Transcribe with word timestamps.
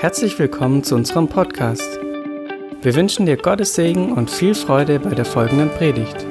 Herzlich 0.00 0.38
willkommen 0.38 0.84
zu 0.84 0.94
unserem 0.94 1.26
Podcast. 1.26 1.98
Wir 2.82 2.94
wünschen 2.94 3.26
dir 3.26 3.36
Gottes 3.36 3.74
Segen 3.74 4.12
und 4.12 4.30
viel 4.30 4.54
Freude 4.54 5.00
bei 5.00 5.10
der 5.10 5.24
folgenden 5.24 5.70
Predigt. 5.70 6.24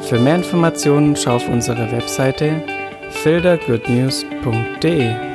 Für 0.00 0.18
mehr 0.18 0.36
Informationen 0.36 1.14
schau 1.14 1.36
auf 1.36 1.46
unsere 1.46 1.92
Webseite 1.92 2.62
fildergoodnews.de. 3.10 5.29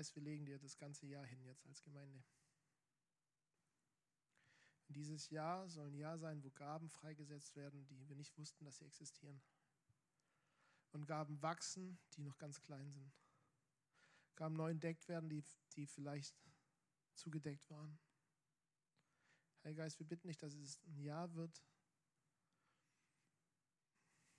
Geist, 0.00 0.16
wir 0.16 0.22
legen 0.22 0.46
dir 0.46 0.58
das 0.58 0.78
ganze 0.78 1.06
Jahr 1.06 1.26
hin 1.26 1.44
jetzt 1.44 1.66
als 1.66 1.82
Gemeinde. 1.82 2.24
Und 4.88 4.96
dieses 4.96 5.28
Jahr 5.28 5.68
soll 5.68 5.88
ein 5.88 5.94
Jahr 5.94 6.16
sein, 6.16 6.42
wo 6.42 6.48
Gaben 6.52 6.88
freigesetzt 6.88 7.54
werden, 7.54 7.84
die 7.84 8.08
wir 8.08 8.16
nicht 8.16 8.38
wussten, 8.38 8.64
dass 8.64 8.78
sie 8.78 8.86
existieren. 8.86 9.42
Und 10.92 11.04
Gaben 11.04 11.42
wachsen, 11.42 11.98
die 12.14 12.22
noch 12.22 12.38
ganz 12.38 12.62
klein 12.62 12.90
sind. 12.90 13.12
Gaben 14.36 14.56
neu 14.56 14.70
entdeckt 14.70 15.06
werden, 15.06 15.28
die, 15.28 15.44
die 15.76 15.86
vielleicht 15.86 16.34
zugedeckt 17.12 17.68
waren. 17.68 17.98
Heiliger 19.62 19.82
Geist, 19.82 19.98
wir 19.98 20.06
bitten 20.06 20.28
dich, 20.28 20.38
dass 20.38 20.54
es 20.54 20.80
ein 20.86 20.98
Jahr 21.00 21.34
wird, 21.34 21.62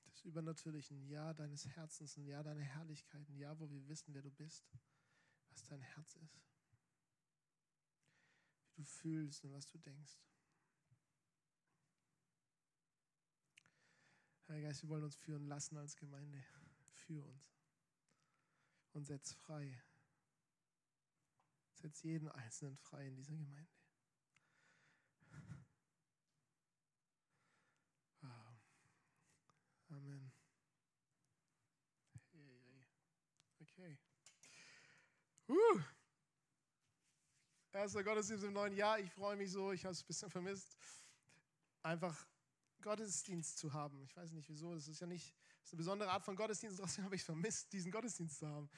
des 0.07 0.23
übernatürlichen 0.23 1.05
Jahr 1.05 1.35
deines 1.35 1.67
Herzens, 1.67 2.17
ein 2.17 2.25
Jahr 2.25 2.43
deiner 2.43 2.63
Herrlichkeit, 2.63 3.29
ein 3.29 3.37
Jahr, 3.37 3.59
wo 3.59 3.70
wir 3.70 3.87
wissen, 3.87 4.12
wer 4.15 4.23
du 4.23 4.31
bist, 4.31 4.67
was 5.52 5.64
dein 5.64 5.82
Herz 5.82 6.16
ist, 6.16 6.41
wie 8.70 8.76
du 8.76 8.84
fühlst 8.84 9.44
und 9.44 9.54
was 9.54 9.68
du 9.68 9.77
denkst. 9.77 10.20
Herr 14.48 14.62
Geist, 14.62 14.84
wir 14.84 14.90
wollen 14.90 15.04
uns 15.04 15.16
führen 15.16 15.48
lassen 15.48 15.77
als 15.77 15.96
Gemeinde. 15.96 16.43
Für 16.93 17.24
uns. 17.24 17.55
Und 18.91 19.05
setz 19.05 19.32
frei. 19.32 19.82
Setz 21.74 22.04
jeden 22.04 22.27
Einzelnen 22.27 22.77
frei 22.77 23.08
in 23.08 23.15
dieser 23.15 23.36
Gemeinde. 23.36 23.71
Wow. 28.20 28.60
Amen. 29.90 30.34
Okay. 33.60 33.98
Erster 37.74 38.04
Gottesdienst 38.04 38.44
im 38.44 38.54
neuen 38.54 38.74
Jahr. 38.74 38.99
Ich 38.99 39.12
freue 39.12 39.35
mich 39.35 39.52
so. 39.52 39.71
Ich 39.71 39.85
habe 39.85 39.93
es 39.93 40.04
ein 40.04 40.08
bisschen 40.08 40.30
vermisst. 40.30 40.77
Einfach 41.84 42.27
Gottesdienst 42.82 43.58
zu 43.58 43.74
haben. 43.74 44.04
Ich 44.04 44.16
weiß 44.16 44.32
nicht 44.34 44.49
wieso. 44.49 44.74
Das 44.74 44.88
ist 44.88 44.99
ja 44.99 45.08
nicht 45.08 45.35
ist 45.63 45.74
eine 45.74 45.77
besondere 45.77 46.10
Art 46.10 46.24
von 46.24 46.35
Gottesdienst. 46.35 46.80
Trotzdem 46.80 47.05
habe 47.05 47.16
ich 47.16 47.24
vermisst, 47.24 47.71
diesen 47.74 47.91
Gottesdienst 47.91 48.40
zu 48.40 48.48
haben. 48.48 48.70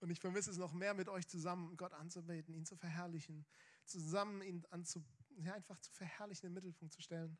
Und 0.00 0.10
ich 0.10 0.20
vermisse 0.20 0.50
es 0.50 0.58
noch 0.58 0.72
mehr, 0.72 0.94
mit 0.94 1.08
euch 1.08 1.26
zusammen 1.26 1.76
Gott 1.76 1.92
anzubeten, 1.94 2.54
ihn 2.54 2.66
zu 2.66 2.76
verherrlichen, 2.76 3.46
zusammen 3.86 4.42
ihn 4.42 4.64
anzu, 4.70 5.02
ja, 5.38 5.54
einfach 5.54 5.80
zu 5.80 5.90
verherrlichen, 5.92 6.46
in 6.46 6.52
den 6.52 6.54
Mittelpunkt 6.54 6.92
zu 6.92 7.00
stellen. 7.00 7.38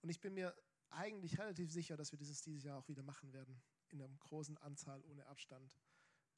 Und 0.00 0.08
ich 0.08 0.20
bin 0.20 0.34
mir 0.34 0.56
eigentlich 0.90 1.38
relativ 1.38 1.70
sicher, 1.70 1.96
dass 1.96 2.12
wir 2.12 2.18
dieses 2.18 2.40
dieses 2.40 2.64
Jahr 2.64 2.78
auch 2.78 2.88
wieder 2.88 3.02
machen 3.02 3.32
werden. 3.32 3.62
In 3.90 4.00
einer 4.00 4.16
großen 4.16 4.56
Anzahl, 4.58 5.02
ohne 5.02 5.26
Abstand. 5.26 5.78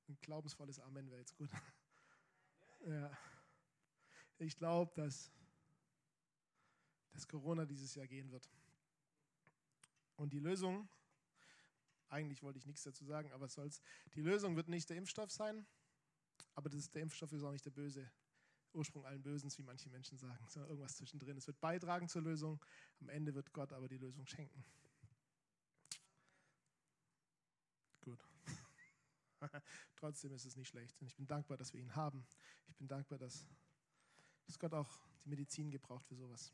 Ein 0.09 0.19
glaubensvolles 0.21 0.81
Amen 0.81 1.09
wäre 1.09 1.21
jetzt 1.21 1.37
gut. 1.37 1.51
Ja. 2.87 3.11
Ich 4.39 4.57
glaube, 4.57 4.93
dass, 4.95 5.31
dass 7.13 7.29
Corona 7.29 7.67
dieses 7.67 7.95
Jahr 7.95 8.07
gehen 8.07 8.31
wird. 8.31 8.49
Und 10.17 10.33
die 10.33 10.39
Lösung, 10.39 10.89
eigentlich 12.09 12.43
wollte 12.43 12.59
ich 12.59 12.67
nichts 12.67 12.83
dazu 12.83 13.05
sagen, 13.05 13.33
aber 13.33 13.47
es 13.47 13.55
soll's. 13.55 13.81
Die 14.15 14.23
Lösung 14.23 14.57
wird 14.57 14.69
nicht 14.69 14.89
der 14.89 14.97
Impfstoff 14.97 15.31
sein, 15.31 15.67
aber 16.55 16.69
das, 16.69 16.91
der 16.91 17.03
Impfstoff 17.03 17.33
ist 17.33 17.43
auch 17.43 17.53
nicht 17.53 17.65
der 17.65 17.71
böse 17.71 18.11
Ursprung 18.73 19.05
allen 19.05 19.23
Bösens, 19.23 19.59
wie 19.59 19.63
manche 19.63 19.91
Menschen 19.91 20.17
sagen, 20.17 20.47
sondern 20.49 20.71
irgendwas 20.71 20.97
zwischendrin. 20.97 21.37
Es 21.37 21.47
wird 21.47 21.61
beitragen 21.61 22.09
zur 22.09 22.23
Lösung, 22.23 22.65
am 23.01 23.09
Ende 23.09 23.35
wird 23.35 23.53
Gott 23.53 23.73
aber 23.73 23.89
die 23.89 23.99
Lösung 23.99 24.27
schenken. 24.27 24.65
Gut. 28.01 28.25
Trotzdem 29.97 30.33
ist 30.33 30.45
es 30.45 30.57
nicht 30.57 30.69
schlecht. 30.69 31.01
Und 31.01 31.07
ich 31.07 31.17
bin 31.17 31.27
dankbar, 31.27 31.57
dass 31.57 31.73
wir 31.73 31.81
ihn 31.81 31.95
haben. 31.95 32.25
Ich 32.69 32.77
bin 32.77 32.89
dankbar, 32.89 33.19
dass, 33.19 33.47
dass 34.47 34.59
Gott 34.59 34.75
auch 34.75 35.01
die 35.25 35.29
Medizin 35.29 35.71
gebraucht 35.71 36.07
für 36.07 36.15
sowas. 36.15 36.53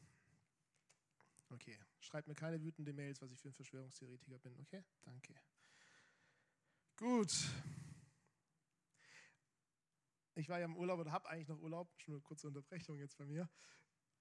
Okay. 1.51 1.79
Schreibt 2.01 2.29
mir 2.29 2.35
keine 2.35 2.61
wütende 2.63 2.93
Mails, 2.93 3.21
was 3.23 3.31
ich 3.31 3.41
für 3.41 3.49
ein 3.49 3.55
Verschwörungstheoretiker 3.55 4.39
bin. 4.39 4.59
Okay? 4.61 4.85
Danke. 5.05 5.35
Gut. 6.97 7.33
Ich 10.35 10.49
war 10.49 10.59
ja 10.59 10.67
im 10.67 10.77
Urlaub 10.77 11.01
oder 11.01 11.13
habe 11.13 11.29
eigentlich 11.29 11.49
noch 11.49 11.61
Urlaub. 11.61 11.93
Schon 11.99 12.15
eine 12.15 12.23
kurze 12.23 12.47
Unterbrechung 12.49 12.99
jetzt 12.99 13.17
bei 13.17 13.25
mir. 13.25 13.49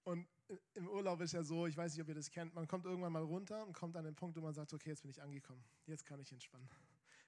Und 0.03 0.27
im 0.75 0.87
Urlaub 0.87 1.19
ist 1.21 1.33
ja 1.33 1.43
so, 1.43 1.65
ich 1.65 1.75
weiß 1.75 1.93
nicht, 1.93 2.01
ob 2.01 2.07
ihr 2.07 2.15
das 2.15 2.29
kennt, 2.29 2.53
man 2.53 2.67
kommt 2.67 2.85
irgendwann 2.85 3.11
mal 3.11 3.23
runter 3.23 3.65
und 3.65 3.73
kommt 3.73 3.97
an 3.97 4.05
den 4.05 4.15
Punkt, 4.15 4.37
wo 4.37 4.41
man 4.41 4.53
sagt, 4.53 4.71
okay, 4.71 4.89
jetzt 4.89 5.01
bin 5.01 5.09
ich 5.09 5.21
angekommen. 5.21 5.63
Jetzt 5.87 6.05
kann 6.05 6.19
ich 6.19 6.31
entspannen. 6.31 6.69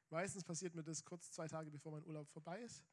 Meistens 0.09 0.43
passiert 0.43 0.73
mir 0.75 0.83
das 0.83 1.03
kurz 1.03 1.31
zwei 1.31 1.47
Tage 1.47 1.69
bevor 1.69 1.91
mein 1.91 2.05
Urlaub 2.05 2.29
vorbei 2.29 2.59
ist. 2.61 2.83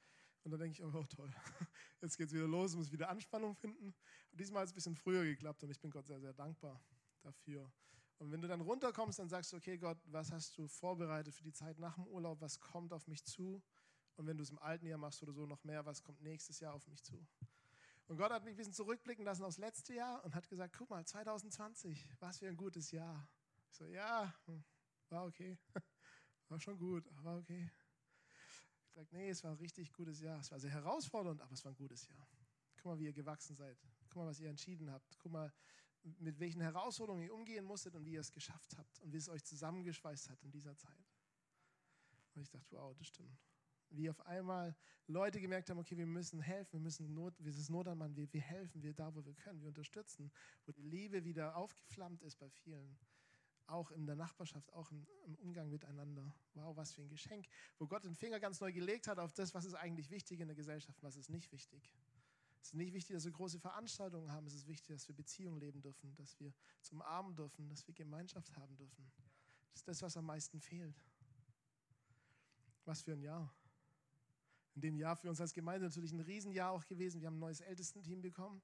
Und 0.43 0.51
dann 0.51 0.61
denke 0.61 0.75
ich, 0.75 0.85
oh 0.85 1.05
toll, 1.05 1.33
jetzt 2.03 2.19
geht 2.19 2.27
es 2.27 2.35
wieder 2.35 2.47
los, 2.47 2.77
muss 2.77 2.93
wieder 2.93 3.09
Anspannung 3.09 3.55
finden. 3.55 3.95
Und 4.31 4.41
diesmal 4.41 4.61
hat 4.61 4.67
es 4.67 4.73
ein 4.73 4.75
bisschen 4.75 4.97
früher 4.97 5.25
geklappt 5.25 5.63
und 5.63 5.71
ich 5.71 5.81
bin 5.81 5.91
Gott 5.91 6.07
sehr, 6.07 6.21
sehr 6.21 6.35
dankbar 6.35 6.83
dafür. 7.23 7.73
Und 8.19 8.31
wenn 8.31 8.43
du 8.43 8.49
dann 8.49 8.61
runterkommst, 8.61 9.19
dann 9.19 9.29
sagst 9.29 9.53
du, 9.53 9.57
okay 9.57 9.79
Gott, 9.79 9.99
was 10.07 10.31
hast 10.33 10.57
du 10.59 10.69
vorbereitet 10.69 11.35
für 11.35 11.43
die 11.43 11.53
Zeit 11.53 11.79
nach 11.79 11.95
dem 11.95 12.07
Urlaub? 12.07 12.41
Was 12.41 12.61
kommt 12.61 12.93
auf 12.93 13.07
mich 13.07 13.25
zu? 13.25 13.63
Und 14.17 14.27
wenn 14.27 14.37
du 14.37 14.43
es 14.43 14.51
im 14.51 14.59
alten 14.59 14.87
Jahr 14.87 14.99
machst 14.99 15.23
oder 15.23 15.33
so 15.33 15.47
noch 15.47 15.65
mehr, 15.65 15.85
was 15.87 16.03
kommt 16.03 16.21
nächstes 16.21 16.61
Jahr 16.61 16.75
auf 16.75 16.87
mich 16.87 17.03
zu? 17.03 17.27
Und 18.07 18.19
Gott 18.19 18.31
hat 18.31 18.45
mich 18.45 18.53
ein 18.53 18.57
bisschen 18.57 18.75
zurückblicken 18.75 19.25
lassen 19.25 19.45
aufs 19.45 19.59
letzte 19.59 19.95
Jahr 19.95 20.23
und 20.25 20.35
hat 20.35 20.49
gesagt, 20.49 20.77
guck 20.77 20.91
mal, 20.91 21.05
2020, 21.05 22.07
was 22.21 22.39
für 22.39 22.49
ein 22.49 22.57
gutes 22.57 22.91
Jahr. 22.91 23.29
Ich 23.71 23.77
so, 23.77 23.87
ja, 23.87 24.33
hm, 24.45 24.63
war 25.09 25.25
okay. 25.25 25.59
War 26.55 26.61
schon 26.61 26.79
gut, 26.79 27.05
aber 27.17 27.39
okay. 27.39 27.69
Ich 28.87 28.93
sage, 28.93 29.09
nee, 29.11 29.29
es 29.29 29.43
war 29.43 29.51
ein 29.51 29.57
richtig 29.57 29.93
gutes 29.93 30.21
Jahr. 30.21 30.39
Es 30.39 30.53
war 30.53 30.61
sehr 30.61 30.71
herausfordernd, 30.71 31.41
aber 31.43 31.53
es 31.53 31.65
war 31.65 31.73
ein 31.73 31.77
gutes 31.77 32.07
Jahr. 32.07 32.29
Guck 32.77 32.85
mal, 32.85 32.99
wie 33.01 33.07
ihr 33.07 33.13
gewachsen 33.13 33.57
seid. 33.57 33.77
Guck 34.09 34.23
mal, 34.23 34.29
was 34.29 34.39
ihr 34.39 34.49
entschieden 34.49 34.89
habt. 34.89 35.19
Guck 35.19 35.33
mal, 35.33 35.53
mit 36.21 36.39
welchen 36.39 36.61
Herausforderungen 36.61 37.25
ihr 37.25 37.35
umgehen 37.35 37.65
musstet 37.65 37.97
und 37.97 38.05
wie 38.05 38.13
ihr 38.13 38.21
es 38.21 38.31
geschafft 38.31 38.79
habt 38.79 39.01
und 39.01 39.13
wie 39.13 39.17
es 39.17 39.29
euch 39.29 39.43
zusammengeschweißt 39.43 40.31
hat 40.31 40.41
in 40.45 40.53
dieser 40.53 40.77
Zeit. 40.77 41.13
Und 42.37 42.43
ich 42.43 42.51
dachte, 42.51 42.77
wow, 42.77 42.95
das 42.95 43.09
stimmt. 43.09 43.37
Wie 43.91 44.09
auf 44.09 44.21
einmal 44.21 44.77
Leute 45.09 45.41
gemerkt 45.41 45.71
haben, 45.71 45.79
okay, 45.79 45.97
wir 45.97 46.07
müssen 46.07 46.41
helfen, 46.41 46.75
wir 46.75 46.81
müssen 46.81 47.13
Not, 47.13 47.35
wir 47.41 47.53
sind 47.53 47.69
Not 47.69 47.89
an 47.89 47.99
Mann, 47.99 48.15
wir, 48.15 48.33
wir 48.33 48.43
helfen, 48.43 48.81
wir 48.81 48.95
da, 48.95 49.13
wo 49.13 49.25
wir 49.25 49.35
können, 49.35 49.61
wir 49.61 49.67
unterstützen, 49.67 50.31
wo 50.67 50.71
die 50.71 50.83
Liebe 50.83 51.25
wieder 51.25 51.57
aufgeflammt 51.57 52.23
ist 52.23 52.37
bei 52.37 52.49
vielen 52.49 52.97
auch 53.67 53.91
in 53.91 54.07
der 54.07 54.17
Nachbarschaft, 54.17 54.73
auch 54.73 54.91
im, 54.91 55.07
im, 55.25 55.35
Umgang 55.37 55.71
miteinander. 55.71 56.35
Wow, 56.55 56.77
was 56.77 56.93
für 56.93 57.03
ein 57.03 57.09
Geschenk, 57.09 57.47
wo 57.79 57.87
Gott 57.87 58.05
den 58.05 58.15
Finger 58.15 58.41
ganz 58.41 58.61
neu 58.61 58.73
gelegt 58.73 59.09
hat 59.09 59.19
auf 59.19 59.33
das, 59.33 59.55
was 59.55 59.65
ist 59.65 59.75
eigentlich 59.75 60.11
wichtig 60.11 60.41
in 60.41 60.49
der 60.49 60.57
Gesellschaft, 60.57 61.03
was 61.03 61.17
ist 61.17 61.31
nicht 61.31 61.51
wichtig. 61.53 61.93
Es 62.61 62.69
ist 62.69 62.75
nicht 62.75 62.95
wichtig, 62.95 63.15
dass 63.15 63.25
wir 63.25 63.33
große 63.33 63.59
Veranstaltungen 63.59 64.31
haben, 64.33 64.47
es 64.47 64.55
ist 64.55 64.67
wichtig, 64.67 64.97
dass 64.97 65.07
wir 65.07 65.15
Beziehungen 65.15 65.61
leben 65.61 65.83
dürfen, 65.83 66.15
dass 66.17 66.39
wir 66.41 66.53
zum 66.81 67.03
Armen 67.03 67.37
dürfen, 67.37 67.69
dass 67.69 67.87
wir 67.87 67.95
Gemeinschaft 67.95 68.55
haben 68.57 68.75
dürfen. 68.77 69.11
Das 69.71 69.81
ist 69.81 69.89
das, 69.89 70.03
was 70.03 70.17
am 70.17 70.27
meisten 70.27 70.61
fehlt. 70.61 70.97
Was 72.85 73.03
für 73.03 73.13
ein 73.13 73.21
Jahr. 73.21 73.55
In 74.75 74.81
dem 74.81 74.97
Jahr 74.97 75.17
für 75.17 75.29
uns 75.29 75.41
als 75.41 75.53
Gemeinde 75.53 75.87
natürlich 75.87 76.13
ein 76.13 76.21
Riesenjahr 76.21 76.71
auch 76.71 76.85
gewesen. 76.87 77.21
Wir 77.21 77.29
haben 77.29 77.37
ein 77.37 77.41
neues 77.41 77.61
Ältestenteam 77.61 78.23
bekommen, 78.23 78.63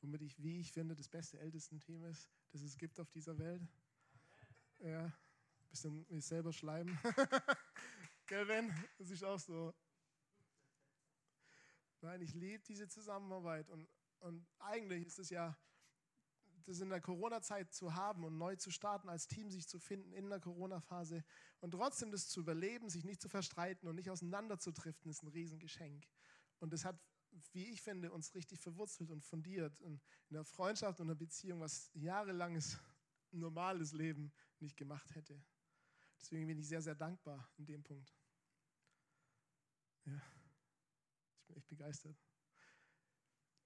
womit 0.00 0.22
ich, 0.22 0.42
wie 0.42 0.60
ich 0.60 0.72
finde, 0.72 0.94
das 0.94 1.08
beste 1.08 1.38
Ältestenteam 1.38 2.04
ist, 2.04 2.28
das 2.50 2.62
es 2.62 2.76
gibt 2.76 2.98
auf 3.00 3.10
dieser 3.10 3.38
Welt. 3.38 3.62
Ja, 4.80 5.04
ein 5.04 5.14
bisschen 5.70 6.06
mich 6.08 6.24
selber 6.24 6.52
schleimen. 6.52 6.98
Gell? 8.26 8.74
Das 8.98 9.10
ist 9.10 9.24
auch 9.24 9.38
so. 9.38 9.74
Nein, 12.02 12.20
ich 12.20 12.34
liebe 12.34 12.62
diese 12.64 12.86
Zusammenarbeit 12.88 13.68
und, 13.70 13.88
und 14.20 14.46
eigentlich 14.58 15.06
ist 15.06 15.18
es 15.18 15.30
ja, 15.30 15.56
das 16.66 16.80
in 16.80 16.90
der 16.90 17.00
Corona-Zeit 17.00 17.72
zu 17.72 17.94
haben 17.94 18.24
und 18.24 18.36
neu 18.38 18.56
zu 18.56 18.70
starten, 18.70 19.08
als 19.08 19.28
Team 19.28 19.50
sich 19.50 19.68
zu 19.68 19.78
finden 19.78 20.12
in 20.12 20.28
der 20.28 20.40
Corona-Phase 20.40 21.24
und 21.60 21.70
trotzdem 21.70 22.10
das 22.10 22.28
zu 22.28 22.40
überleben, 22.40 22.90
sich 22.90 23.04
nicht 23.04 23.22
zu 23.22 23.28
verstreiten 23.28 23.88
und 23.88 23.94
nicht 23.94 24.10
auseinanderzudriften, 24.10 25.10
ist 25.10 25.22
ein 25.22 25.28
Riesengeschenk. 25.28 26.06
Und 26.58 26.72
das 26.72 26.84
hat, 26.84 26.98
wie 27.52 27.66
ich 27.66 27.82
finde, 27.82 28.12
uns 28.12 28.34
richtig 28.34 28.60
verwurzelt 28.60 29.10
und 29.10 29.24
fundiert 29.24 29.80
in, 29.80 30.00
in 30.28 30.34
der 30.34 30.44
Freundschaft 30.44 31.00
und 31.00 31.08
der 31.08 31.14
Beziehung, 31.14 31.60
was 31.60 31.90
jahrelanges 31.94 32.78
normales 33.30 33.92
Leben 33.92 34.32
nicht 34.60 34.76
gemacht 34.76 35.14
hätte. 35.14 35.42
Deswegen 36.20 36.46
bin 36.46 36.58
ich 36.58 36.68
sehr, 36.68 36.82
sehr 36.82 36.94
dankbar 36.94 37.48
in 37.56 37.66
dem 37.66 37.82
Punkt. 37.82 38.14
Ja, 40.04 40.20
ich 41.34 41.46
bin 41.46 41.56
echt 41.56 41.68
begeistert. 41.68 42.16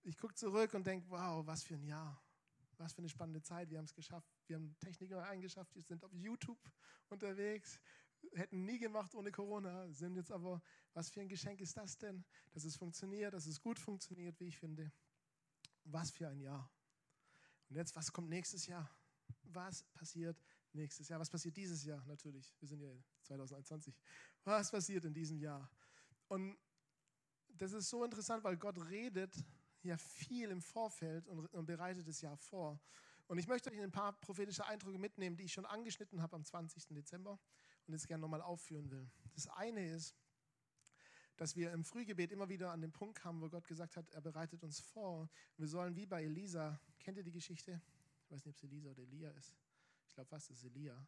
ich 0.02 0.16
gucke 0.16 0.34
zurück 0.34 0.74
und 0.74 0.86
denke, 0.86 1.08
wow, 1.10 1.46
was 1.46 1.62
für 1.62 1.74
ein 1.74 1.84
Jahr. 1.84 2.22
Was 2.78 2.94
für 2.94 2.98
eine 2.98 3.08
spannende 3.10 3.42
Zeit. 3.42 3.68
Wir 3.70 3.78
haben 3.78 3.84
es 3.84 3.94
geschafft. 3.94 4.30
Wir 4.46 4.56
haben 4.56 4.74
Technik 4.78 5.12
eingeschafft. 5.12 5.74
Wir 5.74 5.82
sind 5.82 6.02
auf 6.02 6.12
YouTube 6.14 6.58
unterwegs. 7.08 7.78
Hätten 8.32 8.64
nie 8.64 8.78
gemacht 8.78 9.14
ohne 9.14 9.30
Corona. 9.30 9.90
Sind 9.92 10.16
jetzt 10.16 10.32
aber, 10.32 10.62
was 10.94 11.10
für 11.10 11.20
ein 11.20 11.28
Geschenk 11.28 11.60
ist 11.60 11.76
das 11.76 11.98
denn? 11.98 12.24
Dass 12.52 12.64
es 12.64 12.76
funktioniert, 12.76 13.34
dass 13.34 13.46
es 13.46 13.60
gut 13.60 13.78
funktioniert, 13.78 14.40
wie 14.40 14.48
ich 14.48 14.58
finde. 14.58 14.90
Was 15.84 16.10
für 16.10 16.28
ein 16.28 16.40
Jahr. 16.40 16.70
Und 17.68 17.76
jetzt, 17.76 17.94
was 17.96 18.12
kommt 18.12 18.30
nächstes 18.30 18.66
Jahr? 18.66 18.90
Was 19.42 19.82
passiert 19.94 20.42
nächstes 20.74 21.08
Jahr? 21.08 21.20
Was 21.20 21.30
passiert 21.30 21.56
dieses 21.56 21.84
Jahr? 21.84 22.04
Natürlich, 22.06 22.54
wir 22.60 22.68
sind 22.68 22.80
ja 22.80 22.92
2021. 23.22 23.94
Was 24.44 24.70
passiert 24.70 25.04
in 25.04 25.14
diesem 25.14 25.38
Jahr? 25.38 25.70
Und 26.28 26.56
das 27.48 27.72
ist 27.72 27.88
so 27.88 28.04
interessant, 28.04 28.44
weil 28.44 28.56
Gott 28.56 28.78
redet 28.88 29.34
ja 29.82 29.96
viel 29.96 30.50
im 30.50 30.62
Vorfeld 30.62 31.26
und, 31.28 31.46
und 31.52 31.66
bereitet 31.66 32.06
das 32.06 32.20
Jahr 32.20 32.36
vor. 32.36 32.80
Und 33.26 33.38
ich 33.38 33.46
möchte 33.46 33.70
euch 33.70 33.80
ein 33.80 33.92
paar 33.92 34.12
prophetische 34.20 34.66
Eindrücke 34.66 34.98
mitnehmen, 34.98 35.36
die 35.36 35.44
ich 35.44 35.52
schon 35.52 35.66
angeschnitten 35.66 36.20
habe 36.20 36.36
am 36.36 36.44
20. 36.44 36.86
Dezember 36.88 37.38
und 37.86 37.92
jetzt 37.92 38.08
gerne 38.08 38.20
nochmal 38.20 38.42
aufführen 38.42 38.90
will. 38.90 39.08
Das 39.34 39.46
eine 39.48 39.88
ist, 39.88 40.16
dass 41.36 41.56
wir 41.56 41.72
im 41.72 41.84
Frühgebet 41.84 42.32
immer 42.32 42.48
wieder 42.48 42.70
an 42.72 42.80
den 42.80 42.92
Punkt 42.92 43.18
kamen, 43.18 43.40
wo 43.40 43.48
Gott 43.48 43.66
gesagt 43.66 43.96
hat, 43.96 44.10
er 44.10 44.20
bereitet 44.20 44.62
uns 44.62 44.80
vor. 44.80 45.30
Wir 45.56 45.68
sollen 45.68 45.96
wie 45.96 46.06
bei 46.06 46.24
Elisa, 46.24 46.80
kennt 46.98 47.16
ihr 47.16 47.24
die 47.24 47.32
Geschichte? 47.32 47.80
Ich 48.24 48.30
weiß 48.30 48.44
nicht, 48.44 48.48
ob 48.48 48.56
es 48.56 48.62
Elisa 48.62 48.90
oder 48.90 49.02
Elia 49.02 49.30
ist. 49.30 49.56
Ich 50.10 50.14
glaube 50.14 50.36
es 50.36 50.50
ist 50.50 50.64
Elia. 50.64 51.06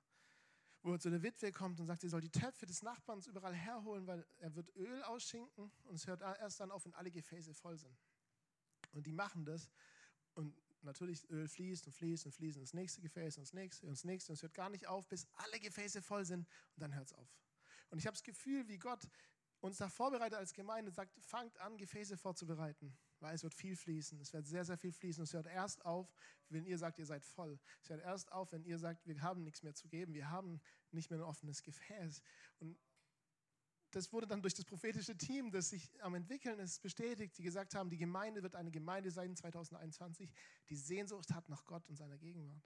Wo 0.82 0.96
zu 0.96 1.10
der 1.10 1.22
Witwe 1.22 1.52
kommt 1.52 1.78
und 1.80 1.86
sagt, 1.86 2.00
sie 2.00 2.08
soll 2.08 2.20
die 2.20 2.30
Töpfe 2.30 2.66
des 2.66 2.82
Nachbarns 2.82 3.26
überall 3.26 3.54
herholen, 3.54 4.06
weil 4.06 4.26
er 4.38 4.54
wird 4.54 4.74
Öl 4.76 5.02
ausschinken 5.04 5.70
und 5.84 5.94
es 5.94 6.06
hört 6.06 6.22
erst 6.22 6.60
dann 6.60 6.70
auf, 6.70 6.84
wenn 6.84 6.94
alle 6.94 7.10
Gefäße 7.10 7.54
voll 7.54 7.76
sind. 7.76 7.96
Und 8.92 9.06
die 9.06 9.12
machen 9.12 9.44
das. 9.44 9.70
Und 10.34 10.56
natürlich, 10.82 11.28
Öl 11.30 11.48
fließt 11.48 11.86
und 11.86 11.92
fließt 11.92 12.26
und 12.26 12.32
fließt 12.32 12.58
ins 12.58 12.74
nächste 12.74 13.00
Gefäß 13.00 13.38
und 13.38 13.42
ins 13.42 13.52
nächste 13.52 13.86
und 13.86 13.92
ins 13.92 14.04
nächste. 14.04 14.32
Und 14.32 14.34
es 14.34 14.42
hört 14.42 14.54
gar 14.54 14.70
nicht 14.70 14.86
auf, 14.86 15.08
bis 15.08 15.26
alle 15.34 15.60
Gefäße 15.60 16.02
voll 16.02 16.24
sind. 16.24 16.46
Und 16.74 16.80
dann 16.80 16.94
hört 16.94 17.06
es 17.06 17.12
auf. 17.12 17.28
Und 17.90 17.98
ich 17.98 18.06
habe 18.06 18.14
das 18.14 18.22
Gefühl, 18.22 18.66
wie 18.68 18.78
Gott 18.78 19.08
uns 19.60 19.78
da 19.78 19.88
vorbereitet 19.88 20.38
als 20.38 20.52
Gemeinde, 20.52 20.90
sagt, 20.90 21.16
fangt 21.20 21.56
an, 21.58 21.76
Gefäße 21.76 22.16
vorzubereiten. 22.16 22.96
Weil 23.22 23.36
es 23.36 23.44
wird 23.44 23.54
viel 23.54 23.76
fließen. 23.76 24.20
Es 24.20 24.32
wird 24.32 24.48
sehr, 24.48 24.64
sehr 24.64 24.76
viel 24.76 24.90
fließen. 24.90 25.22
Es 25.22 25.32
hört 25.32 25.46
erst 25.46 25.84
auf, 25.84 26.12
wenn 26.48 26.66
ihr 26.66 26.76
sagt, 26.76 26.98
ihr 26.98 27.06
seid 27.06 27.24
voll. 27.24 27.56
Es 27.80 27.88
hört 27.88 28.02
erst 28.02 28.32
auf, 28.32 28.50
wenn 28.50 28.64
ihr 28.64 28.78
sagt, 28.80 29.06
wir 29.06 29.22
haben 29.22 29.44
nichts 29.44 29.62
mehr 29.62 29.74
zu 29.74 29.88
geben. 29.88 30.12
Wir 30.12 30.28
haben 30.28 30.60
nicht 30.90 31.08
mehr 31.08 31.20
ein 31.20 31.24
offenes 31.24 31.62
Gefäß. 31.62 32.20
Und 32.58 32.76
das 33.92 34.12
wurde 34.12 34.26
dann 34.26 34.42
durch 34.42 34.54
das 34.54 34.64
prophetische 34.64 35.16
Team, 35.16 35.52
das 35.52 35.70
sich 35.70 36.02
am 36.02 36.16
entwickeln 36.16 36.58
ist, 36.58 36.82
bestätigt, 36.82 37.38
die 37.38 37.44
gesagt 37.44 37.76
haben, 37.76 37.90
die 37.90 37.98
Gemeinde 37.98 38.42
wird 38.42 38.56
eine 38.56 38.72
Gemeinde 38.72 39.12
sein 39.12 39.36
2021, 39.36 40.32
die 40.68 40.76
Sehnsucht 40.76 41.32
hat 41.32 41.48
nach 41.48 41.64
Gott 41.64 41.88
und 41.88 41.94
seiner 41.94 42.18
Gegenwart. 42.18 42.64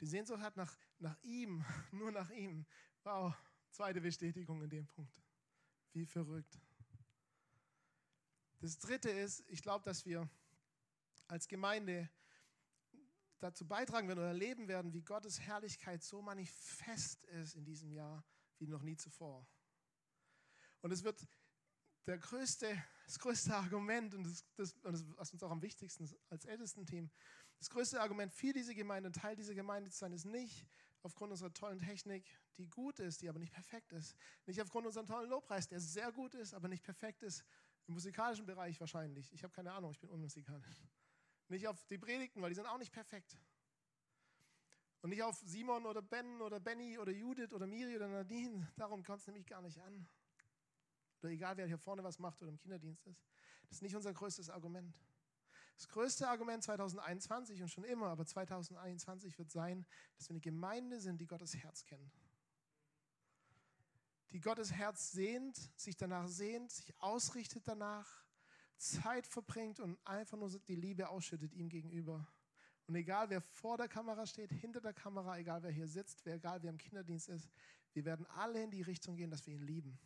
Die 0.00 0.06
Sehnsucht 0.06 0.40
hat 0.40 0.56
nach, 0.56 0.78
nach 0.98 1.18
ihm, 1.22 1.62
nur 1.92 2.10
nach 2.10 2.30
ihm. 2.30 2.64
Wow, 3.02 3.34
zweite 3.70 4.00
Bestätigung 4.00 4.62
in 4.62 4.70
dem 4.70 4.86
Punkt. 4.86 5.20
Wie 5.92 6.06
verrückt. 6.06 6.58
Das 8.60 8.78
dritte 8.78 9.10
ist, 9.10 9.44
ich 9.48 9.62
glaube, 9.62 9.84
dass 9.84 10.06
wir 10.06 10.28
als 11.28 11.48
Gemeinde 11.48 12.08
dazu 13.40 13.66
beitragen 13.66 14.08
werden 14.08 14.20
oder 14.20 14.28
erleben 14.28 14.68
werden, 14.68 14.92
wie 14.92 15.02
Gottes 15.02 15.40
Herrlichkeit 15.40 16.02
so 16.02 16.22
manifest 16.22 17.24
ist 17.24 17.56
in 17.56 17.64
diesem 17.64 17.92
Jahr 17.92 18.24
wie 18.58 18.66
noch 18.66 18.82
nie 18.82 18.96
zuvor. 18.96 19.46
Und 20.80 20.92
es 20.92 21.04
wird 21.04 21.26
der 22.06 22.18
größte, 22.18 22.82
das 23.06 23.18
größte 23.18 23.54
Argument 23.54 24.14
und 24.14 24.24
das, 24.24 24.44
das, 24.56 24.72
und 24.82 24.92
das, 24.92 25.04
was 25.16 25.32
uns 25.32 25.42
auch 25.42 25.50
am 25.50 25.62
wichtigsten 25.62 26.08
als 26.30 26.44
Ältesten-Team, 26.44 27.10
das 27.58 27.70
größte 27.70 28.00
Argument 28.00 28.32
für 28.32 28.52
diese 28.52 28.74
Gemeinde 28.74 29.08
und 29.08 29.14
Teil 29.14 29.36
dieser 29.36 29.54
Gemeinde 29.54 29.90
zu 29.90 29.98
sein, 29.98 30.12
ist 30.12 30.24
nicht 30.24 30.66
aufgrund 31.02 31.32
unserer 31.32 31.52
tollen 31.52 31.78
Technik, 31.78 32.26
die 32.56 32.66
gut 32.68 32.98
ist, 32.98 33.20
die 33.22 33.28
aber 33.28 33.38
nicht 33.38 33.52
perfekt 33.52 33.92
ist. 33.92 34.16
Nicht 34.46 34.60
aufgrund 34.60 34.86
unseres 34.86 35.06
tollen 35.06 35.28
Lobpreis, 35.28 35.68
der 35.68 35.80
sehr 35.80 36.12
gut 36.12 36.34
ist, 36.34 36.54
aber 36.54 36.68
nicht 36.68 36.82
perfekt 36.82 37.22
ist. 37.22 37.44
Im 37.86 37.94
musikalischen 37.94 38.46
Bereich 38.46 38.80
wahrscheinlich. 38.80 39.32
Ich 39.32 39.42
habe 39.42 39.52
keine 39.52 39.72
Ahnung, 39.72 39.90
ich 39.90 40.00
bin 40.00 40.10
unmusikalisch. 40.10 40.82
Nicht 41.48 41.68
auf 41.68 41.84
die 41.86 41.98
Predigten, 41.98 42.40
weil 42.40 42.50
die 42.50 42.54
sind 42.54 42.66
auch 42.66 42.78
nicht 42.78 42.92
perfekt. 42.92 43.38
Und 45.02 45.10
nicht 45.10 45.22
auf 45.22 45.38
Simon 45.44 45.84
oder 45.84 46.00
Ben 46.00 46.40
oder 46.40 46.58
Benny 46.60 46.98
oder 46.98 47.12
Judith 47.12 47.52
oder 47.52 47.66
Miri 47.66 47.96
oder 47.96 48.08
Nadine. 48.08 48.72
Darum 48.76 49.02
kommt 49.02 49.20
es 49.20 49.26
nämlich 49.26 49.46
gar 49.46 49.60
nicht 49.60 49.78
an 49.78 50.08
oder 51.24 51.32
egal 51.32 51.56
wer 51.56 51.66
hier 51.66 51.78
vorne 51.78 52.04
was 52.04 52.18
macht 52.18 52.40
oder 52.42 52.50
im 52.50 52.58
Kinderdienst 52.58 53.06
ist. 53.06 53.26
Das 53.68 53.78
ist 53.78 53.82
nicht 53.82 53.96
unser 53.96 54.12
größtes 54.12 54.50
Argument. 54.50 54.94
Das 55.76 55.88
größte 55.88 56.28
Argument 56.28 56.62
2021 56.62 57.62
und 57.62 57.68
schon 57.68 57.84
immer, 57.84 58.08
aber 58.08 58.26
2021 58.26 59.38
wird 59.38 59.50
sein, 59.50 59.86
dass 60.16 60.28
wir 60.28 60.34
eine 60.34 60.40
Gemeinde 60.40 61.00
sind, 61.00 61.20
die 61.20 61.26
Gottes 61.26 61.56
Herz 61.56 61.84
kennen. 61.84 62.12
Die 64.34 64.40
Gottes 64.40 64.72
Herz 64.72 65.12
sehnt, 65.12 65.56
sich 65.76 65.96
danach 65.96 66.28
sehnt, 66.28 66.70
sich 66.70 66.94
ausrichtet 67.00 67.66
danach, 67.66 68.26
Zeit 68.76 69.26
verbringt 69.26 69.80
und 69.80 69.96
einfach 70.04 70.36
nur 70.36 70.50
die 70.50 70.74
Liebe 70.74 71.08
ausschüttet 71.08 71.54
ihm 71.54 71.70
gegenüber. 71.70 72.28
Und 72.86 72.96
egal 72.96 73.30
wer 73.30 73.40
vor 73.40 73.78
der 73.78 73.88
Kamera 73.88 74.26
steht, 74.26 74.52
hinter 74.52 74.82
der 74.82 74.92
Kamera, 74.92 75.38
egal 75.38 75.62
wer 75.62 75.70
hier 75.70 75.88
sitzt, 75.88 76.26
egal 76.26 76.62
wer 76.62 76.68
im 76.68 76.76
Kinderdienst 76.76 77.30
ist, 77.30 77.48
wir 77.94 78.04
werden 78.04 78.26
alle 78.26 78.62
in 78.62 78.70
die 78.70 78.82
Richtung 78.82 79.16
gehen, 79.16 79.30
dass 79.30 79.46
wir 79.46 79.54
ihn 79.54 79.62
lieben 79.62 79.98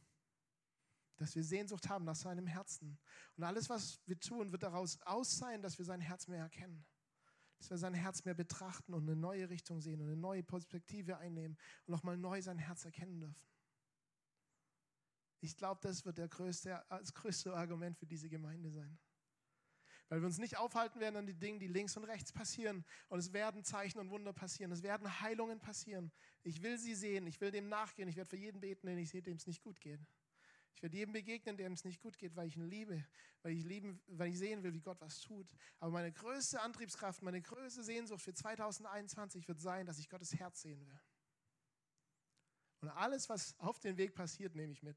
dass 1.18 1.34
wir 1.34 1.42
Sehnsucht 1.42 1.88
haben 1.88 2.04
nach 2.04 2.14
seinem 2.14 2.46
Herzen. 2.46 2.98
Und 3.36 3.44
alles, 3.44 3.68
was 3.68 4.00
wir 4.06 4.18
tun, 4.18 4.52
wird 4.52 4.62
daraus 4.62 5.00
aus 5.02 5.36
sein, 5.36 5.62
dass 5.62 5.76
wir 5.76 5.84
sein 5.84 6.00
Herz 6.00 6.28
mehr 6.28 6.42
erkennen. 6.42 6.86
Dass 7.58 7.70
wir 7.70 7.76
sein 7.76 7.94
Herz 7.94 8.24
mehr 8.24 8.34
betrachten 8.34 8.94
und 8.94 9.02
eine 9.02 9.16
neue 9.16 9.50
Richtung 9.50 9.80
sehen 9.80 10.00
und 10.00 10.06
eine 10.06 10.16
neue 10.16 10.44
Perspektive 10.44 11.18
einnehmen 11.18 11.58
und 11.86 11.92
nochmal 11.92 12.16
neu 12.16 12.40
sein 12.40 12.58
Herz 12.58 12.84
erkennen 12.84 13.18
dürfen. 13.18 13.48
Ich 15.40 15.56
glaube, 15.56 15.80
das 15.82 16.04
wird 16.04 16.18
der 16.18 16.28
größte, 16.28 16.84
das 16.88 17.14
größte 17.14 17.54
Argument 17.54 17.96
für 17.96 18.06
diese 18.06 18.28
Gemeinde 18.28 18.70
sein. 18.70 18.98
Weil 20.08 20.20
wir 20.20 20.26
uns 20.26 20.38
nicht 20.38 20.56
aufhalten 20.56 21.00
werden 21.00 21.16
an 21.16 21.26
die 21.26 21.34
Dinge, 21.34 21.58
die 21.58 21.66
links 21.66 21.96
und 21.96 22.04
rechts 22.04 22.32
passieren. 22.32 22.84
Und 23.08 23.18
es 23.18 23.32
werden 23.32 23.62
Zeichen 23.62 23.98
und 23.98 24.10
Wunder 24.10 24.32
passieren. 24.32 24.72
Es 24.72 24.82
werden 24.82 25.20
Heilungen 25.20 25.60
passieren. 25.60 26.10
Ich 26.42 26.62
will 26.62 26.78
sie 26.78 26.94
sehen. 26.94 27.26
Ich 27.26 27.40
will 27.40 27.50
dem 27.50 27.68
nachgehen. 27.68 28.08
Ich 28.08 28.16
werde 28.16 28.30
für 28.30 28.36
jeden 28.36 28.60
beten, 28.60 28.86
den 28.86 28.98
ich 28.98 29.10
sehe, 29.10 29.22
dem 29.22 29.36
es 29.36 29.46
nicht 29.46 29.62
gut 29.62 29.80
geht. 29.80 30.00
Ich 30.74 30.82
werde 30.82 30.96
jedem 30.96 31.12
begegnen, 31.12 31.56
dem 31.56 31.72
es 31.72 31.84
nicht 31.84 32.00
gut 32.00 32.16
geht, 32.16 32.36
weil 32.36 32.46
ich 32.46 32.56
ihn 32.56 32.68
liebe, 32.68 33.04
weil 33.42 33.52
ich, 33.52 33.64
lieben, 33.64 34.00
weil 34.06 34.28
ich 34.28 34.38
sehen 34.38 34.62
will, 34.62 34.72
wie 34.72 34.80
Gott 34.80 35.00
was 35.00 35.20
tut. 35.20 35.52
Aber 35.80 35.90
meine 35.90 36.12
größte 36.12 36.60
Antriebskraft, 36.60 37.20
meine 37.20 37.42
größte 37.42 37.82
Sehnsucht 37.82 38.22
für 38.22 38.32
2021 38.32 39.48
wird 39.48 39.58
sein, 39.60 39.86
dass 39.86 39.98
ich 39.98 40.08
Gottes 40.08 40.38
Herz 40.38 40.62
sehen 40.62 40.86
will. 40.86 41.00
Und 42.80 42.90
alles, 42.90 43.28
was 43.28 43.58
auf 43.58 43.80
dem 43.80 43.96
Weg 43.96 44.14
passiert, 44.14 44.54
nehme 44.54 44.72
ich 44.72 44.82
mit. 44.82 44.96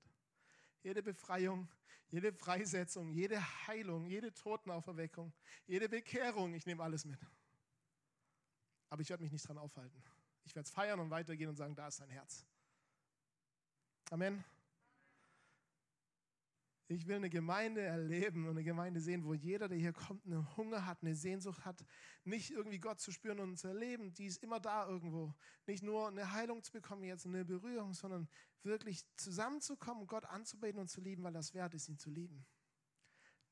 Jede 0.84 1.04
Befreiung, 1.04 1.68
jede 2.10 2.34
Freisetzung, 2.34 3.12
jede 3.12 3.40
Heilung, 3.68 4.06
jede 4.06 4.34
Totenauferweckung, 4.34 5.34
jede 5.68 5.88
Bekehrung, 5.88 6.54
ich 6.54 6.66
nehme 6.66 6.84
alles 6.84 7.06
mit. 7.06 7.20
Aber 8.90 9.02
ich 9.02 9.10
werde 9.10 9.24
mich 9.24 9.32
nicht 9.32 9.48
dran 9.48 9.58
aufhalten. 9.58 10.04
Ich 10.44 10.56
werde 10.56 10.68
es 10.68 10.72
feiern 10.72 11.00
und 11.00 11.10
weitergehen 11.10 11.50
und 11.50 11.56
sagen, 11.56 11.76
da 11.76 11.88
ist 11.88 11.98
sein 11.98 12.10
Herz. 12.10 12.46
Amen. 14.10 14.44
Ich 16.94 17.08
will 17.08 17.16
eine 17.16 17.30
Gemeinde 17.30 17.80
erleben 17.80 18.44
und 18.44 18.52
eine 18.52 18.66
Gemeinde 18.66 19.00
sehen, 19.00 19.24
wo 19.24 19.34
jeder, 19.34 19.70
der 19.70 19.78
hier 19.78 19.94
kommt, 19.94 20.26
einen 20.26 20.46
Hunger 20.58 20.86
hat, 20.86 21.02
eine 21.02 21.16
Sehnsucht 21.16 21.64
hat, 21.64 21.86
nicht 22.26 22.52
irgendwie 22.52 22.80
Gott 22.80 23.00
zu 23.00 23.14
spüren 23.14 23.40
und 23.40 23.56
zu 23.58 23.70
erleben. 23.70 24.14
Die 24.14 24.26
ist 24.26 24.44
immer 24.44 24.60
da 24.60 24.86
irgendwo. 24.90 25.34
Nicht 25.66 25.84
nur 25.84 26.10
eine 26.10 26.34
Heilung 26.34 26.62
zu 26.62 26.74
bekommen 26.74 27.06
jetzt, 27.06 27.26
eine 27.26 27.46
Berührung, 27.46 27.94
sondern 27.94 28.28
wirklich 28.64 29.06
zusammenzukommen, 29.16 30.06
Gott 30.06 30.26
anzubeten 30.26 30.82
und 30.82 30.90
zu 30.90 31.00
lieben, 31.00 31.24
weil 31.24 31.32
das 31.32 31.54
wert 31.54 31.74
ist, 31.74 31.88
ihn 31.88 31.98
zu 31.98 32.10
lieben. 32.10 32.46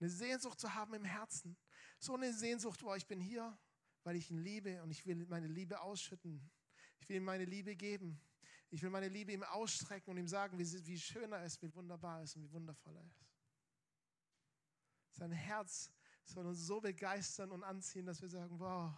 Eine 0.02 0.10
Sehnsucht 0.10 0.60
zu 0.60 0.74
haben 0.76 0.94
im 0.94 1.06
Herzen. 1.06 1.56
So 1.98 2.16
eine 2.16 2.34
Sehnsucht, 2.34 2.84
wo 2.84 2.94
ich 2.94 3.08
bin 3.08 3.22
hier, 3.22 3.58
weil 4.04 4.18
ich 4.18 4.30
ihn 4.30 4.40
liebe 4.40 4.84
und 4.84 4.92
ich 4.92 5.06
will 5.06 5.26
meine 5.30 5.48
Liebe 5.48 5.80
ausschütten. 5.80 6.52
Ich 7.00 7.08
will 7.08 7.16
ihm 7.16 7.24
meine 7.24 7.46
Liebe 7.46 7.78
geben. 7.78 8.20
Ich 8.72 8.84
will 8.84 8.90
meine 8.90 9.08
Liebe 9.08 9.32
ihm 9.32 9.44
ausstrecken 9.44 10.12
und 10.12 10.18
ihm 10.18 10.28
sagen, 10.28 10.58
wie, 10.60 10.88
wie 10.88 11.00
schön 11.00 11.32
er 11.32 11.44
ist, 11.44 11.62
wie 11.62 11.74
wunderbar 11.74 12.20
er 12.20 12.24
ist 12.24 12.36
und 12.36 12.44
wie 12.44 12.52
wundervoll 12.52 12.96
er 12.96 13.06
ist. 13.06 13.26
Sein 15.12 15.32
Herz 15.32 15.92
soll 16.24 16.46
uns 16.46 16.66
so 16.66 16.80
begeistern 16.80 17.52
und 17.52 17.64
anziehen, 17.64 18.06
dass 18.06 18.22
wir 18.22 18.30
sagen, 18.30 18.60
wow, 18.60 18.94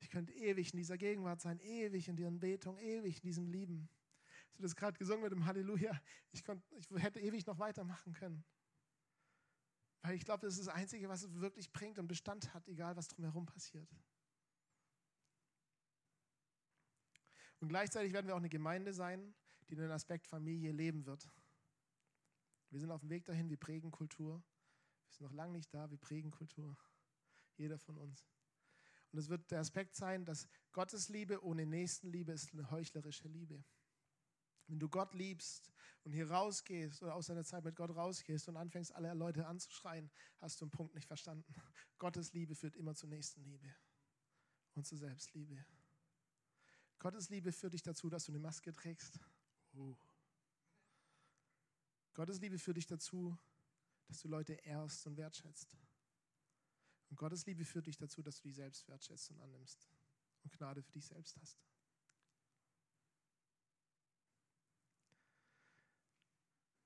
ich 0.00 0.08
könnte 0.08 0.32
ewig 0.32 0.72
in 0.72 0.78
dieser 0.78 0.96
Gegenwart 0.96 1.40
sein, 1.40 1.60
ewig 1.60 2.08
in 2.08 2.16
dieser 2.16 2.30
Betung, 2.30 2.78
ewig 2.78 3.16
in 3.16 3.22
diesem 3.22 3.48
Lieben. 3.48 3.88
Hast 4.48 4.58
du 4.58 4.62
das 4.62 4.74
gerade 4.74 4.98
gesungen 4.98 5.22
mit 5.22 5.32
dem 5.32 5.44
Halleluja? 5.44 6.00
Ich, 6.32 6.42
konnt, 6.42 6.64
ich 6.72 6.88
hätte 7.02 7.20
ewig 7.20 7.46
noch 7.46 7.58
weitermachen 7.58 8.14
können. 8.14 8.44
Weil 10.02 10.14
ich 10.14 10.24
glaube, 10.24 10.46
das 10.46 10.54
ist 10.54 10.66
das 10.66 10.74
Einzige, 10.74 11.08
was 11.10 11.22
es 11.22 11.34
wirklich 11.40 11.70
bringt 11.72 11.98
und 11.98 12.08
Bestand 12.08 12.54
hat, 12.54 12.66
egal 12.68 12.96
was 12.96 13.08
drumherum 13.08 13.44
passiert. 13.44 13.88
Und 17.60 17.68
gleichzeitig 17.68 18.12
werden 18.12 18.26
wir 18.26 18.34
auch 18.34 18.38
eine 18.38 18.48
Gemeinde 18.48 18.92
sein, 18.92 19.34
die 19.68 19.76
den 19.76 19.90
Aspekt 19.90 20.26
Familie 20.26 20.72
leben 20.72 21.06
wird. 21.06 21.30
Wir 22.70 22.80
sind 22.80 22.90
auf 22.90 23.00
dem 23.00 23.10
Weg 23.10 23.24
dahin, 23.24 23.50
wir 23.50 23.58
prägen 23.58 23.90
Kultur. 23.90 24.42
Wir 25.06 25.16
sind 25.16 25.26
noch 25.26 25.32
lange 25.32 25.52
nicht 25.52 25.72
da, 25.72 25.90
wir 25.90 25.98
prägen 25.98 26.30
Kultur. 26.30 26.76
Jeder 27.56 27.78
von 27.78 27.96
uns. 27.98 28.26
Und 29.12 29.18
es 29.18 29.28
wird 29.28 29.50
der 29.50 29.60
Aspekt 29.60 29.96
sein, 29.96 30.24
dass 30.24 30.48
Gottes 30.72 31.08
Liebe 31.08 31.44
ohne 31.44 31.66
Nächstenliebe 31.66 32.32
ist 32.32 32.52
eine 32.52 32.70
heuchlerische 32.70 33.28
Liebe. 33.28 33.64
Wenn 34.68 34.78
du 34.78 34.88
Gott 34.88 35.14
liebst 35.14 35.72
und 36.04 36.12
hier 36.12 36.30
rausgehst 36.30 37.02
oder 37.02 37.16
aus 37.16 37.26
deiner 37.26 37.44
Zeit 37.44 37.64
mit 37.64 37.74
Gott 37.74 37.90
rausgehst 37.90 38.48
und 38.48 38.56
anfängst, 38.56 38.94
alle 38.94 39.12
Leute 39.14 39.46
anzuschreien, 39.46 40.10
hast 40.38 40.60
du 40.60 40.64
einen 40.64 40.70
Punkt 40.70 40.94
nicht 40.94 41.08
verstanden. 41.08 41.52
Gottes 41.98 42.32
Liebe 42.32 42.54
führt 42.54 42.76
immer 42.76 42.94
zur 42.94 43.08
Nächstenliebe 43.08 43.74
und 44.74 44.86
zur 44.86 44.98
Selbstliebe. 44.98 45.64
Gottes 47.00 47.30
Liebe 47.30 47.50
führt 47.50 47.72
dich 47.72 47.82
dazu, 47.82 48.10
dass 48.10 48.26
du 48.26 48.32
eine 48.32 48.38
Maske 48.38 48.72
trägst. 48.72 49.18
Uh. 49.74 49.96
Gottes 52.12 52.40
Liebe 52.40 52.58
führt 52.58 52.76
dich 52.76 52.86
dazu, 52.86 53.36
dass 54.06 54.20
du 54.20 54.28
Leute 54.28 54.52
ehrst 54.52 55.06
und 55.06 55.16
wertschätzt. 55.16 55.74
Und 57.08 57.16
Gottes 57.16 57.46
Liebe 57.46 57.64
führt 57.64 57.86
dich 57.86 57.96
dazu, 57.96 58.22
dass 58.22 58.36
du 58.36 58.42
dich 58.42 58.54
selbst 58.54 58.86
wertschätzt 58.86 59.30
und 59.30 59.40
annimmst 59.40 59.88
und 60.42 60.52
Gnade 60.52 60.82
für 60.82 60.92
dich 60.92 61.06
selbst 61.06 61.38
hast. 61.40 61.58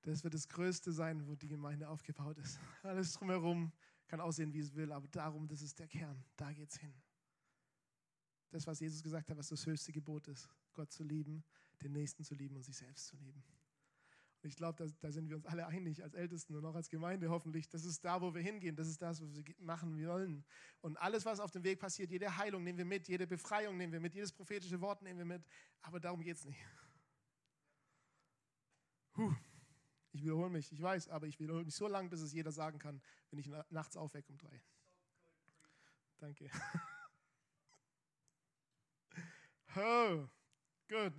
Das 0.02 0.22
wird 0.22 0.34
das 0.34 0.48
Größte 0.48 0.92
sein, 0.92 1.26
wo 1.26 1.34
die 1.34 1.48
Gemeinde 1.48 1.88
aufgebaut 1.88 2.38
ist. 2.38 2.60
Alles 2.82 3.14
drumherum 3.14 3.72
kann 4.06 4.20
aussehen, 4.20 4.52
wie 4.52 4.60
es 4.60 4.74
will, 4.74 4.92
aber 4.92 5.08
darum, 5.08 5.48
das 5.48 5.60
ist 5.60 5.78
der 5.80 5.88
Kern. 5.88 6.24
Da 6.36 6.52
geht 6.52 6.70
es 6.70 6.76
hin. 6.76 6.94
Das, 8.54 8.68
was 8.68 8.78
Jesus 8.78 9.02
gesagt 9.02 9.28
hat, 9.28 9.36
was 9.36 9.48
das 9.48 9.66
höchste 9.66 9.90
Gebot 9.90 10.28
ist, 10.28 10.48
Gott 10.74 10.92
zu 10.92 11.02
lieben, 11.02 11.42
den 11.82 11.90
Nächsten 11.90 12.22
zu 12.22 12.36
lieben 12.36 12.54
und 12.54 12.62
sich 12.62 12.76
selbst 12.76 13.08
zu 13.08 13.16
lieben. 13.16 13.42
Und 14.40 14.48
ich 14.48 14.54
glaube, 14.54 14.78
da, 14.78 14.88
da, 15.00 15.10
sind 15.10 15.28
wir 15.28 15.34
uns 15.34 15.44
alle 15.44 15.66
einig, 15.66 16.04
als 16.04 16.14
Ältesten 16.14 16.54
und 16.54 16.64
auch 16.64 16.76
als 16.76 16.88
Gemeinde 16.88 17.30
hoffentlich. 17.30 17.68
Das 17.68 17.84
ist 17.84 18.04
da, 18.04 18.20
wo 18.20 18.32
wir 18.32 18.42
hingehen. 18.42 18.76
Das 18.76 18.86
ist 18.86 19.02
das, 19.02 19.20
was 19.20 19.34
wir 19.34 19.42
machen 19.58 20.00
wollen. 20.06 20.44
Und 20.82 20.96
alles, 20.98 21.24
was 21.24 21.40
auf 21.40 21.50
dem 21.50 21.64
Weg 21.64 21.80
passiert, 21.80 22.12
jede 22.12 22.36
Heilung 22.36 22.62
nehmen 22.62 22.78
wir 22.78 22.84
mit, 22.84 23.08
jede 23.08 23.26
Befreiung 23.26 23.76
nehmen 23.76 23.92
wir 23.92 23.98
mit, 23.98 24.14
jedes 24.14 24.30
prophetische 24.30 24.80
Wort 24.80 25.02
nehmen 25.02 25.18
wir 25.18 25.26
mit. 25.26 25.44
Aber 25.80 25.98
darum 25.98 26.22
geht 26.22 26.36
es 26.36 26.44
nicht. 26.44 26.60
Puh. 29.14 29.34
Ich 30.12 30.22
wiederhole 30.22 30.50
mich, 30.50 30.70
ich 30.70 30.80
weiß, 30.80 31.08
aber 31.08 31.26
ich 31.26 31.40
wiederhole 31.40 31.64
mich 31.64 31.74
so 31.74 31.88
lange, 31.88 32.08
bis 32.08 32.20
es 32.20 32.32
jeder 32.32 32.52
sagen 32.52 32.78
kann, 32.78 33.02
wenn 33.30 33.40
ich 33.40 33.50
nachts 33.70 33.96
aufwecke 33.96 34.30
um 34.30 34.38
drei. 34.38 34.62
Danke. 36.18 36.48
oh, 39.76 40.28
gut. 40.88 41.12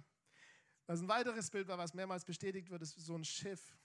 Das 0.86 1.00
ist 1.00 1.06
ein 1.06 1.08
weiteres 1.08 1.50
Bild, 1.50 1.68
was 1.68 1.94
mehrmals 1.94 2.24
bestätigt 2.24 2.70
wird, 2.70 2.82
ist 2.82 2.96
so 2.96 3.16
ein 3.16 3.24
Schiff. 3.26 3.76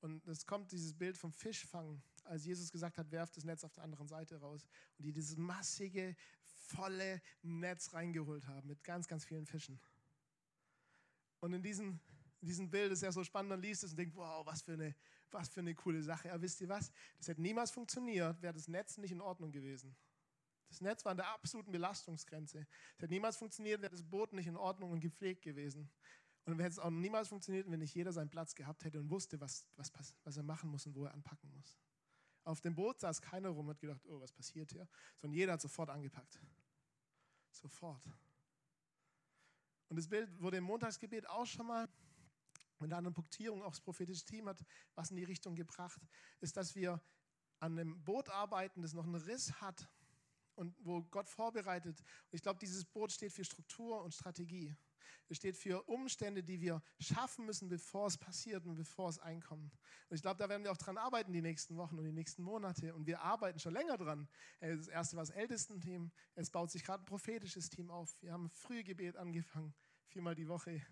Und 0.00 0.26
es 0.26 0.46
kommt 0.46 0.72
dieses 0.72 0.94
Bild 0.94 1.18
vom 1.18 1.32
Fischfang, 1.32 2.02
als 2.24 2.46
Jesus 2.46 2.70
gesagt 2.70 2.96
hat, 2.96 3.10
werft 3.10 3.36
das 3.36 3.44
Netz 3.44 3.64
auf 3.64 3.72
der 3.72 3.84
anderen 3.84 4.08
Seite 4.08 4.40
raus. 4.40 4.66
Und 4.96 5.04
die 5.04 5.12
dieses 5.12 5.36
massige, 5.36 6.16
volle 6.42 7.20
Netz 7.42 7.92
reingeholt 7.92 8.46
haben 8.46 8.68
mit 8.68 8.82
ganz, 8.84 9.08
ganz 9.08 9.24
vielen 9.24 9.46
Fischen. 9.46 9.80
Und 11.40 11.52
in 11.52 11.62
diesen 11.62 12.00
in 12.40 12.48
diesem 12.48 12.70
Bild 12.70 12.90
ist 12.92 13.02
ja 13.02 13.12
so 13.12 13.22
spannend, 13.22 13.50
man 13.50 13.60
liest 13.60 13.84
es 13.84 13.90
und 13.90 13.98
denkt, 13.98 14.16
wow, 14.16 14.44
was 14.46 14.62
für 14.62 14.72
eine, 14.72 14.94
was 15.30 15.48
für 15.48 15.60
eine 15.60 15.74
coole 15.74 16.02
Sache. 16.02 16.32
Aber 16.32 16.42
wisst 16.42 16.60
ihr 16.62 16.68
was? 16.68 16.90
Das 17.18 17.28
hätte 17.28 17.42
niemals 17.42 17.70
funktioniert, 17.70 18.40
wäre 18.40 18.54
das 18.54 18.66
Netz 18.66 18.96
nicht 18.96 19.12
in 19.12 19.20
Ordnung 19.20 19.52
gewesen. 19.52 19.94
Das 20.70 20.80
Netz 20.80 21.04
war 21.04 21.10
an 21.10 21.16
der 21.16 21.28
absoluten 21.28 21.72
Belastungsgrenze. 21.72 22.60
Es 22.96 23.02
hätte 23.02 23.12
niemals 23.12 23.36
funktioniert, 23.36 23.82
wäre 23.82 23.90
das 23.90 24.04
Boot 24.04 24.32
nicht 24.32 24.46
in 24.46 24.56
Ordnung 24.56 24.92
und 24.92 25.00
gepflegt 25.00 25.42
gewesen. 25.42 25.90
Und 26.44 26.58
hätte 26.60 26.70
es 26.70 26.78
auch 26.78 26.90
niemals 26.90 27.28
funktioniert, 27.28 27.70
wenn 27.70 27.80
nicht 27.80 27.94
jeder 27.94 28.12
seinen 28.12 28.30
Platz 28.30 28.54
gehabt 28.54 28.84
hätte 28.84 28.98
und 29.00 29.10
wusste, 29.10 29.40
was, 29.40 29.66
was, 29.76 29.92
was 30.24 30.36
er 30.36 30.44
machen 30.44 30.70
muss 30.70 30.86
und 30.86 30.94
wo 30.94 31.04
er 31.04 31.12
anpacken 31.12 31.50
muss. 31.50 31.76
Auf 32.44 32.60
dem 32.60 32.74
Boot 32.74 33.00
saß 33.00 33.20
keiner 33.20 33.50
rum 33.50 33.66
und 33.66 33.74
hat 33.74 33.80
gedacht, 33.80 34.06
oh, 34.06 34.20
was 34.20 34.32
passiert 34.32 34.70
hier? 34.70 34.88
Sondern 35.20 35.36
jeder 35.36 35.52
hat 35.52 35.60
sofort 35.60 35.90
angepackt. 35.90 36.40
Sofort. 37.50 38.08
Und 39.88 39.96
das 39.96 40.08
Bild 40.08 40.40
wurde 40.40 40.58
im 40.58 40.64
Montagsgebet 40.64 41.28
auch 41.28 41.46
schon 41.46 41.66
mal 41.66 41.88
mit 42.78 42.92
einer 42.92 43.10
Punktierung 43.10 43.60
das 43.60 43.80
prophetische 43.80 44.24
Team 44.24 44.48
hat 44.48 44.64
was 44.94 45.10
in 45.10 45.16
die 45.16 45.24
Richtung 45.24 45.54
gebracht, 45.54 46.00
ist, 46.40 46.56
dass 46.56 46.74
wir 46.74 47.02
an 47.58 47.78
einem 47.78 48.02
Boot 48.04 48.28
arbeiten, 48.30 48.82
das 48.82 48.94
noch 48.94 49.04
einen 49.04 49.16
Riss 49.16 49.60
hat 49.60 49.88
und 50.60 50.74
wo 50.80 51.02
Gott 51.02 51.28
vorbereitet. 51.28 52.02
Ich 52.30 52.42
glaube, 52.42 52.58
dieses 52.58 52.84
Boot 52.84 53.10
steht 53.10 53.32
für 53.32 53.44
Struktur 53.44 54.02
und 54.02 54.14
Strategie. 54.14 54.76
Es 55.28 55.36
steht 55.36 55.56
für 55.56 55.82
Umstände, 55.84 56.42
die 56.42 56.60
wir 56.60 56.82
schaffen 56.98 57.46
müssen, 57.46 57.68
bevor 57.68 58.08
es 58.08 58.18
passiert 58.18 58.66
und 58.66 58.76
bevor 58.76 59.08
es 59.08 59.18
einkommt. 59.18 59.78
Und 60.08 60.16
ich 60.16 60.22
glaube, 60.22 60.38
da 60.38 60.48
werden 60.48 60.64
wir 60.64 60.72
auch 60.72 60.76
dran 60.76 60.98
arbeiten 60.98 61.32
die 61.32 61.40
nächsten 61.40 61.76
Wochen 61.76 61.98
und 61.98 62.04
die 62.04 62.12
nächsten 62.12 62.42
Monate. 62.42 62.94
Und 62.94 63.06
wir 63.06 63.22
arbeiten 63.22 63.58
schon 63.58 63.72
länger 63.72 63.96
dran. 63.96 64.28
Das 64.60 64.88
erste 64.88 65.16
war 65.16 65.22
das 65.22 65.30
Ältestenteam. 65.30 66.10
Es 66.34 66.50
baut 66.50 66.70
sich 66.70 66.84
gerade 66.84 67.02
ein 67.02 67.06
prophetisches 67.06 67.70
Team 67.70 67.90
auf. 67.90 68.16
Wir 68.20 68.32
haben 68.32 68.50
Frühgebet 68.50 69.16
angefangen, 69.16 69.74
viermal 70.08 70.34
die 70.34 70.48
Woche 70.48 70.82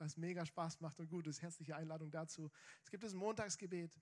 was 0.00 0.16
mega 0.16 0.46
Spaß 0.46 0.80
macht 0.80 1.00
und 1.00 1.08
gut 1.08 1.26
ist. 1.26 1.42
Herzliche 1.42 1.76
Einladung 1.76 2.10
dazu. 2.10 2.50
Es 2.84 2.90
gibt 2.90 3.02
das 3.02 3.14
Montagsgebet. 3.14 3.98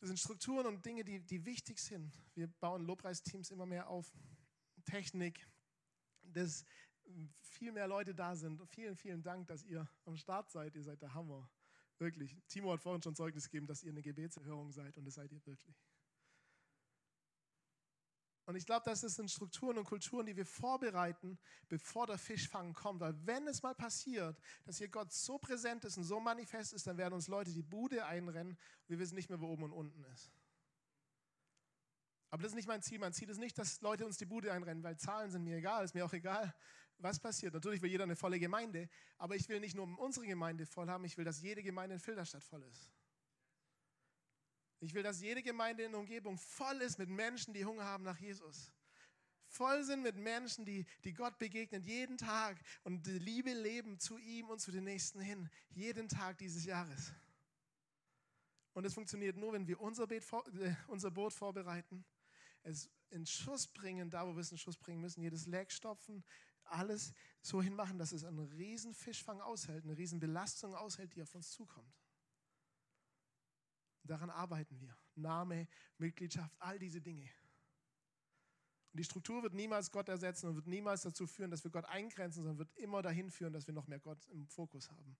Das 0.00 0.08
sind 0.08 0.18
Strukturen 0.18 0.66
und 0.66 0.84
Dinge, 0.84 1.04
die, 1.04 1.20
die 1.20 1.44
wichtig 1.44 1.78
sind. 1.78 2.12
Wir 2.34 2.46
bauen 2.46 2.84
Lobpreisteams 2.84 3.50
immer 3.50 3.66
mehr 3.66 3.88
auf. 3.88 4.12
Technik, 4.84 5.46
dass 6.22 6.64
viel 7.40 7.72
mehr 7.72 7.86
Leute 7.86 8.14
da 8.14 8.34
sind. 8.34 8.60
Vielen, 8.68 8.96
vielen 8.96 9.22
Dank, 9.22 9.46
dass 9.48 9.62
ihr 9.64 9.88
am 10.04 10.16
Start 10.16 10.50
seid. 10.50 10.74
Ihr 10.74 10.82
seid 10.82 11.02
der 11.02 11.14
Hammer. 11.14 11.50
Wirklich. 11.98 12.36
Timo 12.48 12.72
hat 12.72 12.80
vorhin 12.80 13.02
schon 13.02 13.14
Zeugnis 13.14 13.44
gegeben, 13.44 13.66
dass 13.66 13.82
ihr 13.82 13.90
eine 13.90 14.02
Gebetserhörung 14.02 14.72
seid 14.72 14.96
und 14.96 15.04
das 15.04 15.14
seid 15.14 15.30
ihr 15.32 15.44
wirklich. 15.46 15.76
Und 18.46 18.56
ich 18.56 18.66
glaube, 18.66 18.82
das 18.84 19.00
sind 19.00 19.30
Strukturen 19.30 19.78
und 19.78 19.84
Kulturen, 19.84 20.26
die 20.26 20.36
wir 20.36 20.44
vorbereiten, 20.44 21.38
bevor 21.68 22.06
der 22.06 22.18
Fischfang 22.18 22.74
kommt. 22.74 23.00
Weil 23.00 23.14
wenn 23.26 23.46
es 23.46 23.62
mal 23.62 23.74
passiert, 23.74 24.38
dass 24.64 24.76
hier 24.78 24.88
Gott 24.88 25.12
so 25.12 25.38
präsent 25.38 25.84
ist 25.84 25.96
und 25.96 26.04
so 26.04 26.20
manifest 26.20 26.74
ist, 26.74 26.86
dann 26.86 26.98
werden 26.98 27.14
uns 27.14 27.28
Leute 27.28 27.52
die 27.52 27.62
Bude 27.62 28.04
einrennen 28.04 28.52
und 28.52 28.88
wir 28.88 28.98
wissen 28.98 29.14
nicht 29.14 29.30
mehr, 29.30 29.40
wo 29.40 29.46
oben 29.46 29.62
und 29.64 29.72
unten 29.72 30.04
ist. 30.04 30.30
Aber 32.34 32.42
das 32.42 32.50
ist 32.50 32.56
nicht 32.56 32.66
mein 32.66 32.82
Ziel. 32.82 32.98
Mein 32.98 33.12
Ziel 33.12 33.30
ist 33.30 33.38
nicht, 33.38 33.56
dass 33.56 33.80
Leute 33.80 34.04
uns 34.04 34.16
die 34.16 34.24
Bude 34.24 34.52
einrennen, 34.52 34.82
weil 34.82 34.96
Zahlen 34.96 35.30
sind 35.30 35.44
mir 35.44 35.58
egal, 35.58 35.84
ist 35.84 35.94
mir 35.94 36.04
auch 36.04 36.12
egal, 36.12 36.52
was 36.98 37.20
passiert. 37.20 37.54
Natürlich 37.54 37.80
will 37.80 37.90
jeder 37.90 38.02
eine 38.02 38.16
volle 38.16 38.40
Gemeinde, 38.40 38.88
aber 39.18 39.36
ich 39.36 39.48
will 39.48 39.60
nicht 39.60 39.76
nur 39.76 39.86
unsere 40.00 40.26
Gemeinde 40.26 40.66
voll 40.66 40.88
haben, 40.88 41.04
ich 41.04 41.16
will, 41.16 41.24
dass 41.24 41.40
jede 41.40 41.62
Gemeinde 41.62 41.94
in 41.94 42.00
Filderstadt 42.00 42.42
voll 42.42 42.64
ist. 42.64 42.90
Ich 44.80 44.92
will, 44.94 45.04
dass 45.04 45.20
jede 45.20 45.44
Gemeinde 45.44 45.84
in 45.84 45.92
der 45.92 46.00
Umgebung 46.00 46.36
voll 46.36 46.82
ist 46.82 46.98
mit 46.98 47.08
Menschen, 47.08 47.54
die 47.54 47.64
Hunger 47.64 47.84
haben 47.84 48.02
nach 48.02 48.18
Jesus. 48.18 48.72
Voll 49.46 49.84
sind 49.84 50.02
mit 50.02 50.16
Menschen, 50.16 50.64
die, 50.64 50.86
die 51.04 51.14
Gott 51.14 51.38
begegnen, 51.38 51.84
jeden 51.84 52.18
Tag 52.18 52.60
und 52.82 53.06
die 53.06 53.20
Liebe 53.20 53.52
leben 53.52 54.00
zu 54.00 54.18
ihm 54.18 54.48
und 54.48 54.58
zu 54.58 54.72
den 54.72 54.82
Nächsten 54.82 55.20
hin. 55.20 55.48
Jeden 55.68 56.08
Tag 56.08 56.38
dieses 56.38 56.64
Jahres. 56.64 57.12
Und 58.72 58.84
es 58.84 58.92
funktioniert 58.92 59.36
nur, 59.36 59.52
wenn 59.52 59.68
wir 59.68 59.80
unser, 59.80 60.10
äh, 60.10 60.74
unser 60.88 61.12
Boot 61.12 61.32
vorbereiten, 61.32 62.04
es 62.64 62.90
in 63.10 63.24
Schuss 63.26 63.68
bringen, 63.68 64.10
da 64.10 64.26
wo 64.26 64.34
wir 64.34 64.40
es 64.40 64.50
in 64.50 64.58
Schuss 64.58 64.76
bringen 64.76 65.00
müssen, 65.00 65.22
jedes 65.22 65.46
Leck 65.46 65.70
stopfen, 65.70 66.24
alles 66.64 67.12
so 67.42 67.62
hinmachen, 67.62 67.98
dass 67.98 68.12
es 68.12 68.24
einen 68.24 68.40
riesen 68.40 68.94
Fischfang 68.94 69.40
aushält, 69.40 69.84
eine 69.84 69.96
riesen 69.96 70.18
Belastung 70.18 70.74
aushält, 70.74 71.14
die 71.14 71.22
auf 71.22 71.34
uns 71.34 71.50
zukommt. 71.50 71.94
Daran 74.02 74.30
arbeiten 74.30 74.80
wir. 74.80 74.96
Name, 75.14 75.68
Mitgliedschaft, 75.98 76.54
all 76.58 76.78
diese 76.78 77.00
Dinge. 77.00 77.30
Und 78.92 78.98
die 78.98 79.04
Struktur 79.04 79.42
wird 79.42 79.54
niemals 79.54 79.90
Gott 79.90 80.08
ersetzen 80.08 80.48
und 80.48 80.56
wird 80.56 80.66
niemals 80.66 81.02
dazu 81.02 81.26
führen, 81.26 81.50
dass 81.50 81.64
wir 81.64 81.70
Gott 81.70 81.84
eingrenzen, 81.86 82.44
sondern 82.44 82.58
wird 82.58 82.72
immer 82.76 83.02
dahin 83.02 83.30
führen, 83.30 83.52
dass 83.52 83.66
wir 83.66 83.74
noch 83.74 83.86
mehr 83.86 84.00
Gott 84.00 84.26
im 84.28 84.46
Fokus 84.46 84.90
haben, 84.90 85.16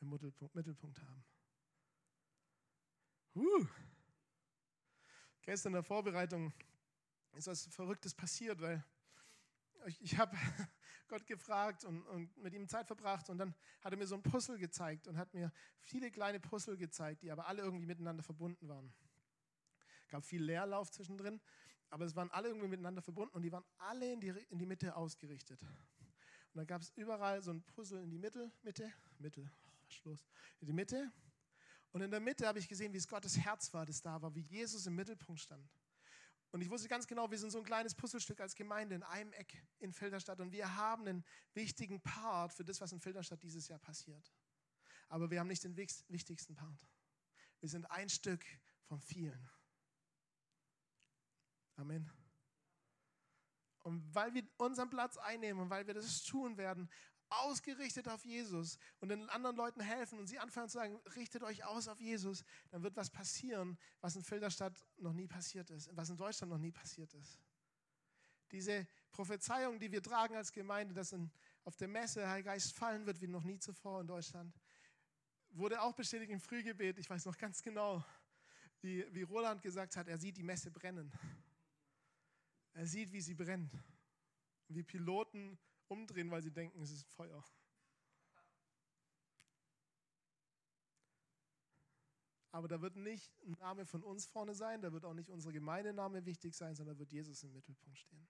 im 0.00 0.10
Mittelpunkt, 0.10 0.54
Mittelpunkt 0.54 1.00
haben. 1.00 1.24
Uh. 3.34 3.66
Gestern 5.42 5.70
in 5.70 5.74
der 5.74 5.82
Vorbereitung 5.82 6.52
ist 7.38 7.46
was 7.46 7.66
Verrücktes 7.66 8.14
passiert, 8.14 8.60
weil 8.60 8.84
ich, 9.86 10.02
ich 10.02 10.18
habe 10.18 10.36
Gott 11.08 11.26
gefragt 11.26 11.84
und, 11.84 12.02
und, 12.02 12.36
mit 12.38 12.52
ihm 12.52 12.68
Zeit 12.68 12.86
verbracht 12.86 13.30
und 13.30 13.38
dann 13.38 13.54
hat 13.80 13.92
er 13.92 13.98
mir 13.98 14.06
so 14.06 14.16
ein 14.16 14.22
Puzzle 14.22 14.58
gezeigt 14.58 15.08
und 15.08 15.16
hat 15.16 15.32
mir 15.32 15.52
viele 15.80 16.10
kleine 16.10 16.40
Puzzle 16.40 16.76
gezeigt, 16.76 17.22
die 17.22 17.30
aber 17.30 17.46
alle 17.46 17.62
irgendwie 17.62 17.86
miteinander 17.86 18.22
verbunden 18.22 18.68
waren. 18.68 18.92
Es 20.02 20.08
gab 20.08 20.24
viel 20.24 20.42
Leerlauf 20.42 20.90
zwischendrin, 20.90 21.40
aber 21.90 22.04
es 22.04 22.16
waren 22.16 22.30
alle 22.30 22.48
irgendwie 22.48 22.68
miteinander 22.68 23.02
verbunden 23.02 23.34
und 23.34 23.42
die 23.42 23.52
waren 23.52 23.64
alle 23.78 24.12
in 24.12 24.20
die, 24.20 24.28
in 24.50 24.58
die 24.58 24.66
Mitte 24.66 24.94
ausgerichtet. 24.96 25.62
Und 25.62 26.56
dann 26.56 26.66
gab 26.66 26.82
es 26.82 26.90
überall 26.96 27.42
so 27.42 27.52
ein 27.52 27.62
Puzzle 27.62 28.02
in 28.02 28.10
die 28.10 28.18
Mitte, 28.18 28.50
Mitte, 28.62 28.92
Mitte, 29.18 29.50
oh, 29.66 29.70
was 29.84 29.94
ist 29.94 30.04
los? 30.04 30.26
In 30.60 30.66
die 30.66 30.72
Mitte. 30.72 31.12
Und 31.92 32.02
in 32.02 32.10
der 32.10 32.20
Mitte 32.20 32.46
habe 32.46 32.58
ich 32.58 32.68
gesehen, 32.68 32.92
wie 32.92 32.98
es 32.98 33.08
Gottes 33.08 33.38
Herz 33.38 33.72
war, 33.72 33.86
das 33.86 34.02
da 34.02 34.20
war, 34.20 34.34
wie 34.34 34.40
Jesus 34.40 34.86
im 34.86 34.96
Mittelpunkt 34.96 35.40
stand. 35.40 35.70
Und 36.50 36.62
ich 36.62 36.70
wusste 36.70 36.88
ganz 36.88 37.06
genau, 37.06 37.30
wir 37.30 37.38
sind 37.38 37.50
so 37.50 37.58
ein 37.58 37.64
kleines 37.64 37.94
Puzzlestück 37.94 38.40
als 38.40 38.54
Gemeinde 38.54 38.94
in 38.94 39.02
einem 39.02 39.32
Eck 39.34 39.62
in 39.80 39.92
Filderstadt 39.92 40.40
und 40.40 40.50
wir 40.52 40.76
haben 40.76 41.06
einen 41.06 41.24
wichtigen 41.52 42.00
Part 42.00 42.54
für 42.54 42.64
das, 42.64 42.80
was 42.80 42.92
in 42.92 43.00
Filderstadt 43.00 43.42
dieses 43.42 43.68
Jahr 43.68 43.78
passiert. 43.78 44.32
Aber 45.08 45.30
wir 45.30 45.40
haben 45.40 45.48
nicht 45.48 45.64
den 45.64 45.76
wichtigsten 45.76 46.54
Part. 46.54 46.88
Wir 47.60 47.68
sind 47.68 47.90
ein 47.90 48.08
Stück 48.08 48.44
von 48.84 49.00
vielen. 49.00 49.50
Amen. 51.76 52.10
Und 53.84 54.14
weil 54.14 54.34
wir 54.34 54.46
unseren 54.56 54.90
Platz 54.90 55.16
einnehmen 55.16 55.62
und 55.62 55.70
weil 55.70 55.86
wir 55.86 55.94
das 55.94 56.22
tun 56.24 56.56
werden, 56.56 56.90
ausgerichtet 57.30 58.08
auf 58.08 58.24
Jesus 58.24 58.78
und 59.00 59.08
den 59.08 59.28
anderen 59.28 59.56
Leuten 59.56 59.80
helfen 59.80 60.18
und 60.18 60.26
sie 60.26 60.38
anfangen 60.38 60.68
zu 60.68 60.78
sagen, 60.78 60.96
richtet 61.16 61.42
euch 61.42 61.64
aus 61.64 61.88
auf 61.88 62.00
Jesus, 62.00 62.44
dann 62.70 62.82
wird 62.82 62.96
was 62.96 63.10
passieren, 63.10 63.78
was 64.00 64.16
in 64.16 64.22
Filderstadt 64.22 64.74
noch 64.96 65.12
nie 65.12 65.26
passiert 65.26 65.70
ist, 65.70 65.94
was 65.94 66.10
in 66.10 66.16
Deutschland 66.16 66.50
noch 66.50 66.58
nie 66.58 66.72
passiert 66.72 67.12
ist. 67.14 67.38
Diese 68.50 68.86
Prophezeiung, 69.10 69.78
die 69.78 69.92
wir 69.92 70.02
tragen 70.02 70.36
als 70.36 70.52
Gemeinde, 70.52 70.94
dass 70.94 71.12
in, 71.12 71.30
auf 71.64 71.76
der 71.76 71.88
Messe 71.88 72.20
der 72.20 72.30
Heilige 72.30 72.48
Geist 72.48 72.72
fallen 72.72 73.04
wird 73.04 73.20
wie 73.20 73.28
noch 73.28 73.44
nie 73.44 73.58
zuvor 73.58 74.00
in 74.00 74.06
Deutschland, 74.06 74.54
wurde 75.50 75.82
auch 75.82 75.94
bestätigt 75.94 76.30
im 76.30 76.40
Frühgebet. 76.40 76.98
Ich 76.98 77.10
weiß 77.10 77.26
noch 77.26 77.36
ganz 77.36 77.62
genau, 77.62 78.04
wie, 78.80 79.04
wie 79.12 79.22
Roland 79.22 79.60
gesagt 79.60 79.96
hat, 79.96 80.08
er 80.08 80.18
sieht 80.18 80.36
die 80.36 80.42
Messe 80.42 80.70
brennen. 80.70 81.12
Er 82.72 82.86
sieht, 82.86 83.12
wie 83.12 83.20
sie 83.20 83.34
brennt. 83.34 83.72
Wie 84.68 84.82
Piloten 84.82 85.58
umdrehen, 85.88 86.30
weil 86.30 86.42
sie 86.42 86.52
denken, 86.52 86.80
es 86.80 86.90
ist 86.90 87.04
Feuer. 87.04 87.44
Aber 92.50 92.66
da 92.66 92.80
wird 92.80 92.96
nicht 92.96 93.30
ein 93.42 93.52
Name 93.52 93.86
von 93.86 94.02
uns 94.02 94.26
vorne 94.26 94.54
sein, 94.54 94.80
da 94.80 94.92
wird 94.92 95.04
auch 95.04 95.14
nicht 95.14 95.30
unsere 95.30 95.52
Gemeindename 95.52 96.24
wichtig 96.24 96.54
sein, 96.54 96.74
sondern 96.74 96.98
wird 96.98 97.12
Jesus 97.12 97.42
im 97.42 97.52
Mittelpunkt 97.52 97.98
stehen. 97.98 98.26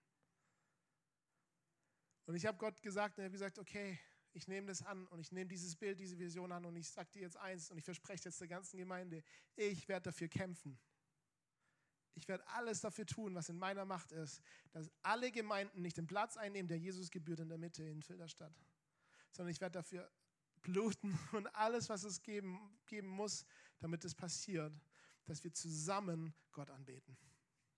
Und 2.26 2.34
ich 2.34 2.44
habe 2.44 2.58
Gott 2.58 2.82
gesagt 2.82 3.16
und 3.16 3.22
er 3.22 3.26
hat 3.26 3.32
gesagt, 3.32 3.58
okay, 3.58 3.98
ich 4.34 4.46
nehme 4.48 4.66
das 4.66 4.82
an 4.82 5.06
und 5.06 5.20
ich 5.20 5.32
nehme 5.32 5.48
dieses 5.48 5.74
Bild, 5.74 5.98
diese 5.98 6.18
Vision 6.18 6.52
an 6.52 6.64
und 6.66 6.76
ich 6.76 6.90
sage 6.90 7.10
dir 7.12 7.22
jetzt 7.22 7.36
eins 7.38 7.70
und 7.70 7.78
ich 7.78 7.84
verspreche 7.84 8.24
jetzt 8.26 8.40
der 8.40 8.48
ganzen 8.48 8.76
Gemeinde, 8.76 9.22
ich 9.56 9.88
werde 9.88 10.04
dafür 10.04 10.28
kämpfen. 10.28 10.78
Ich 12.18 12.28
werde 12.28 12.46
alles 12.48 12.80
dafür 12.80 13.06
tun, 13.06 13.34
was 13.34 13.48
in 13.48 13.56
meiner 13.56 13.84
Macht 13.84 14.12
ist, 14.12 14.42
dass 14.72 14.90
alle 15.02 15.30
Gemeinden 15.30 15.80
nicht 15.80 15.96
den 15.96 16.06
Platz 16.06 16.36
einnehmen, 16.36 16.68
der 16.68 16.78
Jesus 16.78 17.10
gebührt 17.10 17.40
in 17.40 17.48
der 17.48 17.58
Mitte 17.58 17.84
in 17.84 18.02
Filderstadt, 18.02 18.52
sondern 19.30 19.52
ich 19.52 19.60
werde 19.60 19.78
dafür 19.78 20.10
bluten 20.62 21.18
und 21.32 21.46
alles, 21.54 21.88
was 21.88 22.02
es 22.02 22.22
geben, 22.22 22.76
geben 22.86 23.08
muss, 23.08 23.46
damit 23.78 24.04
es 24.04 24.14
passiert, 24.14 24.72
dass 25.26 25.44
wir 25.44 25.52
zusammen 25.52 26.34
Gott 26.52 26.70
anbeten 26.70 27.16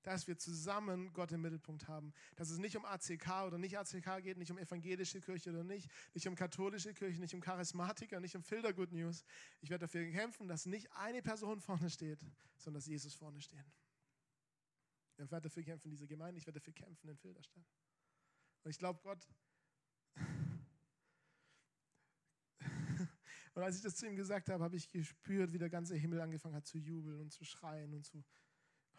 dass 0.03 0.27
wir 0.27 0.39
zusammen 0.39 1.13
Gott 1.13 1.33
im 1.33 1.43
Mittelpunkt 1.43 1.89
haben. 1.89 2.13
Dass 2.37 2.51
es 2.51 2.59
nicht 2.59 2.77
um 2.77 2.85
ACK 2.85 3.45
oder 3.47 3.59
nicht 3.59 3.79
ACK 3.79 4.23
geht, 4.23 4.39
nicht 4.39 4.51
um 4.51 4.59
evangelische 4.59 5.21
Kirche 5.21 5.51
oder 5.51 5.65
nicht, 5.65 5.91
nicht 6.15 6.27
um 6.27 6.35
katholische 6.35 6.95
Kirche, 6.95 7.21
nicht 7.21 7.35
um 7.35 7.41
Charismatiker, 7.41 8.21
nicht 8.21 8.37
um 8.37 8.43
Filter 8.43 8.73
Good 8.73 8.93
News. 8.93 9.25
Ich 9.61 9.71
werde 9.71 9.85
dafür 9.85 10.11
kämpfen, 10.11 10.49
dass 10.49 10.67
nicht 10.67 10.91
eine 10.93 11.23
Person 11.23 11.61
vorne 11.61 11.91
steht, 11.91 12.21
sondern 12.57 12.81
dass 12.81 12.87
Jesus 12.87 13.15
vorne 13.15 13.41
steht. 13.41 13.65
Ich 15.25 15.31
werde 15.31 15.49
dafür 15.49 15.63
kämpfen, 15.63 15.91
diese 15.91 16.07
Gemeinde, 16.07 16.39
ich 16.39 16.47
werde 16.47 16.61
dafür 16.61 16.73
kämpfen 16.73 17.09
in 17.09 17.17
Filderstadt. 17.17 17.67
Und 18.63 18.71
ich 18.71 18.79
glaube, 18.79 19.01
Gott. 19.03 19.29
Und 23.55 23.63
als 23.63 23.77
ich 23.77 23.83
das 23.83 23.97
zu 23.97 24.07
ihm 24.07 24.17
gesagt 24.17 24.49
habe, 24.49 24.63
habe 24.63 24.77
ich 24.77 24.89
gespürt, 24.91 25.53
wie 25.53 25.59
der 25.59 25.71
ganze 25.71 25.97
Himmel 25.97 26.21
angefangen 26.21 26.55
hat 26.55 26.67
zu 26.67 26.79
jubeln 26.79 27.21
und 27.21 27.33
zu 27.33 27.45
schreien 27.45 27.93
und 27.95 28.05
zu 28.05 28.25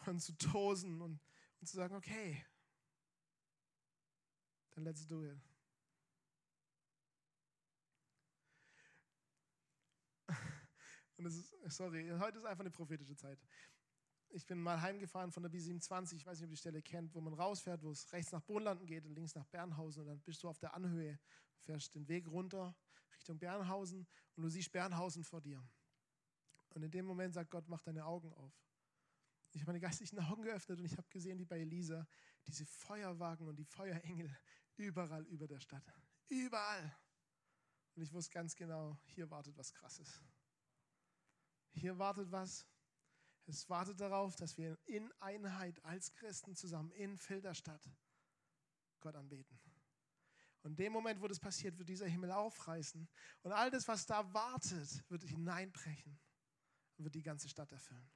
und 0.08 0.20
zu 0.20 0.36
tosen 0.38 1.02
und, 1.02 1.20
und 1.60 1.68
zu 1.68 1.76
sagen, 1.76 1.96
okay, 1.96 2.46
dann 4.72 4.84
let's 4.84 5.08
do 5.08 5.24
it. 5.26 5.40
Und 11.18 11.26
es 11.26 11.36
ist, 11.36 11.54
sorry, 11.68 12.10
heute 12.18 12.40
ist 12.40 12.46
einfach 12.46 12.62
eine 12.62 12.72
prophetische 12.72 13.16
Zeit. 13.16 13.40
Ich 14.34 14.46
bin 14.46 14.62
mal 14.62 14.82
heimgefahren 14.82 15.32
von 15.32 15.44
der 15.44 15.52
B27, 15.52 16.16
ich 16.16 16.26
weiß 16.26 16.40
nicht, 16.40 16.46
ob 16.46 16.50
ihr 16.50 16.56
die 16.56 16.58
Stelle 16.58 16.82
kennt, 16.82 17.14
wo 17.14 17.20
man 17.20 17.34
rausfährt, 17.34 17.84
wo 17.84 17.92
es 17.92 18.12
rechts 18.14 18.32
nach 18.32 18.42
Bohnlanden 18.42 18.86
geht 18.86 19.06
und 19.06 19.14
links 19.14 19.36
nach 19.36 19.46
Bernhausen 19.46 20.04
und 20.04 20.08
dann 20.08 20.22
bist 20.22 20.42
du 20.44 20.48
auf 20.48 20.58
der 20.58 20.74
Anhöhe, 20.74 21.20
fährst 21.58 21.96
den 21.96 22.08
Weg 22.08 22.28
runter 22.28 22.74
Richtung 23.14 23.38
Bernhausen 23.38 24.08
und 24.36 24.44
du 24.44 24.50
siehst 24.50 24.72
Bernhausen 24.72 25.24
vor 25.24 25.42
dir. 25.42 25.62
Und 26.70 26.84
in 26.84 26.92
dem 26.92 27.06
Moment 27.06 27.34
sagt 27.34 27.52
Gott, 27.52 27.68
mach 27.68 27.82
deine 27.82 28.06
Augen 28.06 28.32
auf. 28.34 28.54
Ich 29.52 29.62
habe 29.62 29.72
meine 29.72 29.82
geistlichen 29.82 30.20
Augen 30.20 30.44
geöffnet 30.44 30.80
und 30.80 30.86
ich 30.86 30.98
habe 30.98 31.10
gesehen, 31.10 31.38
wie 31.38 31.46
bei 31.46 31.60
Elisa, 31.60 32.08
diese 32.48 32.66
Feuerwagen 32.66 33.48
und 33.48 33.58
die 33.58 33.66
Feuerengel 33.66 34.34
überall 34.78 35.26
über 35.26 35.48
der 35.48 35.60
Stadt. 35.60 35.84
Überall. 36.30 36.96
Und 37.96 38.04
ich 38.04 38.14
wusste 38.14 38.32
ganz 38.32 38.56
genau, 38.56 38.98
hier 39.04 39.30
wartet 39.30 39.58
was 39.58 39.74
Krasses. 39.74 40.24
Hier 41.74 41.98
wartet 41.98 42.32
was. 42.32 42.66
Es 43.48 43.70
wartet 43.70 44.00
darauf, 44.00 44.36
dass 44.36 44.58
wir 44.58 44.78
in 44.86 45.12
Einheit 45.20 45.84
als 45.84 46.14
Christen 46.14 46.56
zusammen 46.56 46.92
in 46.92 47.18
Filderstadt 47.18 47.90
Gott 49.00 49.16
anbeten. 49.16 49.60
Und 50.64 50.72
in 50.72 50.76
dem 50.78 50.94
Moment, 50.94 51.22
wo 51.22 51.28
das 51.28 51.40
passiert, 51.40 51.78
wird 51.80 51.90
dieser 51.90 52.08
Himmel 52.08 52.32
aufreißen. 52.32 53.10
Und 53.42 53.52
all 53.52 53.72
das, 53.72 53.88
was 53.88 54.06
da 54.06 54.32
wartet, 54.34 55.04
wird 55.10 55.24
hineinbrechen 55.24 56.20
und 56.98 57.06
wird 57.06 57.16
die 57.16 57.24
ganze 57.24 57.50
Stadt 57.50 57.72
erfüllen. 57.72 58.12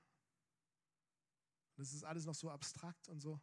Und 1.75 1.81
das 1.81 1.91
ist 1.91 2.03
alles 2.03 2.25
noch 2.25 2.35
so 2.35 2.51
abstrakt 2.51 3.09
und 3.09 3.19
so. 3.19 3.41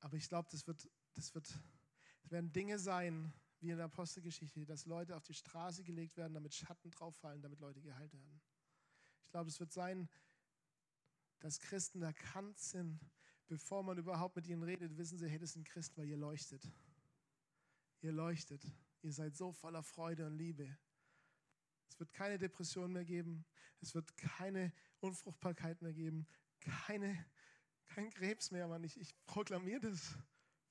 Aber 0.00 0.16
ich 0.16 0.28
glaube, 0.28 0.48
das 0.50 0.66
wird, 0.66 0.88
das 1.14 1.34
wird, 1.34 1.48
das 2.22 2.30
werden 2.30 2.52
Dinge 2.52 2.78
sein, 2.78 3.32
wie 3.60 3.70
in 3.70 3.76
der 3.76 3.86
Apostelgeschichte, 3.86 4.64
dass 4.66 4.84
Leute 4.86 5.16
auf 5.16 5.24
die 5.24 5.34
Straße 5.34 5.82
gelegt 5.84 6.16
werden, 6.16 6.34
damit 6.34 6.54
Schatten 6.54 6.90
drauf 6.90 7.16
fallen, 7.16 7.42
damit 7.42 7.60
Leute 7.60 7.80
geheilt 7.80 8.12
werden. 8.12 8.40
Ich 9.24 9.30
glaube, 9.30 9.50
es 9.50 9.58
wird 9.60 9.72
sein, 9.72 10.08
dass 11.40 11.60
Christen 11.60 12.02
erkannt 12.02 12.58
sind, 12.58 13.00
bevor 13.46 13.82
man 13.82 13.98
überhaupt 13.98 14.36
mit 14.36 14.46
ihnen 14.46 14.62
redet, 14.62 14.96
wissen 14.96 15.18
sie, 15.18 15.28
hey, 15.28 15.38
das 15.38 15.52
sind 15.52 15.66
Christen, 15.66 15.96
weil 15.96 16.08
ihr 16.08 16.16
leuchtet. 16.16 16.70
Ihr 18.00 18.12
leuchtet. 18.12 18.62
Ihr 19.02 19.12
seid 19.12 19.36
so 19.36 19.52
voller 19.52 19.82
Freude 19.82 20.26
und 20.26 20.36
Liebe. 20.36 20.76
Es 21.88 21.98
wird 21.98 22.12
keine 22.12 22.38
Depression 22.38 22.92
mehr 22.92 23.04
geben. 23.04 23.44
Es 23.80 23.94
wird 23.94 24.16
keine 24.16 24.72
Unfruchtbarkeit 25.00 25.80
mehr 25.82 25.92
geben 25.92 26.26
keine, 26.60 27.26
kein 27.86 28.10
Krebs 28.10 28.50
mehr, 28.50 28.68
Mann. 28.68 28.84
Ich, 28.84 28.98
ich 28.98 29.14
proklamiere 29.26 29.80
das. 29.80 30.16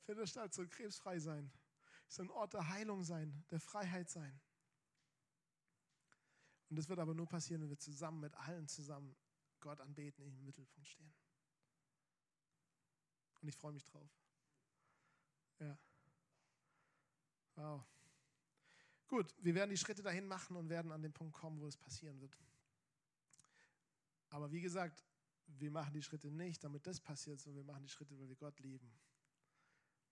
Viertelstadt 0.06 0.53
soll 0.53 0.67
krebsfrei 0.67 1.19
sein. 1.19 1.51
Es 2.08 2.15
soll 2.15 2.27
ein 2.27 2.32
Ort 2.32 2.53
der 2.53 2.69
Heilung 2.69 3.03
sein, 3.03 3.43
der 3.51 3.60
Freiheit 3.60 4.10
sein. 4.10 4.39
Und 6.69 6.77
das 6.77 6.88
wird 6.88 6.99
aber 6.99 7.13
nur 7.13 7.27
passieren, 7.27 7.62
wenn 7.62 7.69
wir 7.69 7.80
zusammen 7.80 8.21
mit 8.21 8.34
allen 8.36 8.67
zusammen 8.67 9.15
Gott 9.60 9.80
anbeten, 9.82 10.26
im 10.26 10.46
Mittelpunkt 10.46 10.88
stehen. 10.88 11.13
Und 13.41 13.48
ich 13.48 13.56
freue 13.56 13.74
mich 13.74 13.84
drauf. 13.84 14.10
Ja. 15.60 15.78
Wow. 17.56 17.84
Gut, 19.08 19.34
wir 19.39 19.56
werden 19.56 19.70
die 19.70 19.78
Schritte 19.78 20.04
dahin 20.04 20.28
machen 20.28 20.56
und 20.58 20.70
werden 20.70 20.91
an 20.91 21.02
den 21.02 21.13
Punkt 21.13 21.34
kommen, 21.34 21.60
wo 21.60 21.67
es 21.67 21.78
passieren 21.78 22.20
wird. 22.20 22.38
Aber 24.30 24.52
wie 24.52 24.62
gesagt, 24.62 25.06
wir 25.48 25.72
machen 25.72 25.93
die 25.93 26.04
Schritte 26.04 26.30
nicht, 26.30 26.63
damit 26.63 26.86
das 26.86 27.00
passiert, 27.00 27.39
sondern 27.39 27.65
wir 27.65 27.74
machen 27.74 27.84
die 27.84 27.89
Schritte, 27.89 28.20
weil 28.20 28.28
wir 28.28 28.36
Gott 28.36 28.60
lieben. 28.60 28.91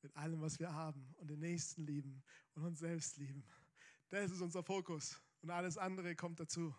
Mit 0.02 0.16
allem, 0.16 0.42
was 0.42 0.60
wir 0.60 0.74
haben 0.74 1.14
und 1.18 1.30
den 1.30 1.40
Nächsten 1.40 1.86
lieben 1.86 2.24
und 2.54 2.64
uns 2.64 2.80
selbst 2.80 3.18
lieben. 3.18 3.44
Das 4.10 4.32
ist 4.32 4.42
unser 4.42 4.64
Fokus 4.64 5.20
und 5.42 5.50
alles 5.50 5.78
andere 5.78 6.16
kommt 6.16 6.40
dazu. 6.40 6.74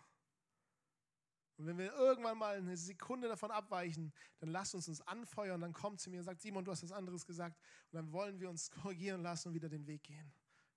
Und 1.57 1.65
wenn 1.65 1.77
wir 1.77 1.91
irgendwann 1.93 2.37
mal 2.37 2.55
eine 2.55 2.77
Sekunde 2.77 3.27
davon 3.27 3.49
abweichen, 3.49 4.13
dann 4.39 4.49
lasst 4.49 4.75
uns 4.75 4.87
uns 4.87 5.01
anfeuern, 5.01 5.59
dann 5.59 5.73
kommt 5.73 5.99
zu 5.99 6.11
mir 6.11 6.19
und 6.19 6.23
sagt, 6.23 6.39
Simon, 6.41 6.63
du 6.63 6.71
hast 6.71 6.83
was 6.83 6.91
anderes 6.91 7.25
gesagt. 7.25 7.59
Und 7.91 7.95
dann 7.97 8.11
wollen 8.11 8.39
wir 8.39 8.49
uns 8.49 8.69
korrigieren 8.83 9.21
lassen 9.21 9.49
und 9.49 9.53
wieder 9.55 9.69
den 9.69 9.87
Weg 9.87 10.03
gehen. 10.03 10.31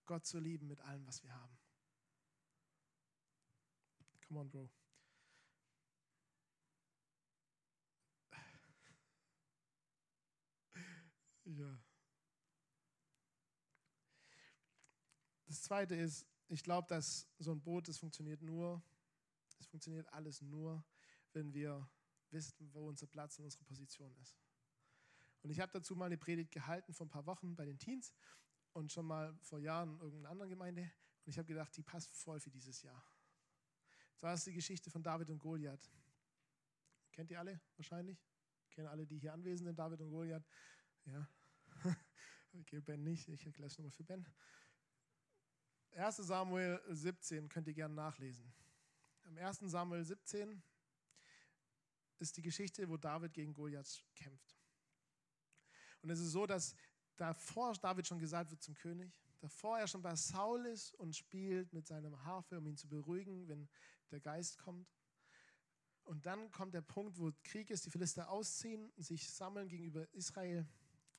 Gott 0.06 0.24
zu 0.24 0.38
lieben 0.38 0.66
mit 0.66 0.80
allem, 0.80 1.06
was 1.06 1.22
wir 1.22 1.34
haben. 1.34 1.58
Come 4.26 4.40
on, 4.40 4.50
Bro. 4.50 4.70
Ja. 11.44 11.78
Das 15.46 15.62
zweite 15.62 15.96
ist, 15.96 16.24
ich 16.46 16.62
glaube, 16.62 16.86
dass 16.86 17.26
so 17.38 17.50
ein 17.50 17.60
Boot, 17.60 17.88
das 17.88 17.98
funktioniert 17.98 18.40
nur, 18.40 18.80
funktioniert 19.70 20.12
alles 20.12 20.42
nur, 20.42 20.84
wenn 21.32 21.54
wir 21.54 21.88
wissen, 22.30 22.72
wo 22.72 22.88
unser 22.88 23.06
Platz 23.06 23.38
und 23.38 23.44
unsere 23.44 23.64
Position 23.64 24.14
ist. 24.16 24.36
Und 25.42 25.50
ich 25.50 25.60
habe 25.60 25.72
dazu 25.72 25.96
mal 25.96 26.06
eine 26.06 26.18
Predigt 26.18 26.50
gehalten 26.52 26.92
vor 26.92 27.06
ein 27.06 27.10
paar 27.10 27.26
Wochen 27.26 27.54
bei 27.54 27.64
den 27.64 27.78
Teens 27.78 28.12
und 28.72 28.92
schon 28.92 29.06
mal 29.06 29.36
vor 29.42 29.58
Jahren 29.58 29.94
in 29.94 30.00
irgendeiner 30.00 30.30
anderen 30.30 30.50
Gemeinde. 30.50 30.82
Und 30.82 31.30
ich 31.30 31.38
habe 31.38 31.46
gedacht, 31.46 31.74
die 31.76 31.82
passt 31.82 32.14
voll 32.14 32.40
für 32.40 32.50
dieses 32.50 32.82
Jahr. 32.82 33.02
Das 34.20 34.22
war 34.22 34.36
die 34.36 34.52
Geschichte 34.52 34.90
von 34.90 35.02
David 35.02 35.30
und 35.30 35.38
Goliath. 35.38 35.90
Kennt 37.12 37.30
ihr 37.30 37.38
alle 37.38 37.60
wahrscheinlich? 37.76 38.22
Kennen 38.70 38.88
alle, 38.88 39.06
die 39.06 39.18
hier 39.18 39.32
anwesend 39.32 39.66
sind, 39.66 39.78
David 39.78 40.00
und 40.00 40.10
Goliath? 40.10 40.46
Ja. 41.04 41.28
Okay, 42.52 42.80
Ben 42.80 43.04
nicht, 43.04 43.28
ich 43.28 43.46
erkläre 43.46 43.68
es 43.68 43.78
nochmal 43.78 43.92
für 43.92 44.02
Ben. 44.02 44.26
1. 45.92 46.16
Samuel 46.16 46.80
17 46.88 47.48
könnt 47.48 47.68
ihr 47.68 47.74
gerne 47.74 47.94
nachlesen. 47.94 48.52
Am 49.30 49.38
1. 49.38 49.60
Samuel 49.60 50.04
17 50.04 50.60
ist 52.18 52.36
die 52.36 52.42
Geschichte, 52.42 52.88
wo 52.88 52.96
David 52.96 53.32
gegen 53.32 53.54
Goliath 53.54 54.04
kämpft. 54.16 54.58
Und 56.02 56.10
es 56.10 56.18
ist 56.18 56.32
so, 56.32 56.46
dass 56.46 56.74
davor 57.16 57.72
David 57.74 58.08
schon 58.08 58.18
gesagt 58.18 58.50
wird 58.50 58.60
zum 58.60 58.74
König, 58.74 59.12
davor 59.38 59.78
er 59.78 59.86
schon 59.86 60.02
bei 60.02 60.16
Saul 60.16 60.66
ist 60.66 60.94
und 60.94 61.14
spielt 61.14 61.72
mit 61.72 61.86
seinem 61.86 62.24
Harfe, 62.24 62.58
um 62.58 62.66
ihn 62.66 62.76
zu 62.76 62.88
beruhigen, 62.88 63.46
wenn 63.46 63.68
der 64.10 64.18
Geist 64.18 64.58
kommt. 64.58 64.92
Und 66.02 66.26
dann 66.26 66.50
kommt 66.50 66.74
der 66.74 66.82
Punkt, 66.82 67.16
wo 67.20 67.30
Krieg 67.44 67.70
ist, 67.70 67.86
die 67.86 67.90
Philister 67.90 68.30
ausziehen, 68.30 68.92
sich 68.96 69.30
sammeln 69.30 69.68
gegenüber 69.68 70.12
Israel 70.12 70.66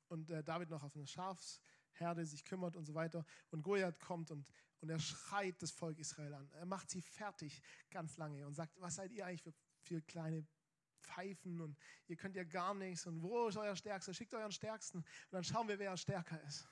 und 0.10 0.30
äh, 0.30 0.44
David 0.44 0.70
noch 0.70 0.84
auf 0.84 0.98
eine 0.98 1.08
Schafsherde 1.08 2.26
sich 2.26 2.44
kümmert 2.44 2.76
und 2.76 2.84
so 2.84 2.94
weiter. 2.94 3.24
Und 3.52 3.62
Goliath 3.62 4.02
kommt 4.02 4.32
und, 4.32 4.52
und 4.82 4.90
er 4.90 5.00
schreit 5.00 5.62
das 5.62 5.72
Volk 5.72 5.98
Israel 6.00 6.34
an. 6.34 6.50
Er 6.54 6.66
macht 6.66 6.90
sie 6.90 7.02
fertig 7.02 7.62
ganz 7.90 8.18
lange 8.18 8.46
und 8.46 8.54
sagt, 8.54 8.80
was 8.82 8.96
seid 8.96 9.12
ihr 9.12 9.26
eigentlich 9.26 9.44
für, 9.44 9.54
für 9.80 10.02
kleine 10.02 10.46
Pfeifen 11.00 11.62
und 11.62 11.78
ihr 12.08 12.16
könnt 12.16 12.36
ja 12.36 12.44
gar 12.44 12.74
nichts 12.74 13.06
und 13.06 13.22
wo 13.22 13.48
ist 13.48 13.58
euer 13.58 13.76
Stärkster? 13.76 14.14
Schickt 14.14 14.34
euren 14.34 14.52
Stärksten 14.52 15.00
und 15.00 15.06
dann 15.32 15.44
schauen 15.44 15.68
wir, 15.68 15.80
wer 15.80 15.96
stärker 15.98 16.42
ist. 16.44 16.68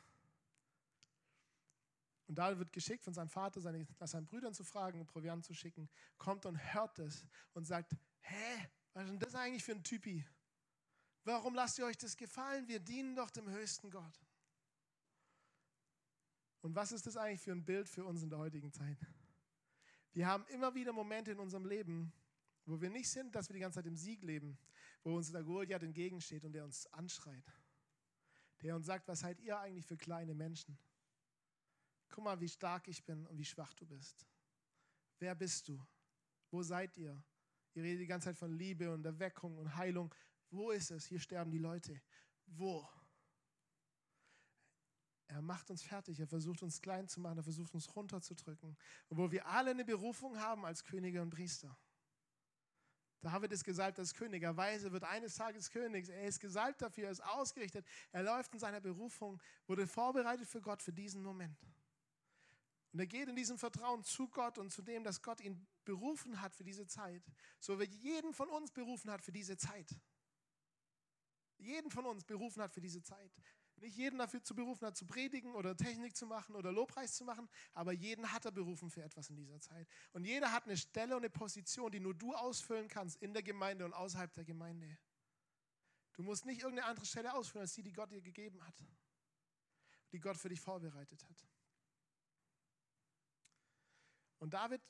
Und 2.28 2.36
David 2.36 2.60
wird 2.60 2.74
geschickt 2.74 3.04
von 3.04 3.14
seinem 3.14 3.30
Vater, 3.30 3.60
seine, 3.60 3.88
nach 4.00 4.08
seinen 4.08 4.28
Brüdern 4.28 4.54
zu 4.54 4.64
fragen 4.64 5.00
und 5.00 5.08
Proviant 5.08 5.44
zu 5.44 5.56
schicken, 5.56 5.90
kommt 6.20 6.46
und 6.46 6.58
hört 6.74 7.00
es 7.00 7.26
und 7.54 7.66
sagt, 7.66 7.96
hä, 8.22 8.68
was 8.94 9.06
ist 9.06 9.10
denn 9.10 9.20
das 9.20 9.36
eigentlich 9.36 9.64
für 9.64 9.72
ein 9.72 9.84
Typi? 9.84 10.24
Warum 11.24 11.56
lasst 11.56 11.80
ihr 11.80 11.86
euch 11.86 11.98
das 11.98 12.16
gefallen? 12.16 12.68
Wir 12.68 12.80
dienen 12.80 13.16
doch 13.16 13.32
dem 13.32 13.50
höchsten 13.50 13.90
Gott. 13.90 14.20
Und 16.62 16.76
was 16.76 16.92
ist 16.92 17.08
das 17.08 17.16
eigentlich 17.16 17.42
für 17.42 17.52
ein 17.52 17.64
Bild 17.64 17.88
für 17.88 18.04
uns 18.04 18.22
in 18.22 18.30
der 18.30 18.40
heutigen 18.40 18.72
Zeit? 18.72 18.98
Wir 20.12 20.28
haben 20.28 20.46
immer 20.48 20.74
wieder 20.76 20.92
Momente 20.92 21.32
in 21.32 21.40
unserem 21.40 21.66
Leben, 21.66 22.12
wo 22.66 22.82
wir 22.82 22.90
nicht 22.90 23.10
sind, 23.10 23.34
dass 23.34 23.48
wir 23.50 23.54
die 23.54 23.60
ganze 23.60 23.80
Zeit 23.80 23.86
im 23.86 23.96
Sieg 23.96 24.24
leben, 24.24 24.58
wo 25.04 25.16
uns 25.16 25.32
der 25.32 25.44
Goliath 25.44 25.84
entgegensteht 25.84 26.44
und 26.44 26.52
der 26.52 26.66
uns 26.66 26.88
anschreit, 26.88 27.46
der 28.62 28.76
uns 28.76 28.86
sagt, 28.86 29.08
was 29.08 29.22
seid 29.22 29.40
ihr 29.40 29.58
eigentlich 29.60 29.86
für 29.86 29.98
kleine 29.98 30.34
Menschen? 30.34 30.78
Guck 32.10 32.24
mal, 32.24 32.40
wie 32.42 32.50
stark 32.50 32.88
ich 32.88 33.04
bin 33.06 33.26
und 33.28 33.38
wie 33.38 33.46
schwach 33.46 33.74
du 33.76 33.86
bist. 33.86 34.28
Wer 35.20 35.36
bist 35.36 35.68
du? 35.68 35.80
Wo 36.50 36.64
seid 36.64 36.98
ihr? 36.98 37.24
Ihr 37.74 37.84
redet 37.84 38.02
die 38.02 38.08
ganze 38.08 38.30
Zeit 38.30 38.38
von 38.38 38.52
Liebe 38.52 38.92
und 38.92 39.06
Erweckung 39.06 39.58
und 39.58 39.76
Heilung. 39.76 40.14
Wo 40.50 40.72
ist 40.72 40.92
es? 40.92 41.06
Hier 41.06 41.20
sterben 41.20 41.52
die 41.52 41.60
Leute. 41.60 42.02
Wo? 42.48 42.90
Er 45.30 45.44
macht 45.44 45.70
uns 45.70 45.84
fertig, 45.84 46.20
er 46.20 46.28
versucht 46.28 46.64
uns 46.64 46.82
klein 46.82 47.08
zu 47.08 47.20
machen, 47.20 47.38
er 47.38 47.44
versucht 47.44 47.74
uns 47.76 47.96
runterzudrücken. 47.96 48.76
Obwohl 49.10 49.32
wir 49.32 49.46
alle 49.46 49.72
eine 49.72 49.86
Berufung 49.86 50.40
haben 50.40 50.66
als 50.66 50.84
Könige 50.84 51.22
und 51.22 51.30
Priester. 51.30 51.78
David 53.22 53.52
ist 53.52 53.64
gesalbt 53.64 54.00
als 54.00 54.14
König. 54.16 54.42
Er 54.42 54.58
weiß, 54.58 54.86
er 54.86 54.92
wird 54.92 55.04
eines 55.04 55.36
Tages 55.36 55.70
König. 55.70 56.10
Er 56.10 56.24
ist 56.24 56.40
gesalbt 56.40 56.82
dafür, 56.82 57.06
er 57.06 57.12
ist 57.12 57.24
ausgerichtet. 57.24 57.86
Er 58.12 58.24
läuft 58.24 58.54
in 58.54 58.60
seiner 58.60 58.82
Berufung, 58.82 59.40
wurde 59.68 59.86
vorbereitet 59.86 60.48
für 60.48 60.62
Gott, 60.62 60.82
für 60.82 60.94
diesen 60.94 61.22
Moment. 61.22 61.60
Und 62.92 63.00
er 63.00 63.06
geht 63.06 63.30
in 63.30 63.36
diesem 63.36 63.60
Vertrauen 63.60 64.04
zu 64.04 64.30
Gott 64.30 64.58
und 64.58 64.72
zu 64.72 64.82
dem, 64.82 65.04
dass 65.04 65.22
Gott 65.22 65.42
ihn 65.42 65.68
berufen 65.86 66.42
hat 66.42 66.56
für 66.56 66.64
diese 66.64 66.88
Zeit. 66.88 67.22
So 67.60 67.80
wie 67.80 67.84
jeden 67.84 68.34
von 68.34 68.50
uns 68.50 68.72
berufen 68.72 69.12
hat 69.12 69.22
für 69.22 69.32
diese 69.32 69.58
Zeit. 69.58 69.96
Jeden 71.60 71.92
von 71.92 72.08
uns 72.08 72.24
berufen 72.24 72.64
hat 72.64 72.74
für 72.74 72.82
diese 72.82 73.04
Zeit. 73.04 73.32
Nicht 73.82 73.96
jeden 73.96 74.20
dafür 74.20 74.44
zu 74.44 74.56
berufen 74.56 74.86
hat, 74.86 74.98
zu 74.98 75.06
predigen 75.06 75.54
oder 75.56 75.76
Technik 75.76 76.16
zu 76.16 76.26
machen 76.26 76.56
oder 76.56 76.72
Lobpreis 76.72 77.16
zu 77.16 77.24
machen, 77.24 77.48
aber 77.74 77.92
jeden 77.94 78.32
hat 78.32 78.46
er 78.46 78.52
berufen 78.52 78.90
für 78.90 79.04
etwas 79.04 79.30
in 79.30 79.38
dieser 79.38 79.60
Zeit. 79.60 79.88
Und 80.12 80.26
jeder 80.26 80.52
hat 80.52 80.66
eine 80.66 80.76
Stelle 80.76 81.16
und 81.16 81.22
eine 81.22 81.30
Position, 81.30 81.92
die 81.92 82.00
nur 82.00 82.14
du 82.14 82.34
ausfüllen 82.34 82.88
kannst 82.88 83.22
in 83.22 83.34
der 83.34 83.44
Gemeinde 83.44 83.86
und 83.86 83.94
außerhalb 83.94 84.34
der 84.34 84.44
Gemeinde. 84.44 84.98
Du 86.14 86.24
musst 86.24 86.46
nicht 86.46 86.62
irgendeine 86.62 86.90
andere 86.90 87.06
Stelle 87.06 87.34
ausfüllen 87.34 87.62
als 87.62 87.74
die, 87.74 87.84
die 87.84 87.94
Gott 87.94 88.12
dir 88.12 88.22
gegeben 88.22 88.62
hat, 88.66 88.76
die 90.12 90.20
Gott 90.20 90.38
für 90.38 90.50
dich 90.50 90.60
vorbereitet 90.60 91.24
hat. 91.24 91.48
Und 94.40 94.54
David 94.54 94.82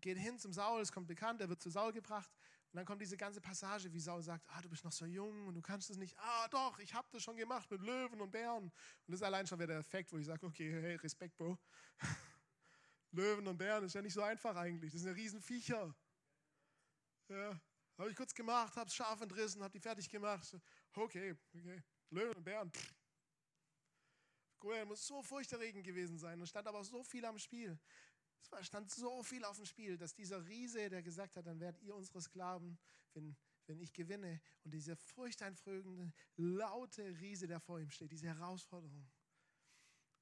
geht 0.00 0.18
hin 0.18 0.38
zum 0.38 0.52
Saul, 0.52 0.80
es 0.80 0.92
kommt 0.92 1.06
bekannt, 1.06 1.40
er 1.40 1.48
wird 1.48 1.62
zu 1.62 1.70
Saul 1.70 1.92
gebracht 1.92 2.30
und 2.74 2.78
dann 2.78 2.86
kommt 2.86 3.00
diese 3.00 3.16
ganze 3.16 3.40
Passage, 3.40 3.92
wie 3.92 4.00
Saul 4.00 4.20
sagt, 4.20 4.44
ah, 4.50 4.60
du 4.60 4.68
bist 4.68 4.82
noch 4.82 4.90
so 4.90 5.06
jung 5.06 5.46
und 5.46 5.54
du 5.54 5.62
kannst 5.62 5.90
es 5.90 5.96
nicht. 5.96 6.18
Ah, 6.18 6.48
doch, 6.48 6.76
ich 6.80 6.92
habe 6.92 7.06
das 7.12 7.22
schon 7.22 7.36
gemacht 7.36 7.70
mit 7.70 7.80
Löwen 7.80 8.20
und 8.20 8.32
Bären. 8.32 8.64
Und 8.64 8.72
das 9.06 9.20
ist 9.20 9.22
allein 9.22 9.46
schon 9.46 9.60
wieder 9.60 9.68
der 9.68 9.78
Effekt, 9.78 10.12
wo 10.12 10.18
ich 10.18 10.26
sage, 10.26 10.44
okay, 10.44 10.72
hey, 10.82 10.96
Respekt, 10.96 11.36
Bro. 11.36 11.56
Löwen 13.12 13.46
und 13.46 13.56
Bären 13.58 13.84
ist 13.84 13.94
ja 13.94 14.02
nicht 14.02 14.14
so 14.14 14.22
einfach 14.22 14.56
eigentlich. 14.56 14.90
Das 14.90 15.02
sind 15.02 15.10
ja 15.10 15.14
Riesenviecher. 15.14 15.94
Ja, 17.28 17.60
habe 17.96 18.10
ich 18.10 18.16
kurz 18.16 18.34
gemacht, 18.34 18.74
habe 18.74 18.88
es 18.88 18.94
scharf 18.96 19.20
entrissen, 19.20 19.62
habe 19.62 19.70
die 19.70 19.78
fertig 19.78 20.08
gemacht. 20.08 20.56
Okay, 20.94 21.36
okay. 21.54 21.80
Löwen 22.10 22.34
und 22.34 22.42
Bären. 22.42 22.72
Goliath 24.58 24.88
muss 24.88 25.06
so 25.06 25.22
furchterregend 25.22 25.84
gewesen 25.84 26.18
sein 26.18 26.40
und 26.40 26.48
stand 26.48 26.66
aber 26.66 26.82
so 26.82 27.04
viel 27.04 27.24
am 27.24 27.38
Spiel. 27.38 27.78
Es 28.60 28.66
stand 28.66 28.90
so 28.90 29.22
viel 29.22 29.44
auf 29.44 29.56
dem 29.56 29.66
Spiel, 29.66 29.96
dass 29.96 30.14
dieser 30.14 30.46
Riese, 30.46 30.88
der 30.88 31.02
gesagt 31.02 31.36
hat, 31.36 31.46
dann 31.46 31.60
werdet 31.60 31.82
ihr 31.82 31.94
unsere 31.94 32.20
Sklaven, 32.20 32.78
wenn, 33.12 33.36
wenn 33.66 33.80
ich 33.80 33.92
gewinne. 33.92 34.40
Und 34.64 34.72
dieser 34.72 34.96
furchteinflögende, 34.96 36.12
laute 36.36 37.02
Riese, 37.20 37.46
der 37.46 37.60
vor 37.60 37.80
ihm 37.80 37.90
steht, 37.90 38.12
diese 38.12 38.26
Herausforderung. 38.26 39.10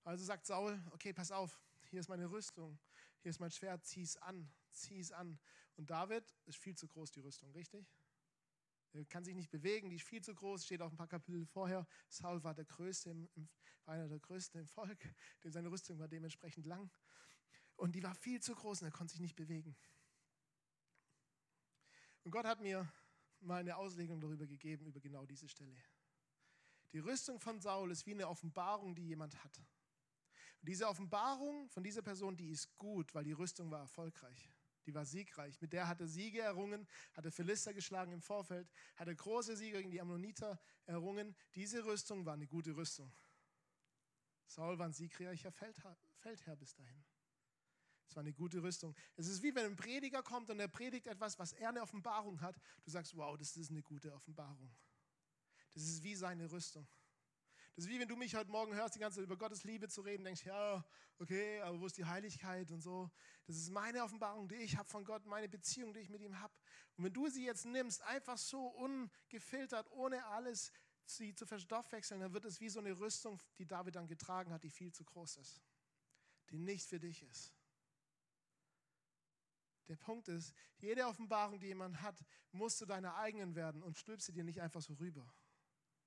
Also 0.04 0.24
sagt 0.24 0.46
Saul, 0.46 0.82
okay, 0.90 1.12
pass 1.12 1.30
auf, 1.30 1.60
hier 1.90 2.00
ist 2.00 2.08
meine 2.08 2.30
Rüstung, 2.30 2.78
hier 3.20 3.30
ist 3.30 3.38
mein 3.38 3.50
Schwert, 3.50 3.84
zieh 3.84 4.02
es 4.02 4.16
an, 4.16 4.50
zieh 4.70 4.98
es 4.98 5.12
an. 5.12 5.38
Und 5.76 5.90
David 5.90 6.34
ist 6.46 6.58
viel 6.58 6.76
zu 6.76 6.88
groß, 6.88 7.12
die 7.12 7.20
Rüstung, 7.20 7.52
richtig? 7.52 7.86
Er 8.94 9.04
kann 9.06 9.24
sich 9.24 9.34
nicht 9.34 9.50
bewegen, 9.50 9.88
die 9.88 9.96
ist 9.96 10.06
viel 10.06 10.22
zu 10.22 10.34
groß, 10.34 10.66
steht 10.66 10.82
auch 10.82 10.90
ein 10.90 10.96
paar 10.96 11.08
Kapitel 11.08 11.46
vorher. 11.46 11.86
Saul 12.08 12.42
war 12.44 12.54
der 12.54 12.66
Größte, 12.66 13.10
im, 13.10 13.48
war 13.84 13.94
einer 13.94 14.08
der 14.08 14.18
Größten 14.18 14.60
im 14.60 14.66
Volk, 14.66 14.98
denn 15.42 15.52
seine 15.52 15.70
Rüstung 15.70 15.98
war 15.98 16.08
dementsprechend 16.08 16.66
lang. 16.66 16.90
Und 17.82 17.96
die 17.96 18.02
war 18.04 18.14
viel 18.14 18.40
zu 18.40 18.54
groß 18.54 18.82
und 18.82 18.86
er 18.86 18.92
konnte 18.92 19.10
sich 19.10 19.20
nicht 19.20 19.34
bewegen. 19.34 19.74
Und 22.22 22.30
Gott 22.30 22.46
hat 22.46 22.60
mir 22.60 22.88
mal 23.40 23.58
eine 23.58 23.76
Auslegung 23.76 24.20
darüber 24.20 24.46
gegeben, 24.46 24.86
über 24.86 25.00
genau 25.00 25.26
diese 25.26 25.48
Stelle. 25.48 25.76
Die 26.92 27.00
Rüstung 27.00 27.40
von 27.40 27.60
Saul 27.60 27.90
ist 27.90 28.06
wie 28.06 28.12
eine 28.12 28.28
Offenbarung, 28.28 28.94
die 28.94 29.08
jemand 29.08 29.34
hat. 29.42 29.58
Und 29.58 30.68
diese 30.68 30.86
Offenbarung 30.86 31.68
von 31.70 31.82
dieser 31.82 32.02
Person, 32.02 32.36
die 32.36 32.50
ist 32.50 32.72
gut, 32.78 33.12
weil 33.16 33.24
die 33.24 33.32
Rüstung 33.32 33.68
war 33.72 33.80
erfolgreich. 33.80 34.48
Die 34.86 34.94
war 34.94 35.04
siegreich. 35.04 35.60
Mit 35.60 35.72
der 35.72 35.88
hat 35.88 36.00
er 36.00 36.06
Siege 36.06 36.40
errungen, 36.40 36.86
hat 37.14 37.24
er 37.24 37.32
Philister 37.32 37.74
geschlagen 37.74 38.12
im 38.12 38.22
Vorfeld, 38.22 38.70
hat 38.94 39.08
er 39.08 39.16
große 39.16 39.56
Siege 39.56 39.78
gegen 39.78 39.90
die 39.90 40.00
Ammoniter 40.00 40.60
errungen. 40.86 41.34
Diese 41.56 41.84
Rüstung 41.84 42.24
war 42.26 42.34
eine 42.34 42.46
gute 42.46 42.76
Rüstung. 42.76 43.12
Saul 44.46 44.78
war 44.78 44.86
ein 44.86 44.92
siegreicher 44.92 45.50
Feldherr, 45.50 45.98
Feldherr 46.14 46.54
bis 46.54 46.76
dahin. 46.76 47.02
Es 48.12 48.16
war 48.16 48.20
eine 48.20 48.34
gute 48.34 48.62
Rüstung. 48.62 48.94
Es 49.16 49.26
ist 49.26 49.42
wie 49.42 49.54
wenn 49.54 49.64
ein 49.64 49.74
Prediger 49.74 50.22
kommt 50.22 50.50
und 50.50 50.60
er 50.60 50.68
predigt 50.68 51.06
etwas, 51.06 51.38
was 51.38 51.54
er 51.54 51.70
eine 51.70 51.80
Offenbarung 51.80 52.42
hat. 52.42 52.60
Du 52.84 52.90
sagst, 52.90 53.16
wow, 53.16 53.38
das 53.38 53.56
ist 53.56 53.70
eine 53.70 53.82
gute 53.82 54.12
Offenbarung. 54.12 54.70
Das 55.72 55.82
ist 55.84 56.02
wie 56.02 56.14
seine 56.14 56.52
Rüstung. 56.52 56.86
Das 57.74 57.86
ist 57.86 57.90
wie 57.90 57.98
wenn 57.98 58.08
du 58.08 58.16
mich 58.16 58.34
heute 58.34 58.50
Morgen 58.50 58.74
hörst, 58.74 58.96
die 58.96 58.98
ganze 58.98 59.16
Zeit 59.16 59.24
über 59.24 59.38
Gottes 59.38 59.64
Liebe 59.64 59.88
zu 59.88 60.02
reden, 60.02 60.24
denkst, 60.24 60.44
ja, 60.44 60.84
okay, 61.20 61.62
aber 61.62 61.80
wo 61.80 61.86
ist 61.86 61.96
die 61.96 62.04
Heiligkeit 62.04 62.70
und 62.70 62.82
so. 62.82 63.10
Das 63.46 63.56
ist 63.56 63.70
meine 63.70 64.04
Offenbarung, 64.04 64.46
die 64.46 64.56
ich 64.56 64.76
habe 64.76 64.90
von 64.90 65.06
Gott, 65.06 65.24
meine 65.24 65.48
Beziehung, 65.48 65.94
die 65.94 66.00
ich 66.00 66.10
mit 66.10 66.20
ihm 66.20 66.38
habe. 66.38 66.52
Und 66.98 67.04
wenn 67.04 67.14
du 67.14 67.30
sie 67.30 67.46
jetzt 67.46 67.64
nimmst, 67.64 68.02
einfach 68.02 68.36
so 68.36 68.66
ungefiltert, 68.66 69.90
ohne 69.90 70.22
alles 70.26 70.70
sie 71.06 71.34
zu 71.34 71.46
verstoffwechseln, 71.46 72.20
dann 72.20 72.34
wird 72.34 72.44
es 72.44 72.60
wie 72.60 72.68
so 72.68 72.80
eine 72.80 72.92
Rüstung, 73.00 73.40
die 73.56 73.64
David 73.64 73.96
dann 73.96 74.06
getragen 74.06 74.52
hat, 74.52 74.64
die 74.64 74.70
viel 74.70 74.92
zu 74.92 75.02
groß 75.02 75.38
ist, 75.38 75.62
die 76.50 76.58
nicht 76.58 76.86
für 76.86 77.00
dich 77.00 77.22
ist. 77.22 77.54
Der 79.88 79.96
Punkt 79.96 80.28
ist, 80.28 80.54
jede 80.78 81.06
Offenbarung, 81.06 81.58
die 81.58 81.66
jemand 81.66 82.00
hat, 82.00 82.24
musst 82.52 82.80
du 82.80 82.86
deine 82.86 83.14
eigenen 83.14 83.54
werden 83.54 83.82
und 83.82 83.98
stülpst 83.98 84.26
sie 84.26 84.32
dir 84.32 84.44
nicht 84.44 84.60
einfach 84.60 84.80
so 84.80 84.94
rüber. 84.94 85.32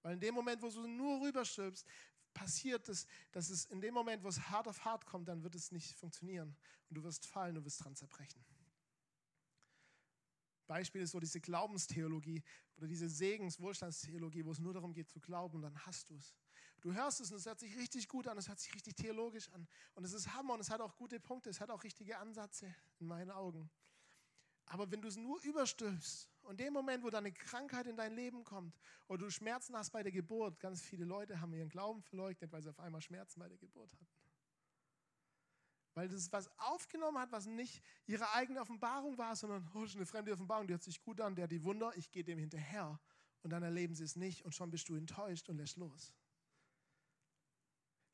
Weil 0.02 0.14
in 0.14 0.20
dem 0.20 0.36
Moment, 0.36 0.62
wo 0.62 0.70
du 0.70 0.88
nur 0.88 1.22
rüberstülpst, 1.22 1.86
passiert 2.34 2.88
es, 2.90 3.08
dass 3.32 3.50
es 3.50 3.66
in 3.66 3.82
dem 3.82 3.94
Moment, 3.94 4.24
wo 4.24 4.28
es 4.28 4.50
hart 4.50 4.68
auf 4.68 4.86
hart 4.86 5.06
kommt, 5.06 5.28
dann 5.28 5.44
wird 5.44 5.56
es 5.56 5.72
nicht 5.72 5.96
funktionieren 5.96 6.56
und 6.90 6.98
du 6.98 7.04
wirst 7.04 7.26
fallen, 7.26 7.56
du 7.56 7.66
wirst 7.66 7.84
dran 7.84 7.96
zerbrechen. 7.96 8.46
Beispiel 10.68 11.02
ist 11.02 11.12
so 11.12 11.20
diese 11.20 11.40
Glaubenstheologie 11.40 12.44
oder 12.78 12.88
diese 12.88 13.10
Segenswohlstandstheologie, 13.10 14.46
wo 14.46 14.52
es 14.52 14.60
nur 14.60 14.74
darum 14.74 14.94
geht 14.94 15.10
zu 15.10 15.20
glauben, 15.20 15.62
dann 15.62 15.78
hast 15.86 16.10
du 16.10 16.16
es. 16.16 16.36
Du 16.86 16.94
hörst 16.94 17.20
es 17.20 17.32
und 17.32 17.38
es 17.38 17.48
hört 17.48 17.60
sich 17.60 17.76
richtig 17.78 18.08
gut 18.08 18.28
an, 18.28 18.38
es 18.38 18.48
hört 18.48 18.60
sich 18.60 18.72
richtig 18.76 18.96
theologisch 18.96 19.50
an. 19.50 19.68
Und 19.96 20.04
es 20.04 20.14
ist 20.14 20.32
Hammer 20.36 20.54
und 20.54 20.60
es 20.60 20.70
hat 20.70 20.82
auch 20.82 20.96
gute 20.96 21.20
Punkte, 21.20 21.50
es 21.50 21.60
hat 21.60 21.72
auch 21.72 21.84
richtige 21.84 22.20
Ansätze 22.20 22.76
in 23.00 23.08
meinen 23.08 23.32
Augen. 23.32 23.72
Aber 24.68 24.92
wenn 24.92 25.02
du 25.02 25.08
es 25.08 25.16
nur 25.16 25.42
überstülpst 25.42 26.30
und 26.44 26.60
dem 26.60 26.74
Moment, 26.74 27.04
wo 27.04 27.10
deine 27.10 27.32
Krankheit 27.32 27.88
in 27.88 27.98
dein 27.98 28.14
Leben 28.14 28.44
kommt 28.44 28.78
oder 29.08 29.24
du 29.24 29.32
Schmerzen 29.32 29.76
hast 29.76 29.90
bei 29.90 30.04
der 30.04 30.12
Geburt, 30.12 30.60
ganz 30.60 30.80
viele 30.80 31.06
Leute 31.06 31.42
haben 31.42 31.56
ihren 31.56 31.70
Glauben 31.70 32.04
verleugnet, 32.04 32.52
weil 32.52 32.62
sie 32.62 32.70
auf 32.70 32.80
einmal 32.80 33.02
Schmerzen 33.02 33.40
bei 33.40 33.50
der 33.50 33.58
Geburt 33.58 33.92
hatten. 33.92 34.08
Weil 35.96 36.08
das 36.08 36.32
was 36.32 36.52
aufgenommen 36.60 37.18
hat, 37.18 37.32
was 37.32 37.48
nicht 37.48 37.82
ihre 38.06 38.32
eigene 38.34 38.62
Offenbarung 38.62 39.18
war, 39.18 39.36
sondern 39.36 39.68
oh, 39.74 39.88
eine 39.92 40.06
fremde 40.06 40.32
Offenbarung, 40.32 40.68
die 40.68 40.74
hört 40.74 40.84
sich 40.84 41.02
gut 41.02 41.20
an, 41.20 41.34
der 41.34 41.46
hat 41.46 41.52
die 41.52 41.64
Wunder, 41.64 41.94
ich 41.96 42.12
gehe 42.12 42.24
dem 42.24 42.38
hinterher. 42.38 43.00
Und 43.42 43.50
dann 43.50 43.64
erleben 43.64 43.96
sie 43.96 44.04
es 44.04 44.16
nicht 44.16 44.46
und 44.46 44.54
schon 44.54 44.70
bist 44.70 44.88
du 44.88 44.94
enttäuscht 44.94 45.50
und 45.50 45.58
lässt 45.58 45.78
los. 45.78 46.14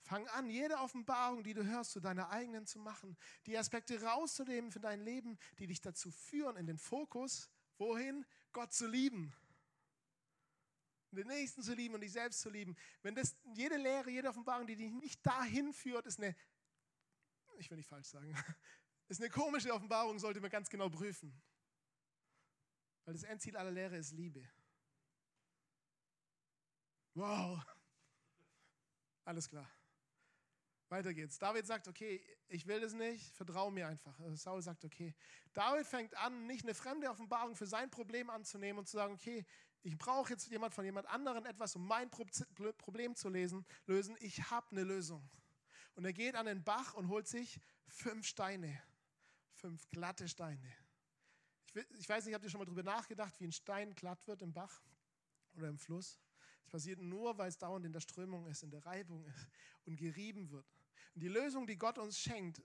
Fang 0.04 0.28
an, 0.30 0.50
jede 0.50 0.78
Offenbarung, 0.78 1.44
die 1.44 1.54
du 1.54 1.64
hörst, 1.64 1.92
zu 1.92 2.00
deiner 2.00 2.30
eigenen 2.30 2.66
zu 2.66 2.80
machen. 2.80 3.18
Die 3.46 3.58
Aspekte 3.58 4.02
rauszunehmen 4.02 4.72
für 4.72 4.80
dein 4.80 5.02
Leben, 5.02 5.38
die 5.60 5.68
dich 5.68 5.80
dazu 5.80 6.12
führen, 6.12 6.58
in 6.58 6.66
den 6.66 6.78
Fokus, 6.78 7.50
wohin? 7.78 8.26
Gott 8.52 8.74
zu 8.74 8.88
lieben. 8.88 9.34
Den 11.12 11.28
Nächsten 11.28 11.62
zu 11.62 11.74
lieben 11.74 11.94
und 11.94 12.02
dich 12.02 12.14
selbst 12.14 12.40
zu 12.40 12.50
lieben. 12.50 12.76
Wenn 13.02 13.16
das 13.16 13.36
jede 13.54 13.78
Lehre, 13.78 14.10
jede 14.10 14.30
Offenbarung, 14.30 14.66
die 14.66 14.78
dich 14.78 14.92
nicht 14.92 15.26
dahin 15.26 15.74
führt, 15.74 16.06
ist 16.08 16.20
eine, 16.20 16.36
ich 17.58 17.70
will 17.70 17.78
nicht 17.78 17.90
falsch 17.90 18.08
sagen, 18.08 18.34
ist 19.10 19.20
eine 19.20 19.30
komische 19.30 19.74
Offenbarung, 19.74 20.20
sollte 20.20 20.40
man 20.40 20.50
ganz 20.50 20.70
genau 20.70 20.90
prüfen. 20.90 21.42
Weil 23.04 23.14
das 23.14 23.24
Endziel 23.24 23.58
aller 23.58 23.72
Lehre 23.72 23.98
ist 23.98 24.12
Liebe. 24.12 24.50
Wow. 27.14 27.62
Alles 29.26 29.50
klar. 29.50 29.70
Weiter 30.92 31.14
geht's. 31.14 31.40
David 31.40 31.66
sagt, 31.66 31.88
okay, 31.88 32.24
ich 32.48 32.68
will 32.68 32.80
das 32.82 32.94
nicht, 32.94 33.34
vertraue 33.36 33.72
mir 33.72 33.88
einfach. 33.88 34.20
Also 34.20 34.36
Saul 34.36 34.62
sagt, 34.62 34.84
okay. 34.86 35.16
David 35.54 35.88
fängt 35.88 36.16
an, 36.18 36.46
nicht 36.46 36.64
eine 36.64 36.74
fremde 36.74 37.10
Offenbarung 37.10 37.56
für 37.56 37.66
sein 37.66 37.90
Problem 37.90 38.30
anzunehmen 38.30 38.80
und 38.80 38.88
zu 38.88 38.98
sagen, 38.98 39.14
okay, 39.14 39.46
ich 39.84 39.98
brauche 39.98 40.32
jetzt 40.32 40.50
jemand 40.50 40.74
von 40.74 40.86
jemand 40.86 41.08
anderen 41.08 41.46
etwas, 41.46 41.76
um 41.76 41.88
mein 41.88 42.10
Problem 42.10 43.16
zu 43.16 43.30
lesen, 43.30 43.66
lösen. 43.88 44.16
Ich 44.20 44.52
habe 44.52 44.68
eine 44.72 44.84
Lösung. 44.84 45.28
Und 45.96 46.06
er 46.06 46.14
geht 46.14 46.36
an 46.36 46.46
den 46.46 46.64
Bach 46.64 46.94
und 46.94 47.08
holt 47.08 47.28
sich 47.28 47.60
fünf 47.88 48.28
Steine, 48.28 48.82
fünf 49.54 49.90
glatte 49.90 50.28
Steine. 50.28 50.72
Ich, 51.98 52.08
weiß 52.08 52.26
nicht, 52.26 52.34
habt 52.34 52.44
ihr 52.44 52.50
schon 52.50 52.60
mal 52.60 52.66
darüber 52.66 52.84
nachgedacht, 52.84 53.40
wie 53.40 53.46
ein 53.46 53.52
Stein 53.52 53.96
glatt 53.96 54.26
wird 54.28 54.42
im 54.42 54.54
Bach 54.54 54.84
oder 55.56 55.70
im 55.70 55.78
Fluss? 55.78 56.20
Das 56.64 56.72
passiert 56.72 57.00
nur, 57.00 57.38
weil 57.38 57.50
es 57.50 57.58
dauernd 57.58 57.86
in 57.86 57.94
der 57.94 58.02
Strömung 58.02 58.46
ist, 58.48 58.64
in 58.64 58.72
der 58.72 58.86
Reibung 58.86 59.26
ist 59.26 59.48
und 59.86 59.96
gerieben 59.98 60.50
wird. 60.52 60.68
Die 61.16 61.28
Lösung, 61.28 61.68
die 61.68 61.78
Gott 61.78 61.98
uns 61.98 62.20
schenkt, 62.20 62.62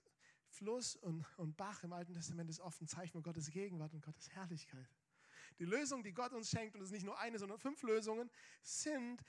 Fluss 0.49 0.95
und, 0.95 1.25
und 1.37 1.57
Bach 1.57 1.83
im 1.83 1.93
Alten 1.93 2.13
Testament 2.13 2.49
ist 2.49 2.59
oft 2.59 2.81
ein 2.81 2.87
Zeichen 2.87 3.11
von 3.11 3.23
Gottes 3.23 3.49
Gegenwart 3.49 3.93
und 3.93 4.01
Gottes 4.01 4.29
Herrlichkeit. 4.29 4.87
Die 5.59 5.65
Lösung, 5.65 6.03
die 6.03 6.13
Gott 6.13 6.33
uns 6.33 6.49
schenkt, 6.49 6.75
und 6.75 6.81
es 6.81 6.87
ist 6.87 6.93
nicht 6.93 7.05
nur 7.05 7.17
eine, 7.19 7.39
sondern 7.39 7.59
fünf 7.59 7.81
Lösungen, 7.83 8.29
sind 8.61 9.23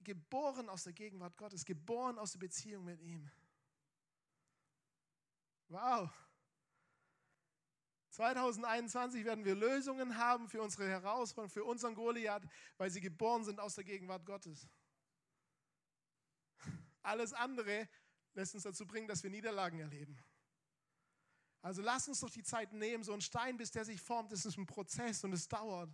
geboren 0.00 0.68
aus 0.68 0.84
der 0.84 0.92
Gegenwart 0.92 1.36
Gottes, 1.36 1.64
geboren 1.64 2.18
aus 2.18 2.32
der 2.32 2.38
Beziehung 2.38 2.84
mit 2.84 3.00
ihm. 3.00 3.30
Wow. 5.68 6.10
2021 8.10 9.24
werden 9.24 9.44
wir 9.44 9.54
Lösungen 9.54 10.16
haben 10.16 10.48
für 10.48 10.62
unsere 10.62 10.88
Herausforderungen, 10.88 11.50
für 11.50 11.64
unseren 11.64 11.94
Goliath, 11.94 12.44
weil 12.78 12.90
sie 12.90 13.00
geboren 13.00 13.44
sind 13.44 13.60
aus 13.60 13.74
der 13.74 13.84
Gegenwart 13.84 14.24
Gottes. 14.24 14.68
Alles 17.02 17.32
andere 17.34 17.88
lässt 18.36 18.54
uns 18.54 18.64
dazu 18.64 18.86
bringen, 18.86 19.08
dass 19.08 19.22
wir 19.22 19.30
Niederlagen 19.30 19.80
erleben. 19.80 20.18
Also 21.62 21.82
lass 21.82 22.06
uns 22.06 22.20
doch 22.20 22.30
die 22.30 22.44
Zeit 22.44 22.72
nehmen, 22.72 23.02
so 23.02 23.12
ein 23.12 23.20
Stein, 23.20 23.56
bis 23.56 23.72
der 23.72 23.84
sich 23.84 24.00
formt, 24.00 24.30
das 24.30 24.44
ist 24.46 24.56
ein 24.56 24.66
Prozess 24.66 25.24
und 25.24 25.32
es 25.32 25.48
dauert. 25.48 25.90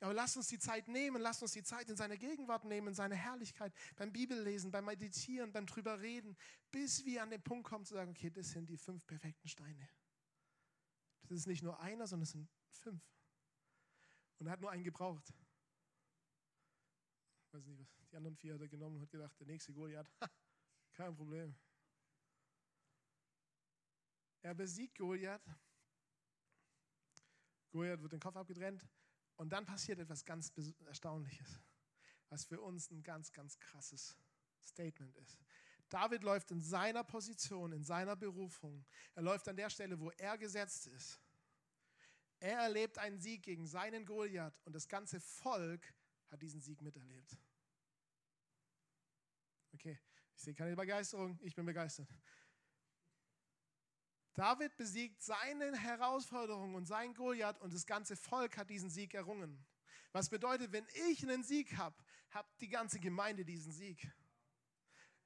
Aber 0.00 0.12
lass 0.12 0.36
uns 0.36 0.48
die 0.48 0.58
Zeit 0.58 0.86
nehmen, 0.86 1.20
lass 1.20 1.42
uns 1.42 1.52
die 1.52 1.62
Zeit 1.62 1.88
in 1.88 1.96
seine 1.96 2.18
Gegenwart 2.18 2.64
nehmen, 2.64 2.88
in 2.88 2.94
seine 2.94 3.16
Herrlichkeit, 3.16 3.72
beim 3.96 4.12
Bibellesen, 4.12 4.70
beim 4.70 4.84
Meditieren, 4.84 5.50
beim 5.50 5.66
drüber 5.66 6.00
reden, 6.00 6.36
bis 6.70 7.04
wir 7.04 7.22
an 7.22 7.30
den 7.30 7.42
Punkt 7.42 7.66
kommen 7.66 7.84
zu 7.84 7.94
sagen, 7.94 8.10
okay, 8.10 8.30
das 8.30 8.50
sind 8.50 8.68
die 8.68 8.76
fünf 8.76 9.06
perfekten 9.06 9.48
Steine. 9.48 9.88
Das 11.22 11.38
ist 11.38 11.46
nicht 11.46 11.62
nur 11.62 11.80
einer, 11.80 12.06
sondern 12.06 12.24
es 12.24 12.30
sind 12.30 12.48
fünf. 12.68 13.02
Und 14.38 14.46
er 14.46 14.52
hat 14.52 14.60
nur 14.60 14.70
einen 14.70 14.84
gebraucht. 14.84 15.34
Ich 17.46 17.54
weiß 17.54 17.66
nicht, 17.66 17.80
was 17.80 17.88
die 18.10 18.16
anderen 18.16 18.36
vier 18.36 18.54
hat 18.54 18.60
er 18.60 18.68
genommen 18.68 18.96
und 18.96 19.02
hat 19.02 19.10
gedacht, 19.10 19.38
der 19.40 19.46
nächste 19.46 19.72
Goliath, 19.72 20.08
kein 20.92 21.14
Problem. 21.14 21.56
Er 24.42 24.54
besiegt 24.54 24.96
Goliath. 24.98 25.42
Goliath 27.70 28.00
wird 28.02 28.12
den 28.12 28.20
Kopf 28.20 28.36
abgetrennt. 28.36 28.86
Und 29.36 29.50
dann 29.50 29.64
passiert 29.64 30.00
etwas 30.00 30.24
ganz 30.24 30.52
Erstaunliches, 30.86 31.60
was 32.28 32.44
für 32.44 32.60
uns 32.60 32.90
ein 32.90 33.02
ganz, 33.02 33.32
ganz 33.32 33.58
krasses 33.58 34.16
Statement 34.60 35.14
ist. 35.16 35.38
David 35.88 36.22
läuft 36.22 36.50
in 36.50 36.60
seiner 36.60 37.04
Position, 37.04 37.72
in 37.72 37.84
seiner 37.84 38.16
Berufung. 38.16 38.84
Er 39.14 39.22
läuft 39.22 39.48
an 39.48 39.56
der 39.56 39.70
Stelle, 39.70 39.98
wo 39.98 40.10
er 40.10 40.36
gesetzt 40.36 40.88
ist. 40.88 41.20
Er 42.40 42.58
erlebt 42.58 42.98
einen 42.98 43.18
Sieg 43.18 43.42
gegen 43.42 43.66
seinen 43.66 44.04
Goliath 44.04 44.60
und 44.64 44.74
das 44.74 44.88
ganze 44.88 45.20
Volk 45.20 45.94
hat 46.30 46.42
diesen 46.42 46.60
Sieg 46.60 46.82
miterlebt. 46.82 47.36
Okay, 49.72 49.98
ich 50.34 50.42
sehe 50.42 50.54
keine 50.54 50.76
Begeisterung, 50.76 51.38
ich 51.42 51.54
bin 51.54 51.64
begeistert. 51.64 52.08
David 54.38 54.76
besiegt 54.76 55.20
seine 55.20 55.76
Herausforderung 55.76 56.76
und 56.76 56.86
sein 56.86 57.12
Goliath 57.12 57.60
und 57.60 57.74
das 57.74 57.84
ganze 57.84 58.14
Volk 58.14 58.56
hat 58.56 58.70
diesen 58.70 58.88
Sieg 58.88 59.12
errungen. 59.14 59.66
Was 60.12 60.30
bedeutet, 60.30 60.70
wenn 60.70 60.86
ich 61.10 61.24
einen 61.24 61.42
Sieg 61.42 61.76
habe, 61.76 61.96
hat 62.30 62.46
die 62.60 62.68
ganze 62.68 63.00
Gemeinde 63.00 63.44
diesen 63.44 63.72
Sieg. 63.72 64.08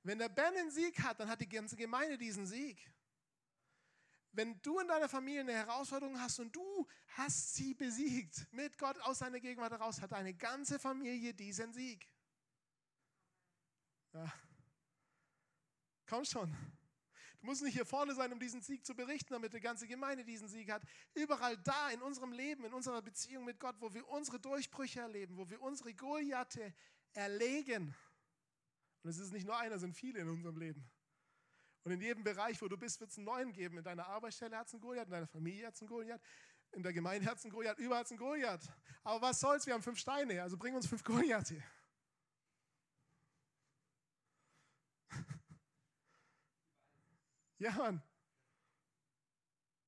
Wenn 0.02 0.18
der 0.18 0.30
Ben 0.30 0.56
einen 0.56 0.70
Sieg 0.70 0.98
hat, 1.02 1.20
dann 1.20 1.28
hat 1.28 1.42
die 1.42 1.48
ganze 1.48 1.76
Gemeinde 1.76 2.16
diesen 2.16 2.46
Sieg. 2.46 2.90
Wenn 4.32 4.62
du 4.62 4.80
in 4.80 4.88
deiner 4.88 5.10
Familie 5.10 5.42
eine 5.42 5.52
Herausforderung 5.52 6.18
hast 6.18 6.40
und 6.40 6.56
du 6.56 6.88
hast 7.08 7.52
sie 7.54 7.74
besiegt, 7.74 8.50
mit 8.50 8.78
Gott 8.78 8.98
aus 9.02 9.18
seiner 9.18 9.40
Gegenwart 9.40 9.72
heraus, 9.72 10.00
hat 10.00 10.12
deine 10.12 10.32
ganze 10.32 10.78
Familie 10.78 11.34
diesen 11.34 11.74
Sieg. 11.74 12.10
Ja. 14.14 14.32
Komm 16.06 16.24
schon. 16.24 16.81
Du 17.42 17.48
musst 17.48 17.60
nicht 17.62 17.74
hier 17.74 17.84
vorne 17.84 18.14
sein, 18.14 18.32
um 18.32 18.38
diesen 18.38 18.62
Sieg 18.62 18.86
zu 18.86 18.94
berichten, 18.94 19.32
damit 19.32 19.52
die 19.52 19.58
ganze 19.58 19.88
Gemeinde 19.88 20.24
diesen 20.24 20.46
Sieg 20.46 20.70
hat. 20.70 20.80
Überall 21.12 21.56
da 21.58 21.90
in 21.90 22.00
unserem 22.00 22.30
Leben, 22.30 22.64
in 22.64 22.72
unserer 22.72 23.02
Beziehung 23.02 23.44
mit 23.44 23.58
Gott, 23.58 23.74
wo 23.80 23.92
wir 23.92 24.08
unsere 24.08 24.38
Durchbrüche 24.38 25.00
erleben, 25.00 25.36
wo 25.36 25.50
wir 25.50 25.60
unsere 25.60 25.92
Goliathe 25.92 26.72
erlegen. 27.14 27.96
Und 29.02 29.10
es 29.10 29.18
ist 29.18 29.32
nicht 29.32 29.44
nur 29.44 29.58
einer, 29.58 29.74
es 29.74 29.80
sind 29.80 29.96
viele 29.96 30.20
in 30.20 30.28
unserem 30.28 30.56
Leben. 30.56 30.88
Und 31.82 31.90
in 31.90 32.00
jedem 32.00 32.22
Bereich, 32.22 32.62
wo 32.62 32.68
du 32.68 32.76
bist, 32.76 33.00
wird 33.00 33.10
es 33.10 33.18
einen 33.18 33.24
neuen 33.24 33.52
geben. 33.52 33.78
In 33.78 33.82
deiner 33.82 34.06
Arbeitsstelle 34.06 34.56
hat 34.56 34.68
es 34.68 34.74
einen 34.74 34.80
Goliath, 34.80 35.06
in 35.06 35.10
deiner 35.10 35.26
Familie 35.26 35.66
hat 35.66 35.74
es 35.74 35.80
einen 35.80 35.88
Goliath, 35.88 36.22
in 36.70 36.84
der 36.84 36.92
Gemeinde 36.92 37.28
hat 37.28 37.38
es 37.38 37.44
einen 37.44 37.52
Goliath, 37.52 37.78
überall 37.80 38.00
hat 38.00 38.06
es 38.06 38.12
einen 38.12 38.20
Goliath. 38.20 38.70
Aber 39.02 39.20
was 39.20 39.40
soll's, 39.40 39.66
wir 39.66 39.74
haben 39.74 39.82
fünf 39.82 39.98
Steine, 39.98 40.40
also 40.40 40.56
bring 40.56 40.76
uns 40.76 40.86
fünf 40.86 41.02
Goliathe. 41.02 41.60
Ja, 47.62 47.70
Mann. 47.76 48.02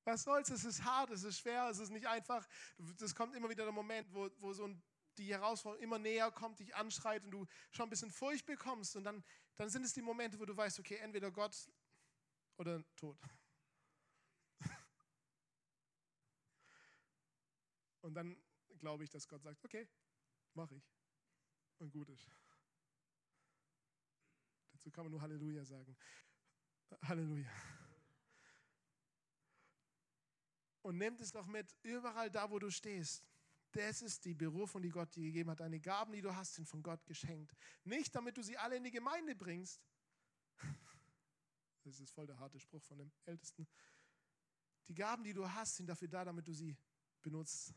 Was 0.05 0.23
soll's? 0.23 0.49
Es 0.49 0.63
ist 0.63 0.85
hart, 0.85 1.09
es 1.09 1.23
ist 1.23 1.39
schwer, 1.39 1.67
es 1.69 1.79
ist 1.79 1.89
nicht 1.89 2.07
einfach. 2.07 2.47
Das 2.99 3.13
kommt 3.13 3.35
immer 3.35 3.49
wieder 3.49 3.65
der 3.65 3.73
Moment, 3.73 4.07
wo, 4.13 4.29
wo 4.37 4.53
so 4.53 4.73
die 5.17 5.33
Herausforderung 5.33 5.83
immer 5.83 5.99
näher 5.99 6.31
kommt, 6.31 6.59
dich 6.59 6.73
anschreit 6.73 7.25
und 7.25 7.31
du 7.31 7.45
schon 7.71 7.87
ein 7.87 7.89
bisschen 7.89 8.11
Furcht 8.11 8.45
bekommst. 8.45 8.95
Und 8.95 9.03
dann, 9.03 9.25
dann 9.57 9.69
sind 9.69 9.83
es 9.83 9.91
die 9.91 10.01
Momente, 10.01 10.39
wo 10.39 10.45
du 10.45 10.55
weißt, 10.55 10.79
okay, 10.79 10.95
entweder 10.99 11.31
Gott 11.31 11.69
oder 12.55 12.81
Tod. 12.95 13.19
Und 18.01 18.13
dann 18.13 18.41
glaube 18.79 19.03
ich, 19.03 19.09
dass 19.09 19.27
Gott 19.27 19.43
sagt, 19.43 19.65
okay, 19.65 19.89
mache 20.53 20.75
ich. 20.75 20.83
Und 21.79 21.91
gut 21.91 22.07
ist. 22.07 22.29
Dazu 24.71 24.89
kann 24.91 25.03
man 25.03 25.11
nur 25.11 25.21
Halleluja 25.21 25.65
sagen. 25.65 25.97
Halleluja. 27.01 27.49
Und 30.81 30.97
nehmt 30.97 31.19
es 31.19 31.31
doch 31.31 31.47
mit, 31.47 31.75
überall 31.81 32.29
da, 32.29 32.49
wo 32.49 32.59
du 32.59 32.69
stehst. 32.69 33.23
Das 33.71 34.01
ist 34.01 34.23
die 34.23 34.33
Berufung, 34.33 34.81
die 34.81 34.89
Gott 34.89 35.13
dir 35.15 35.23
gegeben 35.23 35.49
hat. 35.49 35.59
Deine 35.59 35.79
Gaben, 35.79 36.13
die 36.13 36.21
du 36.21 36.33
hast, 36.33 36.53
sind 36.53 36.67
von 36.67 36.81
Gott 36.81 37.05
geschenkt. 37.05 37.53
Nicht, 37.83 38.15
damit 38.15 38.37
du 38.37 38.43
sie 38.43 38.57
alle 38.57 38.77
in 38.77 38.83
die 38.83 38.91
Gemeinde 38.91 39.35
bringst. 39.35 39.81
Das 41.83 41.99
ist 41.99 42.11
voll 42.11 42.25
der 42.25 42.39
harte 42.39 42.59
Spruch 42.59 42.83
von 42.83 42.97
dem 42.97 43.11
Ältesten. 43.25 43.67
Die 44.87 44.95
Gaben, 44.95 45.23
die 45.23 45.33
du 45.33 45.51
hast, 45.51 45.75
sind 45.75 45.87
dafür 45.87 46.07
da, 46.07 46.23
damit 46.23 46.47
du 46.47 46.53
sie 46.53 46.77
benutzt. 47.21 47.73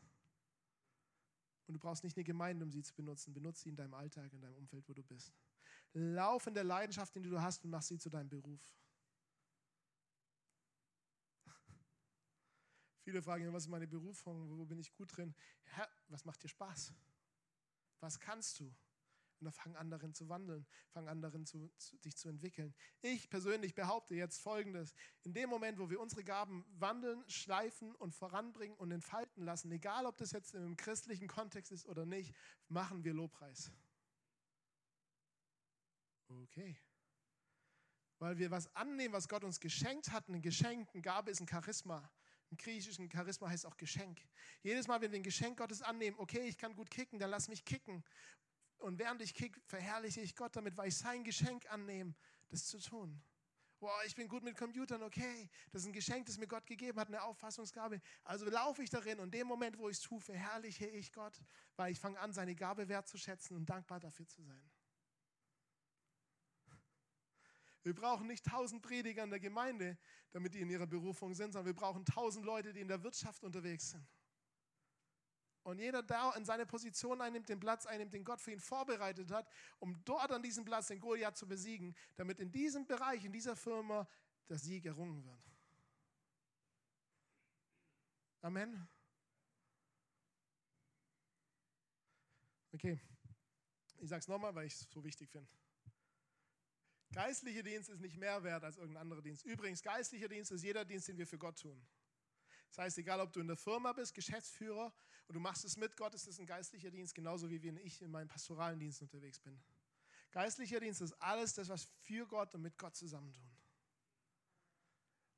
Und 1.67 1.73
du 1.73 1.79
brauchst 1.79 2.03
nicht 2.03 2.15
eine 2.15 2.23
Gemeinde, 2.23 2.63
um 2.63 2.71
sie 2.71 2.81
zu 2.81 2.93
benutzen. 2.95 3.33
Benutze 3.33 3.63
sie 3.63 3.69
in 3.69 3.75
deinem 3.75 3.93
Alltag, 3.93 4.31
in 4.33 4.41
deinem 4.41 4.55
Umfeld, 4.55 4.87
wo 4.87 4.93
du 4.93 5.03
bist. 5.03 5.33
Lauf 5.93 6.47
in 6.47 6.53
der 6.53 6.63
Leidenschaft, 6.63 7.13
die 7.15 7.21
du 7.21 7.41
hast, 7.41 7.63
und 7.63 7.71
mach 7.71 7.81
sie 7.81 7.97
zu 7.97 8.09
deinem 8.09 8.29
Beruf. 8.29 8.61
Viele 13.09 13.23
fragen, 13.23 13.51
was 13.51 13.63
ist 13.63 13.69
meine 13.69 13.87
Berufung, 13.87 14.55
wo 14.59 14.65
bin 14.65 14.77
ich 14.77 14.93
gut 14.93 15.17
drin? 15.17 15.33
Herr, 15.63 15.89
was 16.09 16.25
macht 16.25 16.43
dir 16.43 16.47
Spaß? 16.47 16.93
Was 18.01 18.19
kannst 18.19 18.59
du? 18.59 18.65
Und 18.65 19.45
dann 19.45 19.51
fang 19.51 19.75
an, 19.77 19.89
darin 19.89 20.13
zu 20.13 20.29
wandeln, 20.29 20.67
fang 20.89 21.07
an, 21.07 21.19
darin 21.19 21.43
zu, 21.43 21.71
zu, 21.79 21.97
dich 21.97 22.15
zu 22.15 22.29
entwickeln. 22.29 22.71
Ich 23.01 23.31
persönlich 23.31 23.73
behaupte 23.73 24.13
jetzt 24.13 24.37
Folgendes. 24.37 24.93
In 25.23 25.33
dem 25.33 25.49
Moment, 25.49 25.79
wo 25.79 25.89
wir 25.89 25.99
unsere 25.99 26.23
Gaben 26.23 26.63
wandeln, 26.77 27.27
schleifen 27.27 27.95
und 27.95 28.13
voranbringen 28.13 28.77
und 28.77 28.91
entfalten 28.91 29.43
lassen, 29.43 29.71
egal 29.71 30.05
ob 30.05 30.15
das 30.17 30.31
jetzt 30.31 30.53
im 30.53 30.77
christlichen 30.77 31.27
Kontext 31.27 31.71
ist 31.71 31.87
oder 31.87 32.05
nicht, 32.05 32.35
machen 32.67 33.03
wir 33.03 33.15
Lobpreis. 33.15 33.71
Okay. 36.27 36.77
Weil 38.19 38.37
wir 38.37 38.51
was 38.51 38.67
annehmen, 38.75 39.15
was 39.15 39.27
Gott 39.27 39.43
uns 39.43 39.59
geschenkt 39.59 40.11
hat. 40.11 40.29
Ein 40.29 40.43
Geschenk, 40.43 40.89
eine 40.93 41.01
Gabe 41.01 41.31
ist 41.31 41.41
ein 41.41 41.47
Charisma. 41.47 42.07
Im 42.51 42.57
griechischen 42.57 43.09
Charisma 43.11 43.49
heißt 43.49 43.65
auch 43.65 43.77
Geschenk. 43.77 44.19
Jedes 44.63 44.87
Mal, 44.87 45.01
wenn 45.01 45.11
wir 45.11 45.19
ein 45.19 45.23
Geschenk 45.23 45.57
Gottes 45.57 45.81
annehmen, 45.81 46.17
okay, 46.19 46.47
ich 46.47 46.57
kann 46.57 46.75
gut 46.75 46.89
kicken, 46.89 47.19
dann 47.19 47.29
lass 47.29 47.47
mich 47.47 47.63
kicken. 47.63 48.03
Und 48.79 48.97
während 48.97 49.21
ich 49.21 49.33
kick, 49.33 49.61
verherrliche 49.65 50.21
ich 50.21 50.35
Gott 50.35 50.55
damit, 50.55 50.77
weil 50.77 50.87
ich 50.87 50.97
sein 50.97 51.23
Geschenk 51.23 51.69
annehme, 51.71 52.15
das 52.49 52.65
zu 52.65 52.79
tun. 52.79 53.21
Boah, 53.79 54.03
ich 54.05 54.15
bin 54.15 54.27
gut 54.27 54.43
mit 54.43 54.57
Computern, 54.57 55.03
okay. 55.03 55.49
Das 55.71 55.83
ist 55.83 55.87
ein 55.87 55.93
Geschenk, 55.93 56.25
das 56.25 56.37
mir 56.37 56.47
Gott 56.47 56.65
gegeben 56.65 56.99
hat, 56.99 57.07
eine 57.07 57.21
Auffassungsgabe. 57.21 58.01
Also 58.23 58.45
laufe 58.45 58.83
ich 58.83 58.89
darin 58.89 59.19
und 59.19 59.27
in 59.27 59.39
dem 59.39 59.47
Moment, 59.47 59.77
wo 59.77 59.87
ich 59.87 59.97
es 59.97 60.01
tue, 60.01 60.19
verherrliche 60.19 60.87
ich 60.87 61.13
Gott, 61.13 61.41
weil 61.77 61.91
ich 61.91 61.99
fange 61.99 62.19
an, 62.19 62.33
seine 62.33 62.55
Gabe 62.55 62.89
wertzuschätzen 62.89 63.55
und 63.55 63.69
dankbar 63.69 63.99
dafür 63.99 64.27
zu 64.27 64.41
sein. 64.43 64.69
Wir 67.83 67.95
brauchen 67.95 68.27
nicht 68.27 68.45
tausend 68.45 68.81
Prediger 68.81 69.23
in 69.23 69.29
der 69.29 69.39
Gemeinde, 69.39 69.97
damit 70.31 70.53
die 70.53 70.61
in 70.61 70.69
ihrer 70.69 70.87
Berufung 70.87 71.33
sind, 71.33 71.53
sondern 71.53 71.67
wir 71.67 71.79
brauchen 71.79 72.05
tausend 72.05 72.45
Leute, 72.45 72.73
die 72.73 72.81
in 72.81 72.87
der 72.87 73.03
Wirtschaft 73.03 73.43
unterwegs 73.43 73.91
sind. 73.91 74.05
Und 75.63 75.79
jeder 75.79 76.01
da 76.01 76.33
in 76.33 76.45
seine 76.45 76.65
Position 76.65 77.21
einnimmt, 77.21 77.47
den 77.49 77.59
Platz 77.59 77.85
einnimmt, 77.85 78.13
den 78.13 78.23
Gott 78.23 78.41
für 78.41 78.51
ihn 78.51 78.59
vorbereitet 78.59 79.31
hat, 79.31 79.47
um 79.79 80.03
dort 80.03 80.31
an 80.31 80.41
diesem 80.41 80.65
Platz 80.65 80.87
den 80.87 80.99
Goliath 80.99 81.37
zu 81.37 81.47
besiegen, 81.47 81.95
damit 82.15 82.39
in 82.39 82.51
diesem 82.51 82.85
Bereich, 82.87 83.23
in 83.23 83.31
dieser 83.31 83.55
Firma 83.55 84.07
der 84.47 84.57
Sieg 84.57 84.85
errungen 84.85 85.23
wird. 85.23 85.43
Amen. 88.41 88.87
Okay, 92.71 92.99
ich 93.97 94.09
sage 94.09 94.21
es 94.21 94.27
nochmal, 94.27 94.55
weil 94.55 94.67
ich 94.67 94.73
es 94.73 94.87
so 94.89 95.03
wichtig 95.03 95.29
finde. 95.29 95.58
Geistlicher 97.11 97.63
Dienst 97.63 97.89
ist 97.89 98.01
nicht 98.01 98.17
mehr 98.17 98.43
wert 98.43 98.63
als 98.63 98.77
irgendein 98.77 99.01
anderer 99.01 99.21
Dienst. 99.21 99.45
Übrigens, 99.45 99.81
geistlicher 99.81 100.27
Dienst 100.27 100.51
ist 100.51 100.63
jeder 100.63 100.85
Dienst, 100.85 101.07
den 101.07 101.17
wir 101.17 101.25
für 101.25 101.39
Gott 101.39 101.59
tun. 101.59 101.81
Das 102.69 102.77
heißt, 102.77 102.97
egal 102.99 103.19
ob 103.19 103.33
du 103.33 103.39
in 103.39 103.47
der 103.47 103.57
Firma 103.57 103.93
bist, 103.93 104.13
Geschäftsführer 104.13 104.93
und 105.27 105.33
du 105.33 105.39
machst 105.39 105.65
es 105.65 105.75
mit 105.75 105.97
Gott, 105.97 106.13
ist 106.13 106.27
es 106.27 106.39
ein 106.39 106.45
geistlicher 106.45 106.91
Dienst, 106.91 107.15
genauso 107.15 107.49
wie 107.49 107.61
wenn 107.63 107.77
ich 107.77 108.01
in 108.01 108.11
meinem 108.11 108.27
pastoralen 108.27 108.79
Dienst 108.79 109.01
unterwegs 109.01 109.39
bin. 109.39 109.59
Geistlicher 110.31 110.79
Dienst 110.79 111.01
ist 111.01 111.13
alles 111.13 111.53
das, 111.55 111.69
was 111.69 111.85
für 112.03 112.27
Gott 112.27 112.53
und 112.53 112.61
mit 112.61 112.77
Gott 112.77 112.95
zusammentun. 112.95 113.49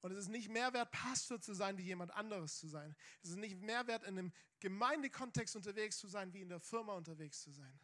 Und 0.01 0.11
es 0.11 0.17
ist 0.17 0.29
nicht 0.29 0.49
mehr 0.49 0.73
wert, 0.73 0.91
Pastor 0.91 1.39
zu 1.39 1.53
sein, 1.53 1.77
wie 1.77 1.83
jemand 1.83 2.11
anderes 2.11 2.57
zu 2.57 2.67
sein. 2.67 2.95
Es 3.21 3.29
ist 3.29 3.37
nicht 3.37 3.61
mehr 3.61 3.85
wert, 3.87 4.03
in 4.03 4.17
einem 4.17 4.33
Gemeindekontext 4.59 5.55
unterwegs 5.55 5.99
zu 5.99 6.07
sein, 6.07 6.33
wie 6.33 6.41
in 6.41 6.49
der 6.49 6.59
Firma 6.59 6.93
unterwegs 6.93 7.41
zu 7.41 7.51
sein. 7.51 7.79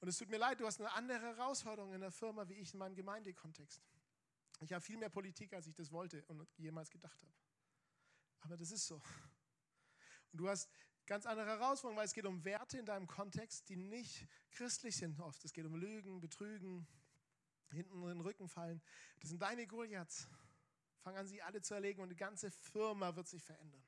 Und 0.00 0.08
es 0.08 0.18
tut 0.18 0.28
mir 0.28 0.38
leid, 0.38 0.60
du 0.60 0.66
hast 0.66 0.80
eine 0.80 0.92
andere 0.92 1.20
Herausforderung 1.20 1.92
in 1.92 2.00
der 2.00 2.10
Firma, 2.10 2.48
wie 2.48 2.54
ich 2.54 2.72
in 2.72 2.78
meinem 2.78 2.94
Gemeindekontext. 2.94 3.82
Ich 4.60 4.72
habe 4.72 4.80
viel 4.80 4.96
mehr 4.96 5.08
Politik, 5.08 5.52
als 5.52 5.66
ich 5.66 5.74
das 5.74 5.90
wollte 5.90 6.24
und 6.26 6.46
jemals 6.58 6.90
gedacht 6.90 7.22
habe. 7.22 7.34
Aber 8.40 8.56
das 8.56 8.70
ist 8.70 8.86
so. 8.86 8.96
Und 10.32 10.38
du 10.38 10.48
hast 10.48 10.70
ganz 11.06 11.26
andere 11.26 11.46
Herausforderungen, 11.46 11.98
weil 11.98 12.06
es 12.06 12.14
geht 12.14 12.26
um 12.26 12.44
Werte 12.44 12.78
in 12.78 12.86
deinem 12.86 13.06
Kontext, 13.06 13.68
die 13.68 13.76
nicht 13.76 14.26
christlich 14.50 14.96
sind 14.96 15.18
oft. 15.20 15.44
Es 15.44 15.52
geht 15.52 15.64
um 15.64 15.74
Lügen, 15.76 16.20
Betrügen, 16.20 16.86
hinten 17.70 18.02
in 18.02 18.08
den 18.08 18.20
Rücken 18.20 18.48
fallen. 18.48 18.82
Das 19.20 19.30
sind 19.30 19.40
deine 19.40 19.66
Goliaths. 19.66 20.28
Fang 21.00 21.16
an, 21.16 21.26
sie 21.26 21.42
alle 21.42 21.62
zu 21.62 21.74
erlegen 21.74 22.02
und 22.02 22.08
die 22.08 22.16
ganze 22.16 22.50
Firma 22.50 23.14
wird 23.14 23.28
sich 23.28 23.42
verändern. 23.42 23.82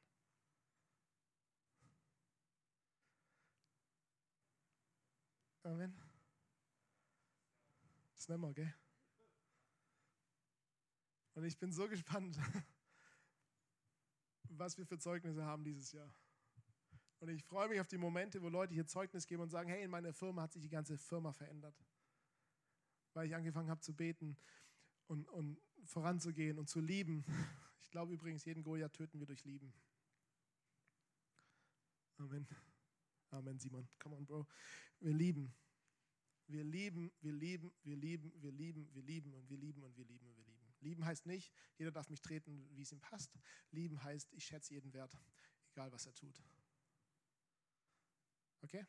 Amen. 5.62 5.94
Das 8.14 8.29
nehmen 8.29 8.42
wir, 8.42 8.55
gell? 8.55 8.75
Und 11.35 11.44
ich 11.44 11.59
bin 11.59 11.71
so 11.71 11.88
gespannt, 11.88 12.37
was 14.49 14.77
wir 14.77 14.87
für 14.87 14.99
Zeugnisse 14.99 15.44
haben 15.44 15.62
dieses 15.62 15.92
Jahr. 15.92 16.12
Und 17.21 17.29
ich 17.29 17.44
freue 17.44 17.68
mich 17.68 17.81
auf 17.81 17.88
die 17.88 17.99
Momente, 17.99 18.42
wo 18.42 18.49
Leute 18.49 18.75
hier 18.75 18.87
Zeugnis 18.87 19.27
geben 19.27 19.42
und 19.42 19.51
sagen, 19.51 19.68
hey, 19.68 19.83
in 19.83 19.90
meiner 19.90 20.12
Firma 20.12 20.42
hat 20.42 20.53
sich 20.53 20.62
die 20.62 20.68
ganze 20.68 20.97
Firma 20.97 21.33
verändert. 21.33 21.77
Weil 23.14 23.27
ich 23.27 23.35
angefangen 23.35 23.71
habe 23.71 23.81
zu 23.81 23.94
beten 23.94 24.37
und, 25.07 25.29
und 25.29 25.59
voranzugehen 25.85 26.59
und 26.59 26.68
zu 26.68 26.81
lieben. 26.81 27.25
Ich 27.83 27.90
glaube 27.90 28.12
übrigens, 28.12 28.44
jeden 28.44 28.62
Goliath 28.62 28.92
töten 28.92 29.18
wir 29.18 29.27
durch 29.27 29.44
Lieben. 29.44 29.73
Amen. 32.18 32.47
Amen, 33.31 33.59
Simon. 33.59 33.88
Come 33.99 34.17
on, 34.17 34.25
Bro. 34.25 34.47
Wir 35.01 35.12
lieben. 35.12 35.53
Wir 36.47 36.64
lieben, 36.64 37.12
wir 37.21 37.33
lieben, 37.33 37.71
wir 37.83 37.97
lieben, 37.97 38.33
wir 38.41 38.53
lieben, 38.53 38.88
wir 38.95 39.03
lieben 39.03 39.35
und 39.35 39.49
wir 39.51 39.59
lieben 39.59 39.83
und 39.83 39.97
wir 39.97 40.05
lieben 40.07 40.27
und 40.27 40.37
wir 40.37 40.45
lieben. 40.45 40.59
Lieben 40.81 41.05
heißt 41.05 41.27
nicht, 41.27 41.53
jeder 41.77 41.91
darf 41.91 42.09
mich 42.09 42.23
treten, 42.23 42.67
wie 42.75 42.83
es 42.83 42.93
ihm 42.93 43.01
passt. 43.01 43.38
Lieben 43.71 44.03
heißt, 44.03 44.33
ich 44.33 44.45
schätze 44.45 44.73
jeden 44.73 44.93
Wert, 44.95 45.14
egal 45.73 45.93
was 45.93 46.07
er 46.07 46.14
tut. 46.14 46.43
Okay? 48.62 48.87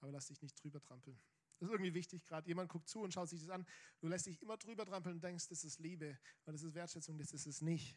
Aber 0.00 0.12
lass 0.12 0.26
dich 0.26 0.42
nicht 0.42 0.62
drüber 0.62 0.80
trampeln. 0.80 1.18
Das 1.58 1.68
ist 1.68 1.72
irgendwie 1.72 1.94
wichtig 1.94 2.24
gerade. 2.24 2.48
Jemand 2.48 2.70
guckt 2.70 2.88
zu 2.88 3.00
und 3.00 3.12
schaut 3.12 3.28
sich 3.28 3.40
das 3.40 3.50
an. 3.50 3.66
Du 4.00 4.08
lässt 4.08 4.26
dich 4.26 4.40
immer 4.40 4.56
drüber 4.56 4.84
trampeln 4.86 5.16
und 5.16 5.24
denkst, 5.24 5.48
das 5.48 5.62
ist 5.64 5.78
Liebe 5.78 6.18
und 6.44 6.54
das 6.54 6.62
ist 6.62 6.74
Wertschätzung. 6.74 7.18
Das 7.18 7.32
ist 7.32 7.46
es 7.46 7.60
nicht. 7.60 7.96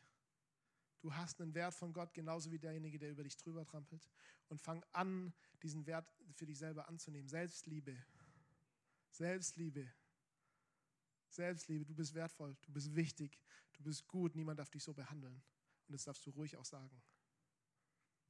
Du 1.03 1.13
hast 1.13 1.41
einen 1.41 1.53
Wert 1.53 1.73
von 1.73 1.91
Gott 1.91 2.13
genauso 2.13 2.49
wie 2.49 2.57
derjenige, 2.57 2.97
der 2.97 3.11
über 3.11 3.23
dich 3.23 3.35
drüber 3.35 3.65
trampelt. 3.65 4.09
Und 4.47 4.61
fang 4.61 4.81
an, 4.93 5.33
diesen 5.61 5.85
Wert 5.85 6.09
für 6.31 6.45
dich 6.45 6.57
selber 6.57 6.87
anzunehmen. 6.87 7.27
Selbstliebe. 7.27 8.01
Selbstliebe. 9.11 9.93
Selbstliebe. 11.27 11.83
Du 11.83 11.93
bist 11.93 12.13
wertvoll. 12.13 12.55
Du 12.61 12.71
bist 12.71 12.95
wichtig. 12.95 13.37
Du 13.73 13.83
bist 13.83 14.07
gut. 14.07 14.33
Niemand 14.33 14.59
darf 14.59 14.69
dich 14.69 14.81
so 14.81 14.93
behandeln. 14.93 15.43
Und 15.89 15.91
das 15.91 16.05
darfst 16.05 16.25
du 16.25 16.29
ruhig 16.29 16.55
auch 16.55 16.63
sagen. 16.63 17.03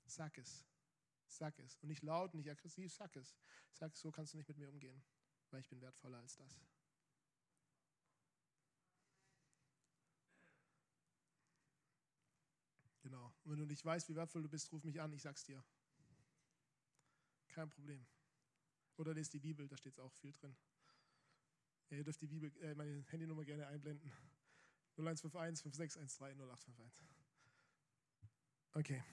Sag 0.08 0.36
es. 0.40 0.66
Sag 1.28 1.60
es. 1.60 1.78
Und 1.78 1.90
nicht 1.90 2.02
laut, 2.02 2.34
nicht 2.34 2.50
aggressiv, 2.50 2.92
sag 2.92 3.16
es. 3.16 3.36
Sag, 3.72 3.96
so 3.96 4.12
kannst 4.12 4.34
du 4.34 4.38
nicht 4.38 4.48
mit 4.50 4.58
mir 4.58 4.70
umgehen, 4.70 5.04
weil 5.52 5.60
ich 5.60 5.70
bin 5.70 5.80
wertvoller 5.80 6.18
als 6.18 6.36
das. 6.38 6.60
Genau. 13.04 13.33
Und 13.44 13.52
wenn 13.52 13.60
du 13.60 13.66
nicht 13.66 13.84
weißt, 13.84 14.08
wie 14.10 14.16
wertvoll 14.16 14.44
du 14.44 14.50
bist, 14.50 14.72
ruf 14.72 14.84
mich 14.84 15.02
an, 15.02 15.12
ich 15.14 15.22
sag's 15.22 15.44
dir. 15.44 15.64
Kein 17.50 17.70
Problem. 17.70 18.06
Oder 18.98 19.14
lest 19.14 19.34
die 19.34 19.40
Bibel, 19.40 19.68
da 19.68 19.78
steht 19.78 19.94
es 19.94 20.00
auch 20.00 20.14
viel 20.14 20.32
drin. 20.32 20.56
Ja, 21.90 21.98
ihr 21.98 22.04
dürft 22.04 22.22
die 22.22 22.28
Bibel, 22.28 22.52
äh, 22.62 22.76
meine 22.76 23.04
Handynummer 23.10 23.44
gerne 23.44 23.68
einblenden. 23.68 24.12
0151 24.96 25.64
5613 25.64 26.40
0851. 26.40 27.08
Okay. 28.74 29.04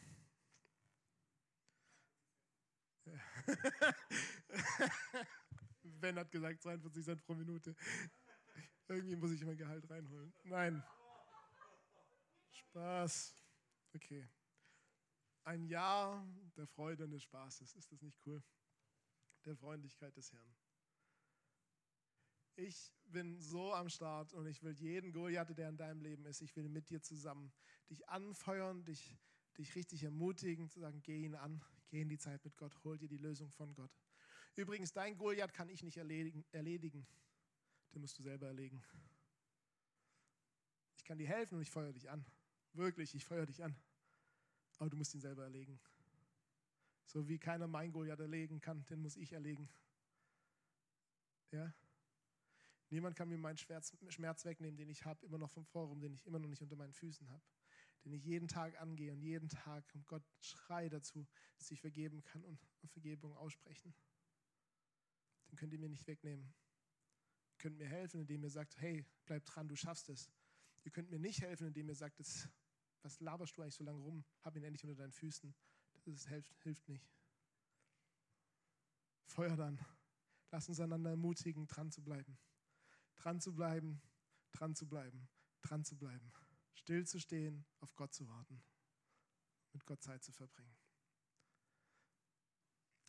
ben 6.00 6.18
hat 6.18 6.30
gesagt 6.30 6.62
42 6.62 7.04
Cent 7.04 7.22
pro 7.24 7.34
Minute. 7.34 7.74
Irgendwie 8.88 9.16
muss 9.16 9.32
ich 9.32 9.44
mein 9.44 9.56
Gehalt 9.56 9.88
reinholen. 9.88 10.32
Nein. 10.44 10.82
Spaß. 12.52 13.34
Okay. 13.92 14.28
Ein 15.44 15.64
Jahr 15.64 16.26
der 16.56 16.66
Freude 16.66 17.04
und 17.04 17.10
des 17.10 17.22
Spaßes. 17.22 17.74
Ist 17.74 17.92
das 17.92 18.02
nicht 18.02 18.18
cool? 18.26 18.42
Der 19.44 19.56
Freundlichkeit 19.56 20.16
des 20.16 20.32
Herrn. 20.32 20.54
Ich 22.56 22.92
bin 23.06 23.40
so 23.40 23.72
am 23.72 23.88
Start 23.88 24.34
und 24.34 24.46
ich 24.46 24.62
will 24.62 24.74
jeden 24.74 25.12
Goliath, 25.12 25.56
der 25.56 25.70
in 25.70 25.78
deinem 25.78 26.02
Leben 26.02 26.26
ist, 26.26 26.42
ich 26.42 26.54
will 26.56 26.68
mit 26.68 26.90
dir 26.90 27.00
zusammen 27.00 27.52
dich 27.88 28.06
anfeuern, 28.08 28.84
dich, 28.84 29.16
dich 29.56 29.74
richtig 29.74 30.04
ermutigen, 30.04 30.68
zu 30.68 30.78
sagen, 30.78 31.00
geh 31.02 31.24
ihn 31.24 31.34
an, 31.34 31.64
geh 31.88 32.02
in 32.02 32.10
die 32.10 32.18
Zeit 32.18 32.44
mit 32.44 32.58
Gott, 32.58 32.76
hol 32.84 32.98
dir 32.98 33.08
die 33.08 33.16
Lösung 33.16 33.50
von 33.50 33.72
Gott. 33.74 33.90
Übrigens, 34.56 34.92
dein 34.92 35.16
Goliath 35.16 35.54
kann 35.54 35.70
ich 35.70 35.82
nicht 35.82 35.96
erledigen, 35.96 36.44
erledigen. 36.52 37.06
Den 37.94 38.02
musst 38.02 38.18
du 38.18 38.22
selber 38.22 38.48
erlegen. 38.48 38.82
Ich 40.96 41.04
kann 41.04 41.16
dir 41.16 41.28
helfen 41.28 41.54
und 41.54 41.62
ich 41.62 41.70
feuere 41.70 41.92
dich 41.92 42.10
an. 42.10 42.26
Wirklich, 42.72 43.14
ich 43.14 43.24
feuere 43.24 43.46
dich 43.46 43.62
an. 43.62 43.76
Aber 44.78 44.90
du 44.90 44.96
musst 44.96 45.14
ihn 45.14 45.20
selber 45.20 45.44
erlegen. 45.44 45.78
So 47.04 47.28
wie 47.28 47.38
keiner 47.38 47.66
mein 47.66 47.92
Goliath 47.92 48.20
erlegen 48.20 48.60
kann, 48.60 48.84
den 48.86 49.00
muss 49.00 49.16
ich 49.16 49.32
erlegen. 49.32 49.68
Ja? 51.50 51.74
Niemand 52.90 53.16
kann 53.16 53.28
mir 53.28 53.38
meinen 53.38 53.56
Schmerz 53.56 54.44
wegnehmen, 54.44 54.76
den 54.76 54.88
ich 54.88 55.04
habe, 55.04 55.24
immer 55.26 55.38
noch 55.38 55.50
vom 55.50 55.64
Forum, 55.64 56.00
den 56.00 56.12
ich 56.12 56.26
immer 56.26 56.38
noch 56.38 56.48
nicht 56.48 56.62
unter 56.62 56.76
meinen 56.76 56.92
Füßen 56.92 57.28
habe. 57.30 57.44
Den 58.04 58.12
ich 58.12 58.24
jeden 58.24 58.48
Tag 58.48 58.80
angehe 58.80 59.12
und 59.12 59.20
jeden 59.20 59.48
Tag 59.48 59.84
um 59.94 60.04
Gott 60.06 60.24
schreie 60.40 60.88
dazu, 60.88 61.26
dass 61.58 61.70
ich 61.70 61.80
vergeben 61.80 62.22
kann 62.22 62.42
und 62.44 62.58
Vergebung 62.90 63.36
aussprechen. 63.36 63.94
Den 65.50 65.56
könnt 65.56 65.72
ihr 65.72 65.78
mir 65.78 65.88
nicht 65.88 66.06
wegnehmen. 66.06 66.54
Ihr 67.52 67.58
könnt 67.58 67.76
mir 67.76 67.88
helfen, 67.88 68.20
indem 68.20 68.42
ihr 68.42 68.50
sagt, 68.50 68.76
hey, 68.78 69.04
bleib 69.26 69.44
dran, 69.44 69.68
du 69.68 69.76
schaffst 69.76 70.08
es. 70.08 70.30
Ihr 70.84 70.90
könnt 70.90 71.10
mir 71.10 71.18
nicht 71.18 71.42
helfen, 71.42 71.66
indem 71.66 71.88
ihr 71.88 71.94
sagt, 71.94 72.18
das, 72.18 72.48
was 73.02 73.20
laberst 73.20 73.56
du 73.56 73.62
eigentlich 73.62 73.74
so 73.74 73.84
lange 73.84 74.00
rum? 74.00 74.24
Hab 74.42 74.56
ihn 74.56 74.64
endlich 74.64 74.84
unter 74.84 74.96
deinen 74.96 75.12
Füßen. 75.12 75.54
Das 76.04 76.26
hilft, 76.26 76.54
hilft 76.62 76.88
nicht. 76.88 77.08
Feuer 79.26 79.56
dann. 79.56 79.78
Lass 80.50 80.68
uns 80.68 80.80
einander 80.80 81.10
ermutigen, 81.10 81.66
dran 81.66 81.90
zu 81.90 82.02
bleiben. 82.02 82.38
Dran 83.16 83.40
zu 83.40 83.54
bleiben, 83.54 84.00
dran 84.52 84.74
zu 84.74 84.88
bleiben, 84.88 85.28
dran 85.62 85.84
zu 85.84 85.96
bleiben, 85.96 86.32
still 86.72 87.06
zu 87.06 87.20
stehen, 87.20 87.66
auf 87.80 87.94
Gott 87.94 88.14
zu 88.14 88.26
warten, 88.28 88.62
mit 89.72 89.84
Gott 89.86 90.02
Zeit 90.02 90.22
zu 90.22 90.32
verbringen. 90.32 90.76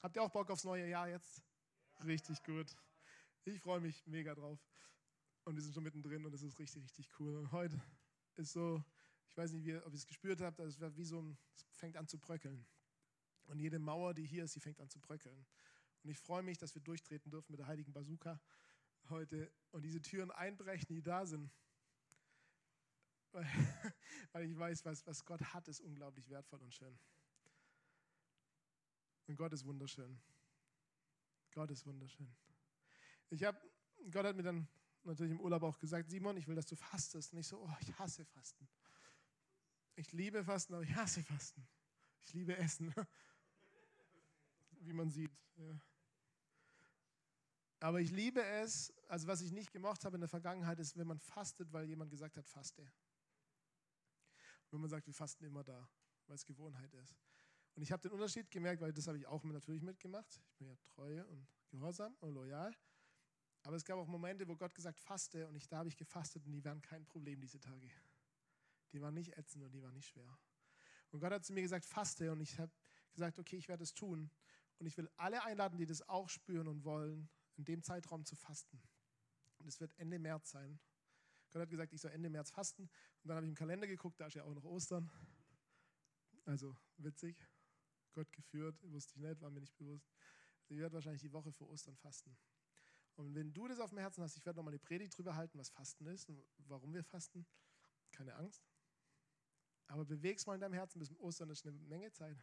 Habt 0.02 0.16
ihr 0.16 0.24
auch 0.24 0.32
Bock 0.32 0.50
aufs 0.50 0.64
neue 0.64 0.88
Jahr 0.88 1.08
jetzt? 1.08 1.42
Richtig 2.04 2.44
gut. 2.44 2.76
Ich 3.46 3.62
freue 3.62 3.80
mich 3.80 4.06
mega 4.06 4.34
drauf. 4.36 4.60
Und 5.44 5.56
wir 5.56 5.62
sind 5.62 5.74
schon 5.74 5.84
mittendrin 5.84 6.26
und 6.26 6.34
es 6.34 6.44
ist 6.44 6.60
richtig, 6.60 6.84
richtig 6.84 7.10
cool. 7.20 7.38
Und 7.38 7.52
heute 7.52 7.82
ist 8.36 8.54
so, 8.54 8.84
ich 9.32 9.38
weiß 9.38 9.54
nicht, 9.54 9.66
ob 9.86 9.94
ihr 9.94 9.98
es 9.98 10.06
gespürt 10.06 10.42
habt, 10.42 10.60
es 10.60 10.78
wie 10.98 11.06
so 11.06 11.22
ein, 11.22 11.38
es 11.56 11.66
fängt 11.72 11.96
an 11.96 12.06
zu 12.06 12.20
bröckeln. 12.20 12.66
Und 13.46 13.60
jede 13.60 13.80
Mauer, 13.80 14.14
die 14.14 14.26
hier 14.26 14.44
ist, 14.44 14.56
die 14.56 14.60
fängt 14.60 14.82
an 14.82 14.90
zu 14.90 15.00
bröckeln. 15.00 15.46
Und 16.04 16.10
ich 16.10 16.20
freue 16.20 16.44
mich, 16.44 16.58
dass 16.58 16.76
wir 16.76 16.82
durchtreten 16.82 17.32
dürfen 17.32 17.52
mit 17.52 17.60
der 17.60 17.68
heiligen 17.68 17.94
Bazooka 17.94 18.42
heute 19.10 19.50
und 19.72 19.84
diese 19.84 20.02
Türen 20.02 20.32
einbrechen, 20.32 20.94
die 20.94 21.02
da 21.02 21.26
sind. 21.26 21.50
Weil, 23.32 23.46
weil 24.34 24.50
ich 24.50 24.58
weiß, 24.58 24.84
was, 24.84 25.08
was 25.08 25.24
Gott 25.24 25.42
hat, 25.54 25.68
ist 25.70 25.80
unglaublich 25.80 26.30
wertvoll 26.30 26.62
und 26.62 26.74
schön. 26.74 27.00
Und 29.28 29.38
Gott 29.38 29.54
ist 29.54 29.64
wunderschön. 29.64 30.20
Gott 31.54 31.72
ist 31.72 31.86
wunderschön. 31.86 32.36
Ich 33.30 33.46
habe, 33.46 33.58
Gott 34.10 34.26
hat 34.26 34.36
mir 34.36 34.44
dann 34.44 34.68
natürlich 35.04 35.32
im 35.32 35.40
Urlaub 35.40 35.64
auch 35.64 35.80
gesagt, 35.80 36.10
Simon, 36.10 36.36
ich 36.36 36.48
will, 36.48 36.56
dass 36.56 36.66
du 36.66 36.76
fastest. 36.76 37.32
Und 37.32 37.40
ich 37.40 37.48
so, 37.48 37.62
oh, 37.62 37.76
ich 37.80 37.98
hasse 37.98 38.26
Fasten. 38.26 38.68
Ich 40.02 40.14
liebe 40.14 40.44
Fasten, 40.44 40.74
aber 40.74 40.82
ich 40.82 40.96
hasse 40.96 41.22
Fasten. 41.22 41.64
Ich 42.22 42.34
liebe 42.34 42.58
Essen. 42.58 42.92
Wie 44.80 44.94
man 44.94 45.12
sieht. 45.12 45.32
Ja. 45.58 45.80
Aber 47.82 48.02
ich 48.02 48.10
liebe 48.10 48.44
es, 48.44 48.92
also 49.08 49.28
was 49.28 49.42
ich 49.42 49.52
nicht 49.52 49.72
gemocht 49.72 50.04
habe 50.04 50.18
in 50.18 50.22
der 50.22 50.28
Vergangenheit, 50.28 50.80
ist, 50.80 50.98
wenn 50.98 51.06
man 51.06 51.20
fastet, 51.20 51.72
weil 51.72 51.88
jemand 51.88 52.10
gesagt 52.10 52.36
hat, 52.36 52.48
faste. 52.48 52.92
Wenn 54.72 54.82
man 54.82 54.90
sagt, 54.90 55.06
wir 55.06 55.14
fasten 55.14 55.46
immer 55.46 55.64
da, 55.64 55.88
weil 56.26 56.36
es 56.36 56.46
Gewohnheit 56.46 56.92
ist. 56.96 57.16
Und 57.76 57.84
ich 57.84 57.92
habe 57.92 58.02
den 58.02 58.12
Unterschied 58.12 58.50
gemerkt, 58.50 58.82
weil 58.82 58.94
das 58.94 59.06
habe 59.06 59.20
ich 59.20 59.28
auch 59.28 59.44
natürlich 59.44 59.84
mitgemacht. 59.84 60.42
Ich 60.48 60.56
bin 60.58 60.68
ja 60.68 60.76
treu 60.78 61.24
und 61.28 61.48
gehorsam 61.70 62.16
und 62.22 62.34
loyal. 62.34 62.76
Aber 63.62 63.76
es 63.76 63.86
gab 63.86 64.00
auch 64.00 64.08
Momente, 64.08 64.48
wo 64.48 64.56
Gott 64.56 64.74
gesagt, 64.74 65.00
faste 65.00 65.48
und 65.48 65.56
ich, 65.56 65.68
da 65.68 65.78
habe 65.78 65.90
ich 65.90 65.96
gefastet 65.96 66.44
und 66.48 66.54
die 66.54 66.66
waren 66.66 66.82
kein 66.82 67.06
Problem 67.06 67.40
diese 67.40 67.60
Tage. 67.60 67.92
Die 68.94 69.02
waren 69.02 69.14
nicht 69.14 69.38
ätzend 69.38 69.64
und 69.64 69.72
die 69.72 69.82
waren 69.82 69.94
nicht 69.94 70.08
schwer. 70.08 70.38
Und 71.12 71.20
Gott 71.20 71.32
hat 71.32 71.46
zu 71.46 71.54
mir 71.54 71.62
gesagt, 71.62 71.86
faste 71.86 72.32
und 72.32 72.42
ich 72.42 72.60
habe 72.60 72.72
gesagt, 73.12 73.40
okay, 73.40 73.58
ich 73.58 73.68
werde 73.68 73.84
es 73.84 73.94
tun. 73.94 74.32
Und 74.80 74.88
ich 74.88 74.98
will 74.98 75.10
alle 75.18 75.44
einladen, 75.44 75.78
die 75.78 75.86
das 75.86 76.08
auch 76.10 76.30
spüren 76.30 76.68
und 76.68 76.84
wollen, 76.84 77.30
in 77.56 77.66
dem 77.66 77.84
Zeitraum 77.84 78.26
zu 78.26 78.36
fasten. 78.36 78.82
Und 79.60 79.68
es 79.68 79.80
wird 79.80 79.94
Ende 79.98 80.18
März 80.18 80.52
sein. 80.52 80.80
Gott 81.52 81.62
hat 81.62 81.70
gesagt, 81.70 81.94
ich 81.94 82.02
soll 82.02 82.12
Ende 82.12 82.30
März 82.30 82.50
fasten. 82.50 82.84
Und 82.84 83.28
dann 83.28 83.36
habe 83.36 83.46
ich 83.46 83.50
im 83.50 83.56
Kalender 83.56 83.86
geguckt, 83.86 84.20
da 84.20 84.28
ist 84.28 84.34
ja 84.34 84.44
auch 84.44 84.54
noch 84.54 84.64
Ostern. 84.64 85.12
Also 86.46 86.76
witzig. 86.98 87.38
Gott 88.14 88.32
geführt, 88.32 88.82
wusste 88.84 89.14
ich 89.16 89.22
nicht, 89.22 89.42
war 89.42 89.50
mir 89.52 89.60
nicht 89.60 89.78
bewusst. 89.78 90.10
Ich 90.68 90.78
werde 90.78 90.96
wahrscheinlich 90.96 91.22
die 91.22 91.32
Woche 91.32 91.52
vor 91.52 91.70
Ostern 91.70 91.96
fasten. 91.98 92.36
Und 93.16 93.36
wenn 93.36 93.54
du 93.54 93.68
das 93.68 93.80
auf 93.80 93.90
dem 93.90 94.00
Herzen 94.00 94.24
hast, 94.24 94.38
ich 94.38 94.46
werde 94.46 94.58
nochmal 94.58 94.72
eine 94.72 94.80
Predigt 94.80 95.18
drüber 95.18 95.36
halten, 95.36 95.60
was 95.60 95.70
Fasten 95.70 96.08
ist 96.08 96.30
und 96.30 96.44
warum 96.68 96.94
wir 96.94 97.04
fasten. 97.04 97.46
Keine 98.12 98.36
Angst. 98.36 98.71
Aber 99.92 100.06
beweg's 100.06 100.46
mal 100.46 100.56
in 100.56 100.62
deinem 100.62 100.74
Herzen, 100.74 101.00
bis 101.00 101.12
Ostern 101.20 101.50
ist 101.50 101.68
eine 101.68 101.78
Menge 101.78 102.14
Zeit. 102.14 102.42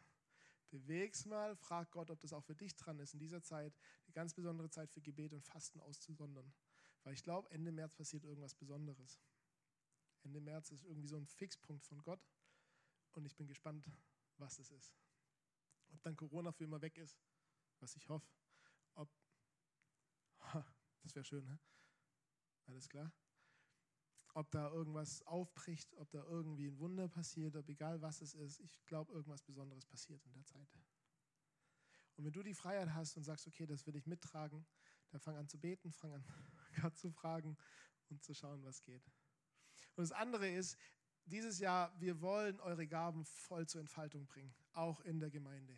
Beweg's 0.69 1.25
mal, 1.25 1.57
frag 1.57 1.91
Gott, 1.91 2.11
ob 2.11 2.21
das 2.21 2.35
auch 2.35 2.45
für 2.45 2.55
dich 2.55 2.77
dran 2.77 2.99
ist, 2.99 3.15
in 3.15 3.21
dieser 3.21 3.43
Zeit 3.43 3.75
die 4.07 4.13
ganz 4.13 4.35
besondere 4.35 4.69
Zeit 4.69 4.91
für 4.91 5.01
Gebet 5.01 5.33
und 5.33 5.43
Fasten 5.43 5.81
auszusondern. 5.81 6.53
Weil 7.05 7.15
ich 7.15 7.23
glaube, 7.23 7.51
Ende 7.51 7.73
März 7.73 7.95
passiert 7.95 8.25
irgendwas 8.25 8.55
Besonderes. 8.55 9.19
Ende 10.25 10.43
März 10.43 10.73
ist 10.73 10.85
irgendwie 10.85 11.09
so 11.09 11.17
ein 11.17 11.27
Fixpunkt 11.27 11.87
von 11.87 12.03
Gott 12.03 12.21
und 13.13 13.25
ich 13.25 13.35
bin 13.35 13.47
gespannt, 13.47 13.91
was 14.37 14.59
es 14.59 14.71
ist. 14.71 14.95
Ob 15.89 16.03
dann 16.03 16.17
Corona 16.17 16.53
für 16.53 16.65
immer 16.65 16.83
weg 16.83 16.99
ist, 16.99 17.19
was 17.81 17.97
ich 17.97 18.11
hoffe. 18.11 18.29
Ob, 18.93 19.09
das 21.03 21.15
wäre 21.15 21.25
schön, 21.25 21.47
ne? 21.47 21.59
Alles 22.67 22.91
klar? 22.91 23.11
Ob 24.39 24.53
da 24.53 24.71
irgendwas 24.71 25.21
aufbricht, 25.23 25.93
ob 25.97 26.13
da 26.13 26.23
irgendwie 26.23 26.69
ein 26.69 26.79
Wunder 26.79 27.09
passiert, 27.09 27.57
ob 27.57 27.69
egal 27.69 28.01
was 28.01 28.21
es 28.23 28.35
ist, 28.35 28.61
ich 28.61 28.87
glaube, 28.87 29.13
irgendwas 29.13 29.43
Besonderes 29.43 29.85
passiert 29.85 30.25
in 30.27 30.33
der 30.33 30.45
Zeit. 30.45 30.69
Und 32.15 32.25
wenn 32.25 32.33
du 32.33 32.45
die 32.45 32.55
Freiheit 32.55 32.95
hast 32.95 33.17
und 33.17 33.25
sagst, 33.25 33.49
okay, 33.49 33.67
das 33.67 33.85
will 33.85 33.97
ich 33.97 34.07
mittragen, 34.07 34.65
dann 35.11 35.21
fang 35.21 35.37
an 35.37 35.49
zu 35.49 35.59
beten, 35.59 35.91
fang 35.91 36.13
an 36.13 36.25
Gott 36.81 36.97
zu 36.97 37.11
fragen 37.11 37.57
und 38.11 38.23
zu 38.23 38.33
schauen, 38.33 38.63
was 38.63 38.81
geht. 38.85 39.05
Und 39.97 40.03
das 40.03 40.13
andere 40.13 40.49
ist, 40.49 40.79
dieses 41.25 41.59
Jahr, 41.59 41.93
wir 42.01 42.21
wollen 42.21 42.61
eure 42.61 42.87
Gaben 42.87 43.25
voll 43.25 43.67
zur 43.67 43.81
Entfaltung 43.81 44.25
bringen, 44.29 44.55
auch 44.73 45.01
in 45.01 45.19
der 45.19 45.31
Gemeinde. 45.31 45.77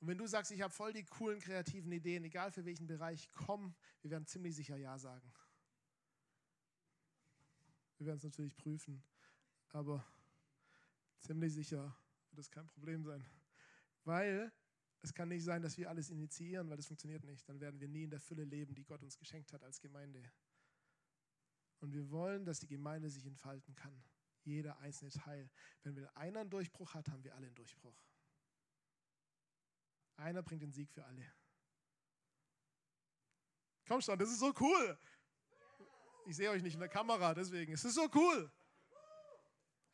Und 0.00 0.08
wenn 0.08 0.18
du 0.18 0.26
sagst, 0.26 0.52
ich 0.52 0.60
habe 0.60 0.74
voll 0.74 0.92
die 0.92 1.04
coolen 1.04 1.40
kreativen 1.40 1.90
Ideen, 1.90 2.24
egal 2.24 2.52
für 2.52 2.66
welchen 2.66 2.86
Bereich, 2.86 3.30
komm, 3.32 3.74
wir 4.02 4.10
werden 4.10 4.26
ziemlich 4.26 4.54
sicher 4.54 4.76
Ja 4.76 4.98
sagen. 4.98 5.32
Wir 8.02 8.06
werden 8.06 8.18
es 8.18 8.24
natürlich 8.24 8.56
prüfen, 8.56 9.00
aber 9.68 10.04
ziemlich 11.20 11.52
sicher 11.52 11.96
wird 12.32 12.40
es 12.40 12.50
kein 12.50 12.66
Problem 12.66 13.04
sein. 13.04 13.24
Weil 14.02 14.52
es 15.02 15.14
kann 15.14 15.28
nicht 15.28 15.44
sein, 15.44 15.62
dass 15.62 15.78
wir 15.78 15.88
alles 15.88 16.10
initiieren, 16.10 16.68
weil 16.68 16.78
das 16.78 16.88
funktioniert 16.88 17.22
nicht. 17.22 17.48
Dann 17.48 17.60
werden 17.60 17.78
wir 17.78 17.86
nie 17.86 18.02
in 18.02 18.10
der 18.10 18.18
Fülle 18.18 18.42
leben, 18.42 18.74
die 18.74 18.82
Gott 18.82 19.04
uns 19.04 19.16
geschenkt 19.16 19.52
hat 19.52 19.62
als 19.62 19.80
Gemeinde. 19.80 20.20
Und 21.78 21.92
wir 21.92 22.10
wollen, 22.10 22.44
dass 22.44 22.58
die 22.58 22.66
Gemeinde 22.66 23.08
sich 23.08 23.24
entfalten 23.24 23.76
kann. 23.76 24.02
Jeder 24.42 24.78
einzelne 24.78 25.12
Teil. 25.12 25.48
Wenn 25.84 25.94
wir 25.94 26.16
einer 26.16 26.40
einen 26.40 26.50
Durchbruch 26.50 26.94
hat, 26.94 27.08
haben 27.08 27.22
wir 27.22 27.36
alle 27.36 27.46
einen 27.46 27.54
Durchbruch. 27.54 28.02
Einer 30.16 30.42
bringt 30.42 30.62
den 30.62 30.72
Sieg 30.72 30.90
für 30.90 31.04
alle. 31.04 31.32
Komm 33.86 34.00
schon, 34.00 34.18
das 34.18 34.28
ist 34.28 34.40
so 34.40 34.52
cool. 34.58 34.98
Ich 36.26 36.36
sehe 36.36 36.50
euch 36.50 36.62
nicht 36.62 36.74
in 36.74 36.80
der 36.80 36.88
Kamera, 36.88 37.34
deswegen. 37.34 37.72
Es 37.72 37.84
ist 37.84 37.94
so 37.94 38.08
cool. 38.14 38.50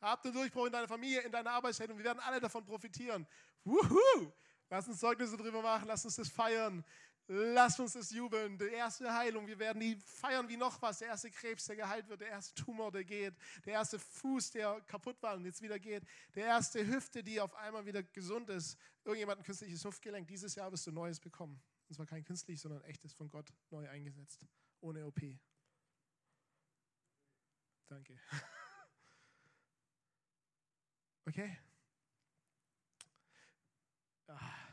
Habt 0.00 0.24
einen 0.24 0.34
Durchbruch 0.34 0.66
in 0.66 0.72
deiner 0.72 0.88
Familie, 0.88 1.22
in 1.22 1.32
deiner 1.32 1.50
Arbeitsstelle 1.50 1.92
und 1.92 1.98
wir 1.98 2.04
werden 2.04 2.20
alle 2.20 2.40
davon 2.40 2.64
profitieren. 2.64 3.26
Wuhu! 3.64 4.32
Lass 4.70 4.86
uns 4.86 5.00
Zeugnisse 5.00 5.36
drüber 5.36 5.62
machen, 5.62 5.88
lass 5.88 6.04
uns 6.04 6.16
das 6.16 6.28
feiern. 6.28 6.84
Lass 7.30 7.78
uns 7.78 7.92
das 7.92 8.10
jubeln. 8.10 8.56
Die 8.56 8.64
erste 8.68 9.12
Heilung, 9.12 9.46
wir 9.46 9.58
werden 9.58 9.80
die 9.80 9.96
feiern 9.96 10.48
wie 10.48 10.56
noch 10.56 10.80
was. 10.80 10.98
Der 11.00 11.08
erste 11.08 11.30
Krebs, 11.30 11.66
der 11.66 11.76
geheilt 11.76 12.08
wird, 12.08 12.22
der 12.22 12.28
erste 12.28 12.54
Tumor, 12.54 12.90
der 12.90 13.04
geht, 13.04 13.34
der 13.66 13.74
erste 13.74 13.98
Fuß, 13.98 14.52
der 14.52 14.80
kaputt 14.86 15.22
war 15.22 15.34
und 15.34 15.44
jetzt 15.44 15.60
wieder 15.60 15.78
geht, 15.78 16.04
der 16.34 16.46
erste 16.46 16.86
Hüfte, 16.86 17.22
die 17.22 17.38
auf 17.38 17.54
einmal 17.54 17.84
wieder 17.84 18.02
gesund 18.02 18.48
ist. 18.48 18.78
Irgendjemand 19.04 19.40
ein 19.40 19.44
künstliches 19.44 19.84
Hüftgelenk. 19.84 20.26
Dieses 20.26 20.54
Jahr 20.54 20.72
wirst 20.72 20.86
du 20.86 20.90
Neues 20.90 21.20
bekommen. 21.20 21.60
Und 21.88 21.96
zwar 21.96 22.06
kein 22.06 22.24
künstlich, 22.24 22.60
sondern 22.60 22.82
echtes 22.84 23.12
von 23.12 23.28
Gott 23.28 23.52
neu 23.70 23.86
eingesetzt. 23.88 24.46
Ohne 24.80 25.06
OP. 25.06 25.20
Danke. 27.88 28.20
Okay? 31.24 31.58
Ah. 34.28 34.68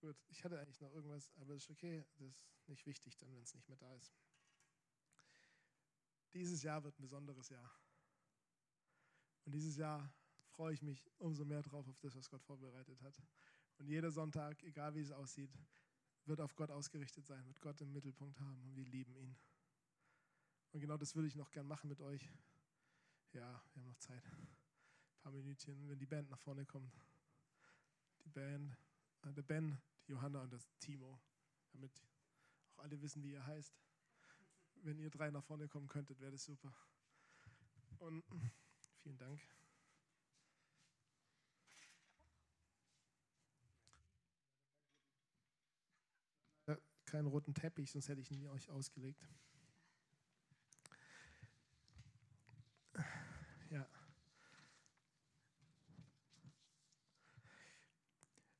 Gut, 0.00 0.16
ich 0.28 0.42
hatte 0.44 0.58
eigentlich 0.58 0.80
noch 0.80 0.92
irgendwas, 0.92 1.30
aber 1.36 1.54
ist 1.54 1.68
okay. 1.70 2.04
Das 2.16 2.28
ist 2.28 2.68
nicht 2.68 2.86
wichtig, 2.86 3.16
dann, 3.18 3.34
wenn 3.34 3.42
es 3.42 3.54
nicht 3.54 3.68
mehr 3.68 3.76
da 3.76 3.94
ist. 3.94 4.14
Dieses 6.32 6.62
Jahr 6.62 6.82
wird 6.84 6.98
ein 6.98 7.02
besonderes 7.02 7.48
Jahr. 7.48 7.70
Und 9.44 9.52
dieses 9.52 9.76
Jahr 9.76 10.12
freue 10.48 10.72
ich 10.72 10.82
mich 10.82 11.10
umso 11.18 11.44
mehr 11.44 11.62
drauf 11.62 11.86
auf 11.86 11.98
das, 12.00 12.14
was 12.16 12.28
Gott 12.28 12.42
vorbereitet 12.42 13.00
hat. 13.02 13.22
Und 13.78 13.88
jeder 13.88 14.10
Sonntag, 14.10 14.62
egal 14.62 14.94
wie 14.94 15.00
es 15.00 15.10
aussieht, 15.10 15.52
wird 16.24 16.40
auf 16.40 16.54
Gott 16.54 16.70
ausgerichtet 16.70 17.26
sein, 17.26 17.46
wird 17.46 17.60
Gott 17.60 17.80
im 17.80 17.92
Mittelpunkt 17.92 18.40
haben 18.40 18.62
und 18.62 18.74
wir 18.74 18.86
lieben 18.86 19.14
ihn. 19.16 19.36
Und 20.74 20.80
genau 20.80 20.96
das 20.96 21.14
würde 21.14 21.28
ich 21.28 21.36
noch 21.36 21.52
gern 21.52 21.68
machen 21.68 21.88
mit 21.88 22.00
euch. 22.00 22.28
Ja, 23.32 23.62
wir 23.72 23.80
haben 23.80 23.86
noch 23.86 23.96
Zeit. 23.98 24.24
Ein 24.26 25.20
paar 25.22 25.30
Minütchen, 25.30 25.88
wenn 25.88 26.00
die 26.00 26.06
Band 26.06 26.28
nach 26.28 26.40
vorne 26.40 26.66
kommt. 26.66 26.92
Die 28.24 28.28
Band, 28.28 28.76
äh, 29.22 29.32
der 29.32 29.42
Ben, 29.42 29.80
die 30.04 30.10
Johanna 30.10 30.42
und 30.42 30.52
das 30.52 30.68
Timo. 30.80 31.20
Damit 31.70 31.92
auch 32.66 32.80
alle 32.80 33.00
wissen, 33.00 33.22
wie 33.22 33.30
ihr 33.30 33.46
heißt. 33.46 33.72
Wenn 34.82 34.98
ihr 34.98 35.10
drei 35.10 35.30
nach 35.30 35.44
vorne 35.44 35.68
kommen 35.68 35.86
könntet, 35.86 36.18
wäre 36.18 36.32
das 36.32 36.42
super. 36.42 36.74
Und 38.00 38.24
vielen 39.04 39.16
Dank. 39.16 39.40
Keinen 47.04 47.28
roten 47.28 47.54
Teppich, 47.54 47.92
sonst 47.92 48.08
hätte 48.08 48.22
ich 48.22 48.32
ihn 48.32 48.48
euch 48.48 48.68
ausgelegt. 48.70 49.24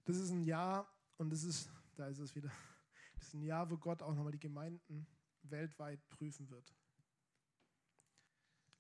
Das 0.05 0.17
ist 0.17 0.31
ein 0.31 0.43
Jahr, 0.43 0.87
und 1.17 1.31
das 1.31 1.45
ist, 1.45 1.71
da 1.97 2.09
ist 2.09 2.19
es 2.19 2.35
wieder, 2.35 2.51
das 3.17 3.29
ist 3.29 3.35
ein 3.35 3.43
Jahr, 3.43 3.71
wo 3.71 3.77
Gott 3.77 4.03
auch 4.03 4.15
nochmal 4.15 4.33
die 4.33 4.41
Gemeinden 4.41 5.07
weltweit 5.43 6.07
prüfen 6.09 6.49
wird. 6.51 6.75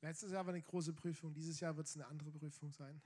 Letztes 0.01 0.33
Jahr 0.33 0.45
war 0.45 0.53
eine 0.53 0.63
große 0.63 0.93
Prüfung, 0.93 1.33
dieses 1.33 1.61
Jahr 1.61 1.77
wird 1.77 1.87
es 1.87 1.97
eine 1.97 2.07
andere 2.07 2.31
Prüfung 2.31 2.71
sein. 2.73 3.01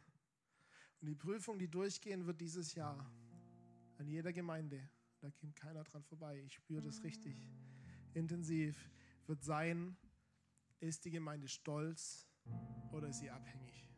Und 1.01 1.07
die 1.07 1.15
Prüfung, 1.15 1.59
die 1.59 1.69
durchgehen 1.69 2.27
wird 2.27 2.41
dieses 2.41 2.75
Jahr 2.75 3.09
an 3.99 4.09
jeder 4.09 4.33
Gemeinde, 4.33 4.89
da 5.21 5.31
geht 5.31 5.55
keiner 5.55 5.85
dran 5.85 6.03
vorbei, 6.03 6.43
ich 6.45 6.55
spüre 6.55 6.83
das 6.83 7.03
richtig 7.05 7.47
intensiv, 8.15 8.91
wird 9.27 9.45
sein, 9.45 9.97
ist 10.81 11.05
die 11.05 11.11
Gemeinde 11.11 11.47
stolz 11.47 12.27
oder 12.93 13.09
ist 13.09 13.21
sie 13.21 13.31
abhängig? 13.31 13.89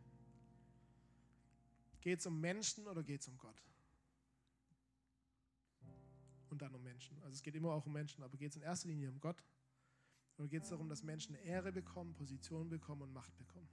Geht 2.00 2.20
es 2.20 2.26
um 2.26 2.40
Menschen 2.40 2.86
oder 2.86 3.02
geht 3.02 3.20
es 3.20 3.28
um 3.28 3.38
Gott? 3.38 3.69
Und 6.50 6.60
dann 6.62 6.74
um 6.74 6.82
Menschen. 6.82 7.16
Also 7.22 7.34
es 7.34 7.42
geht 7.42 7.54
immer 7.54 7.70
auch 7.70 7.86
um 7.86 7.92
Menschen, 7.92 8.22
aber 8.22 8.36
geht 8.36 8.50
es 8.50 8.56
in 8.56 8.62
erster 8.62 8.88
Linie 8.88 9.08
um 9.08 9.20
Gott? 9.20 9.42
Oder 10.36 10.48
geht 10.48 10.64
es 10.64 10.70
darum, 10.70 10.88
dass 10.88 11.02
Menschen 11.02 11.34
Ehre 11.36 11.70
bekommen, 11.72 12.12
Position 12.14 12.68
bekommen 12.68 13.02
und 13.02 13.12
Macht 13.12 13.36
bekommen? 13.36 13.68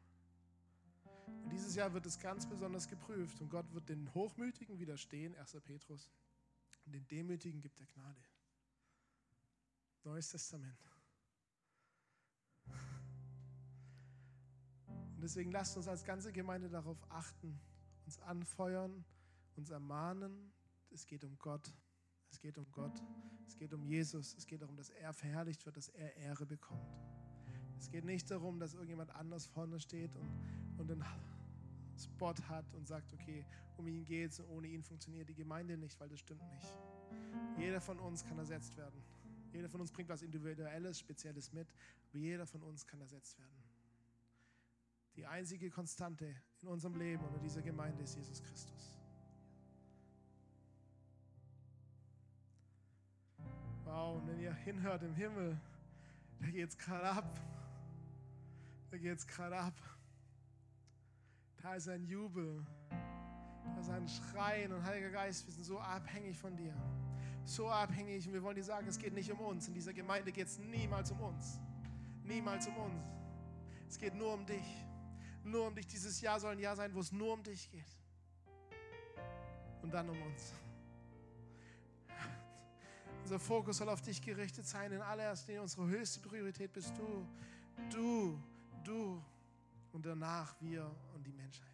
Und 1.43 1.49
dieses 1.51 1.75
Jahr 1.75 1.93
wird 1.93 2.05
es 2.05 2.19
ganz 2.19 2.47
besonders 2.47 2.87
geprüft 2.87 3.41
und 3.41 3.49
Gott 3.49 3.73
wird 3.73 3.89
den 3.89 4.13
Hochmütigen 4.13 4.79
widerstehen, 4.79 5.35
1. 5.35 5.57
Petrus, 5.63 6.09
und 6.85 6.93
den 6.93 7.07
Demütigen 7.07 7.61
gibt 7.61 7.79
er 7.79 7.85
Gnade. 7.87 8.21
Neues 10.03 10.29
Testament. 10.29 10.79
Und 15.15 15.21
deswegen 15.21 15.51
lasst 15.51 15.75
uns 15.75 15.87
als 15.87 16.03
ganze 16.03 16.31
Gemeinde 16.31 16.69
darauf 16.69 16.97
achten, 17.09 17.59
uns 18.05 18.19
anfeuern, 18.19 19.03
uns 19.55 19.69
ermahnen. 19.69 20.53
Es 20.91 21.05
geht 21.05 21.23
um 21.23 21.37
Gott. 21.39 21.73
Es 22.29 22.39
geht 22.39 22.57
um 22.57 22.65
Gott. 22.71 23.01
Es 23.47 23.55
geht 23.55 23.73
um 23.73 23.83
Jesus. 23.83 24.35
Es 24.37 24.45
geht 24.45 24.61
darum, 24.61 24.75
dass 24.75 24.89
er 24.89 25.13
verherrlicht 25.13 25.65
wird, 25.65 25.77
dass 25.77 25.89
er 25.89 26.15
Ehre 26.17 26.45
bekommt. 26.45 26.97
Es 27.79 27.89
geht 27.89 28.05
nicht 28.05 28.29
darum, 28.29 28.59
dass 28.59 28.73
irgendjemand 28.73 29.11
anders 29.15 29.45
vorne 29.45 29.79
steht 29.79 30.15
und, 30.15 30.29
und 30.77 30.91
einen 30.91 31.05
Spot 31.97 32.33
hat 32.47 32.73
und 32.73 32.87
sagt, 32.87 33.13
okay, 33.13 33.45
um 33.77 33.87
ihn 33.87 34.03
geht 34.03 34.31
es 34.31 34.39
und 34.39 34.49
ohne 34.49 34.67
ihn 34.67 34.83
funktioniert 34.83 35.29
die 35.29 35.35
Gemeinde 35.35 35.77
nicht, 35.77 35.99
weil 35.99 36.09
das 36.09 36.19
stimmt 36.19 36.43
nicht. 36.51 36.73
Jeder 37.57 37.79
von 37.79 37.99
uns 37.99 38.23
kann 38.23 38.37
ersetzt 38.37 38.75
werden. 38.77 39.01
Jeder 39.53 39.69
von 39.69 39.81
uns 39.81 39.91
bringt 39.91 40.09
was 40.09 40.21
Individuelles, 40.21 40.99
Spezielles 40.99 41.53
mit, 41.53 41.67
aber 42.09 42.17
jeder 42.17 42.45
von 42.45 42.61
uns 42.63 42.85
kann 42.85 42.99
ersetzt 42.99 43.39
werden. 43.39 43.63
Die 45.15 45.25
einzige 45.25 45.69
Konstante 45.69 46.35
in 46.61 46.67
unserem 46.67 46.95
Leben 46.95 47.23
und 47.25 47.35
in 47.35 47.41
dieser 47.41 47.61
Gemeinde 47.61 48.03
ist 48.03 48.15
Jesus 48.15 48.41
Christus. 48.43 48.96
Wow, 53.87 54.17
und 54.17 54.27
wenn 54.27 54.39
ihr 54.41 54.53
hinhört 54.53 55.01
im 55.01 55.15
Himmel, 55.15 55.57
da 56.41 56.47
geht 56.47 56.69
es 56.69 56.77
gerade 56.77 57.09
ab. 57.09 57.39
Da 58.91 58.97
geht 58.97 59.17
es 59.17 59.25
gerade 59.25 59.57
ab. 59.57 59.73
Da 61.61 61.75
ist 61.75 61.87
ein 61.87 62.03
Jubel. 62.03 62.65
Da 62.89 63.79
ist 63.79 63.89
ein 63.89 64.07
Schreien 64.09 64.73
und 64.73 64.83
Heiliger 64.83 65.09
Geist, 65.09 65.45
wir 65.45 65.53
sind 65.53 65.63
so 65.63 65.79
abhängig 65.79 66.37
von 66.37 66.55
dir. 66.57 66.73
So 67.45 67.69
abhängig 67.69 68.27
und 68.27 68.33
wir 68.33 68.43
wollen 68.43 68.57
dir 68.57 68.63
sagen, 68.63 68.87
es 68.87 68.99
geht 68.99 69.13
nicht 69.13 69.31
um 69.31 69.39
uns. 69.39 69.69
In 69.69 69.73
dieser 69.73 69.93
Gemeinde 69.93 70.33
geht 70.33 70.47
es 70.47 70.59
niemals 70.59 71.11
um 71.11 71.21
uns. 71.21 71.59
Niemals 72.23 72.67
um 72.67 72.75
uns. 72.77 73.03
Es 73.87 73.97
geht 73.97 74.15
nur 74.15 74.33
um 74.33 74.45
dich. 74.45 74.85
Nur 75.45 75.67
um 75.67 75.75
dich. 75.75 75.87
Dieses 75.87 76.19
Jahr 76.19 76.41
soll 76.41 76.51
ein 76.51 76.59
Jahr 76.59 76.75
sein, 76.75 76.93
wo 76.93 76.99
es 76.99 77.13
nur 77.13 77.33
um 77.33 77.43
dich 77.43 77.71
geht. 77.71 77.97
Und 79.81 79.93
dann 79.93 80.09
um 80.09 80.21
uns. 80.23 80.53
Unser 83.27 83.39
Fokus 83.39 83.75
soll 83.75 83.89
auf 83.89 84.01
dich 84.01 84.21
gerichtet 84.21 84.65
sein. 84.65 84.89
In 84.89 85.01
allererster 85.01 85.47
Linie 85.47 85.63
unsere 85.63 85.85
höchste 85.85 86.21
Priorität 86.21 86.71
bist 86.71 86.97
du. 86.97 87.27
Du, 87.91 88.41
du 88.85 89.21
und 89.91 90.05
danach 90.05 90.55
wir 90.61 90.89
und 91.13 91.27
die 91.27 91.33
Menschheit. 91.33 91.67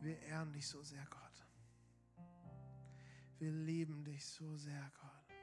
Wir 0.00 0.16
ehren 0.20 0.52
dich 0.52 0.64
so 0.64 0.80
sehr, 0.84 1.04
Gott. 1.10 1.44
Wir 3.40 3.50
lieben 3.50 4.04
dich 4.04 4.24
so 4.24 4.56
sehr, 4.56 4.88
Gott. 5.00 5.36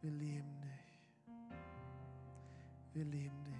Wir 0.00 0.12
lieben 0.12 0.60
dich. 0.60 1.50
Wir 2.92 3.04
lieben 3.04 3.44
dich. 3.44 3.54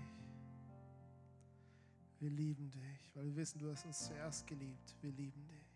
Wir 2.21 2.31
lieben 2.31 2.71
dich, 2.71 3.11
weil 3.13 3.25
wir 3.25 3.35
wissen, 3.35 3.59
du 3.59 3.73
hast 3.73 3.85
uns 3.87 4.07
zuerst 4.07 4.47
geliebt. 4.47 4.95
Wir 5.01 5.11
lieben 5.11 5.49
dich. 5.49 5.72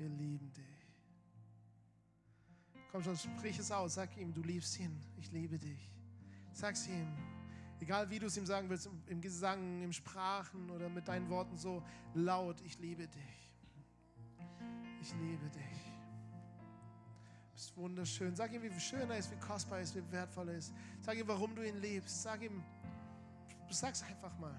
Wir 0.00 0.08
lieben 0.08 0.50
dich. 0.54 0.64
Komm 2.90 3.02
schon, 3.02 3.18
sprich 3.18 3.58
es 3.58 3.70
aus. 3.70 3.96
Sag 3.96 4.16
ihm, 4.16 4.32
du 4.32 4.42
liebst 4.42 4.80
ihn. 4.80 4.98
Ich 5.18 5.30
liebe 5.30 5.58
dich. 5.58 5.92
Sag's 6.52 6.88
ihm. 6.88 7.06
Egal 7.80 8.08
wie 8.08 8.18
du 8.18 8.26
es 8.26 8.36
ihm 8.38 8.46
sagen 8.46 8.70
willst, 8.70 8.88
im 9.08 9.20
Gesang, 9.20 9.82
im 9.82 9.92
Sprachen 9.92 10.70
oder 10.70 10.88
mit 10.88 11.06
deinen 11.06 11.28
Worten 11.28 11.58
so 11.58 11.82
laut, 12.14 12.62
ich 12.62 12.78
liebe 12.78 13.06
dich. 13.08 13.54
Ich 15.02 15.12
liebe 15.16 15.50
dich. 15.50 15.92
Du 17.44 17.52
bist 17.52 17.76
wunderschön. 17.76 18.34
Sag 18.34 18.54
ihm, 18.54 18.62
wie 18.62 18.80
schön 18.80 19.10
er 19.10 19.18
ist, 19.18 19.30
wie 19.30 19.36
kostbar 19.36 19.80
er 19.80 19.84
ist, 19.84 19.94
wie 19.94 20.12
wertvoll 20.12 20.48
er 20.48 20.56
ist. 20.56 20.72
Sag 21.02 21.18
ihm, 21.18 21.28
warum 21.28 21.54
du 21.54 21.60
ihn 21.62 21.76
liebst. 21.76 22.22
Sag 22.22 22.40
ihm, 22.40 22.64
sag's 23.68 24.02
einfach 24.02 24.38
mal. 24.38 24.58